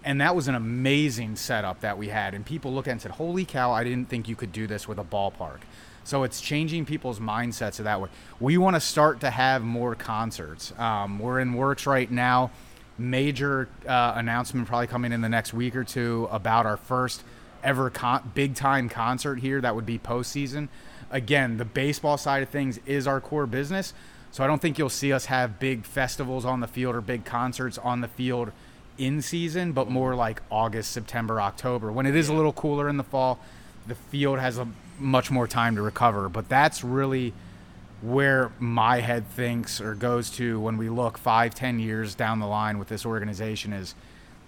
[0.09, 2.33] And that was an amazing setup that we had.
[2.33, 4.67] And people looked at it and said, Holy cow, I didn't think you could do
[4.67, 5.59] this with a ballpark.
[6.03, 8.09] So it's changing people's mindsets of that way.
[8.41, 10.73] We want to start to have more concerts.
[10.79, 12.53] Um, we're in works right now.
[12.97, 17.23] Major uh, announcement probably coming in the next week or two about our first
[17.63, 20.69] ever con- big time concert here that would be postseason.
[21.11, 23.93] Again, the baseball side of things is our core business.
[24.31, 27.27] So I don't think you'll see us have big festivals on the field or big
[27.27, 28.53] concerts on the field
[28.99, 31.91] in season, but more like August, September, October.
[31.91, 33.39] When it is a little cooler in the fall,
[33.87, 34.69] the field has a
[34.99, 36.29] much more time to recover.
[36.29, 37.33] But that's really
[38.03, 42.47] where my head thinks or goes to when we look five, ten years down the
[42.47, 43.95] line with this organization is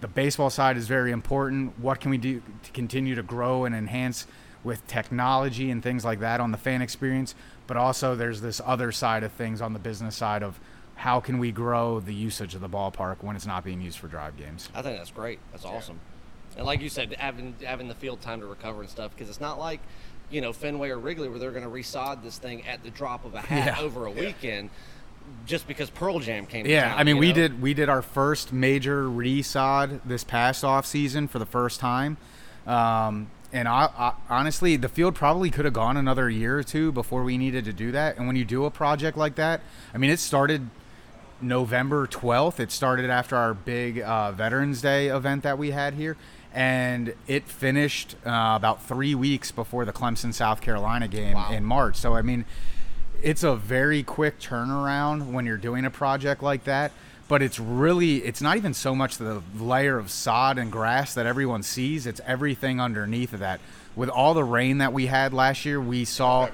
[0.00, 1.78] the baseball side is very important.
[1.78, 4.26] What can we do to continue to grow and enhance
[4.62, 7.34] with technology and things like that on the fan experience?
[7.66, 10.58] But also, there's this other side of things on the business side of
[11.00, 14.06] how can we grow the usage of the ballpark when it's not being used for
[14.06, 14.68] drive games.
[14.74, 15.38] I think that's great.
[15.50, 15.98] That's awesome.
[16.58, 19.40] And like you said, having having the field time to recover and stuff, because it's
[19.40, 19.80] not like
[20.30, 23.24] you know Fenway or Wrigley where they're going to resod this thing at the drop
[23.24, 23.82] of a hat Yeah.
[23.82, 24.68] over a weekend,
[25.46, 26.64] just because Pearl Jam came.
[26.66, 27.34] to Yeah, town, I mean, we know?
[27.34, 32.18] did we did our first major resod this past off season for the first time,
[32.66, 36.92] um, and I, I, honestly, the field probably could have gone another year or two
[36.92, 38.18] before we needed to do that.
[38.18, 39.62] And when you do a project like that,
[39.94, 40.68] I mean, it started
[41.42, 42.60] November twelfth.
[42.60, 46.16] It started after our big uh, Veterans Day event that we had here.
[46.52, 51.96] And it finished uh, about three weeks before the Clemson, South Carolina game in March.
[51.96, 52.44] So, I mean,
[53.22, 56.92] it's a very quick turnaround when you're doing a project like that
[57.30, 61.26] but it's really it's not even so much the layer of sod and grass that
[61.26, 63.60] everyone sees it's everything underneath of that
[63.94, 66.48] with all the rain that we had last year we saw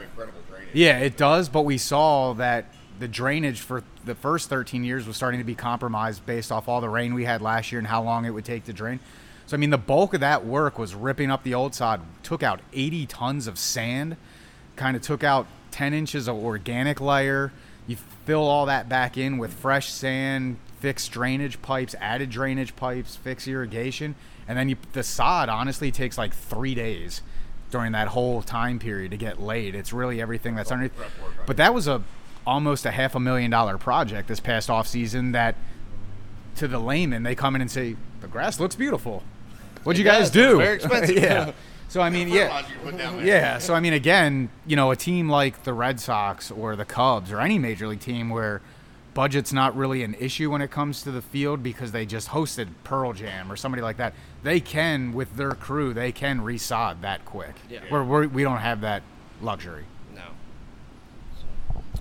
[0.74, 2.66] yeah it does but we saw that
[2.98, 6.80] the drainage for the first 13 years was starting to be compromised based off all
[6.80, 9.00] the rain we had last year and how long it would take to drain
[9.46, 12.42] so i mean the bulk of that work was ripping up the old sod took
[12.42, 14.16] out 80 tons of sand
[14.76, 15.46] kind of took out
[15.76, 17.52] 10 inches of organic layer.
[17.86, 23.16] You fill all that back in with fresh sand, fix drainage pipes, added drainage pipes,
[23.16, 24.14] fix irrigation,
[24.48, 27.22] and then you, the sod honestly takes like three days
[27.70, 29.74] during that whole time period to get laid.
[29.74, 30.94] It's really everything that's underneath.
[31.46, 32.02] But that was a
[32.46, 35.56] almost a half a million dollar project this past off season that
[36.54, 39.22] to the layman they come in and say the grass looks beautiful.
[39.84, 40.56] What'd you guys does, do?
[40.58, 41.16] very expensive.
[41.16, 41.52] yeah.
[41.88, 42.48] So I mean, yeah.
[42.48, 43.26] Fertilizer you put down there.
[43.26, 46.84] Yeah, so I mean, again, you know, a team like the Red Sox or the
[46.84, 48.60] Cubs or any major league team where
[49.14, 52.68] budget's not really an issue when it comes to the field because they just hosted
[52.84, 54.12] Pearl Jam or somebody like that,
[54.42, 57.54] they can, with their crew, they can resod that quick.
[57.70, 57.80] Yeah.
[57.88, 59.02] Where we're, we don't have that
[59.40, 59.84] luxury.
[60.14, 60.20] No.
[61.40, 61.46] So,
[61.76, 61.94] all right, I'm gonna let you take it.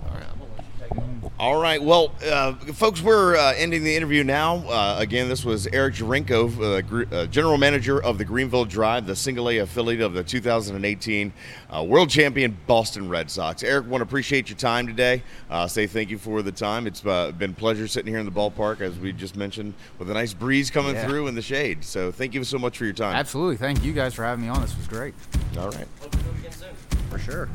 [1.38, 1.82] All right.
[1.82, 4.56] Well, uh, folks, we're uh, ending the interview now.
[4.68, 9.06] Uh, again, this was Eric Jarinko, uh, gr- uh, General Manager of the Greenville Drive,
[9.06, 11.32] the single A affiliate of the 2018
[11.68, 13.62] uh, World Champion Boston Red Sox.
[13.62, 15.22] Eric, want to appreciate your time today.
[15.50, 16.86] Uh, say thank you for the time.
[16.86, 20.10] It's uh, been a pleasure sitting here in the ballpark, as we just mentioned, with
[20.10, 21.06] a nice breeze coming Yeah.
[21.06, 21.84] through in the shade.
[21.84, 23.14] So thank you so much for your time.
[23.14, 23.56] Absolutely.
[23.58, 24.62] Thank you guys for having me on.
[24.62, 25.12] This was great.
[25.58, 25.86] All right.
[26.00, 26.74] Hope to do it again soon.
[27.10, 27.48] For sure.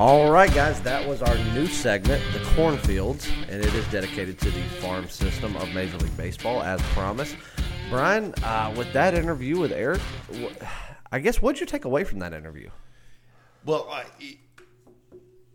[0.00, 4.50] All right, guys, that was our new segment, The Cornfields, and it is dedicated to
[4.50, 7.36] the farm system of Major League Baseball, as promised.
[7.90, 10.00] Brian, uh, with that interview with Eric,
[11.12, 12.70] I guess what'd you take away from that interview?
[13.66, 14.06] Well, I,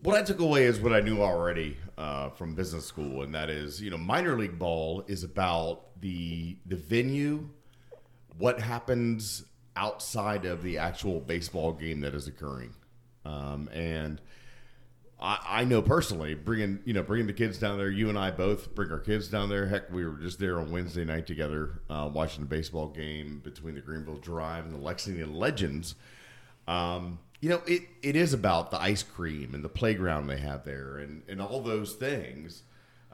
[0.04, 3.50] what I took away is what I knew already uh, from business school, and that
[3.50, 7.50] is, you know, minor league ball is about the the venue,
[8.38, 9.44] what happens
[9.76, 12.76] outside of the actual baseball game that is occurring,
[13.26, 14.22] um, and
[15.20, 17.90] I, I know personally bringing you know bringing the kids down there.
[17.90, 19.68] You and I both bring our kids down there.
[19.68, 23.76] Heck, we were just there on Wednesday night together uh, watching the baseball game between
[23.76, 25.96] the Greenville Drive and the Lexington Legends.
[26.68, 30.64] Um, you know, it, it is about the ice cream and the playground they have
[30.66, 32.64] there and, and all those things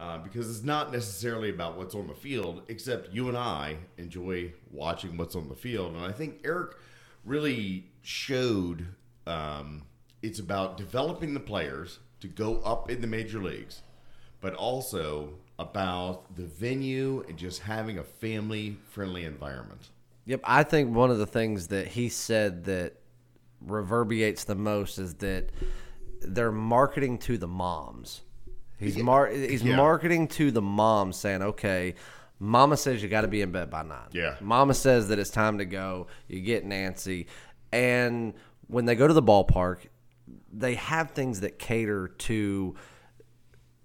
[0.01, 4.53] uh, because it's not necessarily about what's on the field, except you and I enjoy
[4.71, 5.95] watching what's on the field.
[5.95, 6.75] And I think Eric
[7.25, 8.87] really showed
[9.27, 9.83] um,
[10.21, 13.81] it's about developing the players to go up in the major leagues,
[14.41, 19.89] but also about the venue and just having a family friendly environment.
[20.25, 22.95] Yep, I think one of the things that he said that
[23.59, 25.49] reverberates the most is that
[26.21, 28.21] they're marketing to the moms.
[28.77, 29.75] He's mar- he's Yeah.
[29.75, 31.95] marketing to the moms, saying, "Okay,
[32.39, 34.07] Mama says you got to be in bed by nine.
[34.13, 34.35] Yeah.
[34.41, 36.07] Mama says that it's time to go.
[36.27, 37.27] You get Nancy,
[37.71, 38.33] and
[38.67, 39.85] when they go to the ballpark,
[40.53, 42.75] they have things that cater to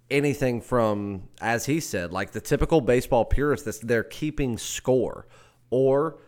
[0.09, 5.27] anything from, as he said, like the typical baseball purist that's they're keeping score,
[5.69, 6.19] or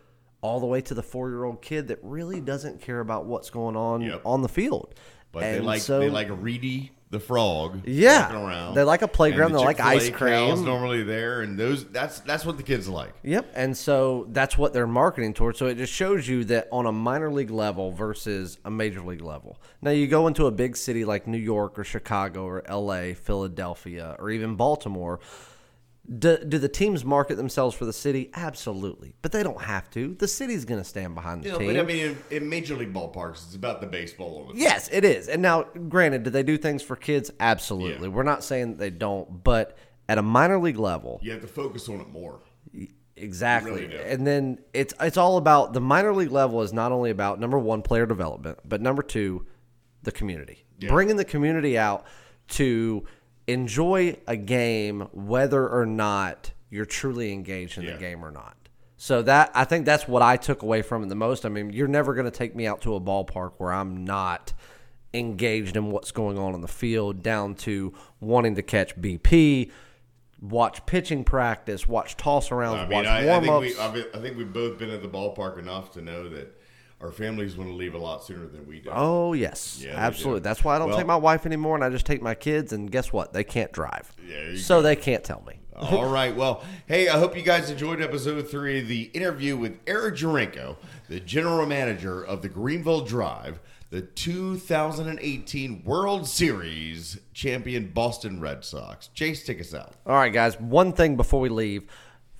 [0.42, 3.50] all the way to the four year old kid that really doesn't care about what's
[3.50, 4.22] going on Yep.
[4.26, 4.96] on the field.
[5.32, 7.88] But they like so- they like Reedy the frog.
[7.88, 8.72] Yeah.
[8.76, 10.64] They like a playground, they like ice cream.
[10.64, 13.14] normally there, and those that's that's what the kids like.
[13.24, 13.52] Yep.
[13.56, 15.58] And so that's what they're marketing towards.
[15.58, 19.22] So it just shows you that on a minor league level versus a major league
[19.22, 19.60] level.
[19.82, 24.16] Now you go into a big city like New York or Chicago or LA, Philadelphia,
[24.20, 25.20] or even Baltimore.
[26.18, 28.32] Do, do the teams market themselves for the city?
[28.34, 29.14] Absolutely.
[29.22, 30.16] But they don't have to.
[30.16, 31.68] The city's going to stand behind the You know, team.
[31.74, 34.44] but I mean, in, in major league ballparks, it's about the baseball.
[34.50, 34.56] Of it.
[34.60, 35.28] Yes, it is.
[35.28, 37.30] And now, granted, do they do things for kids?
[37.40, 38.08] Absolutely.
[38.08, 38.14] Yeah.
[38.16, 39.78] We're not saying they don't, but
[40.08, 42.40] at a minor league level, You have to focus on it more.
[43.16, 43.86] exactly.
[43.88, 47.40] really and then it's it's all about the minor league level is not only about
[47.40, 49.46] number one player development, but number two,
[50.04, 50.66] the community.
[50.80, 50.90] Yeah.
[50.90, 52.06] Bringing the community out
[52.50, 53.06] to
[53.52, 57.94] enjoy a game, whether or not you're truly engaged in Yeah.
[57.94, 58.56] the game or not.
[58.98, 61.46] So that I think that's what I took away from it the most.
[61.46, 64.54] I mean, you're never going to take me out to a ballpark where I'm not
[65.14, 69.72] engaged in what's going on in the field, down to wanting to catch BP,
[70.42, 73.80] watch pitching practice, watch toss arounds, I mean, watch I, I think we,
[74.14, 76.59] I think we've both been at the ballpark enough to know that
[77.02, 78.90] our families want to leave a lot sooner than we do.
[78.94, 80.42] Oh yes, Yeah, absolutely.
[80.42, 82.74] That's why I don't Well- take my wife anymore, and I just take my kids.
[82.74, 83.34] And guess what?
[83.34, 85.60] They can't drive, you so they can't tell me.
[85.76, 86.36] All right.
[86.36, 90.76] Well, hey, I hope you guys enjoyed episode three, the interview with Eric Jarinko,
[91.08, 99.08] the general manager of the Greenville Drive, the 2018 World Series champion Boston Red Sox.
[99.14, 99.94] Chase, take us out.
[100.06, 100.60] All right, guys.
[100.60, 101.84] One thing before we leave,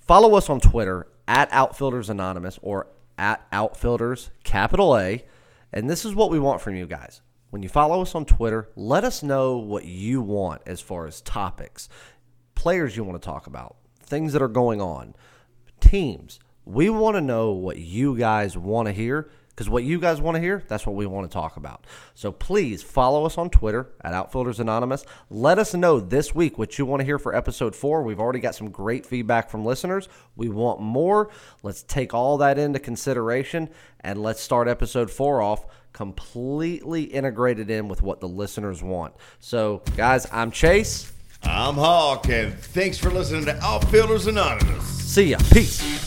[0.00, 2.88] follow us on Twitter at Outfielders Anonymous or
[3.20, 5.24] at Outfielders capital A.
[5.72, 7.20] And this is what we want from you guys.
[7.50, 11.20] When you follow us on Twitter, let us know what you want as far as
[11.20, 11.88] topics,
[12.54, 15.14] players you want to talk about, things that are going on,
[15.80, 16.40] teams.
[16.64, 19.30] We want to know what you guys want to hear
[19.60, 21.86] because what you guys want to hear, that's what we want to talk about.
[22.14, 25.04] So please follow us on Twitter at Outfielders Anonymous.
[25.28, 28.02] Let us know this week what you want to hear for episode four.
[28.02, 30.08] We've already got some great feedback from listeners.
[30.34, 31.28] We want more.
[31.62, 33.68] Let's take all that into consideration
[34.00, 39.12] and let's start episode four off completely integrated in with what the listeners want.
[39.40, 41.12] So, guys, I'm Chase.
[41.42, 44.86] I'm Hawk, and thanks for listening to Outfielders Anonymous.
[44.86, 45.38] See ya.
[45.52, 46.00] Peace.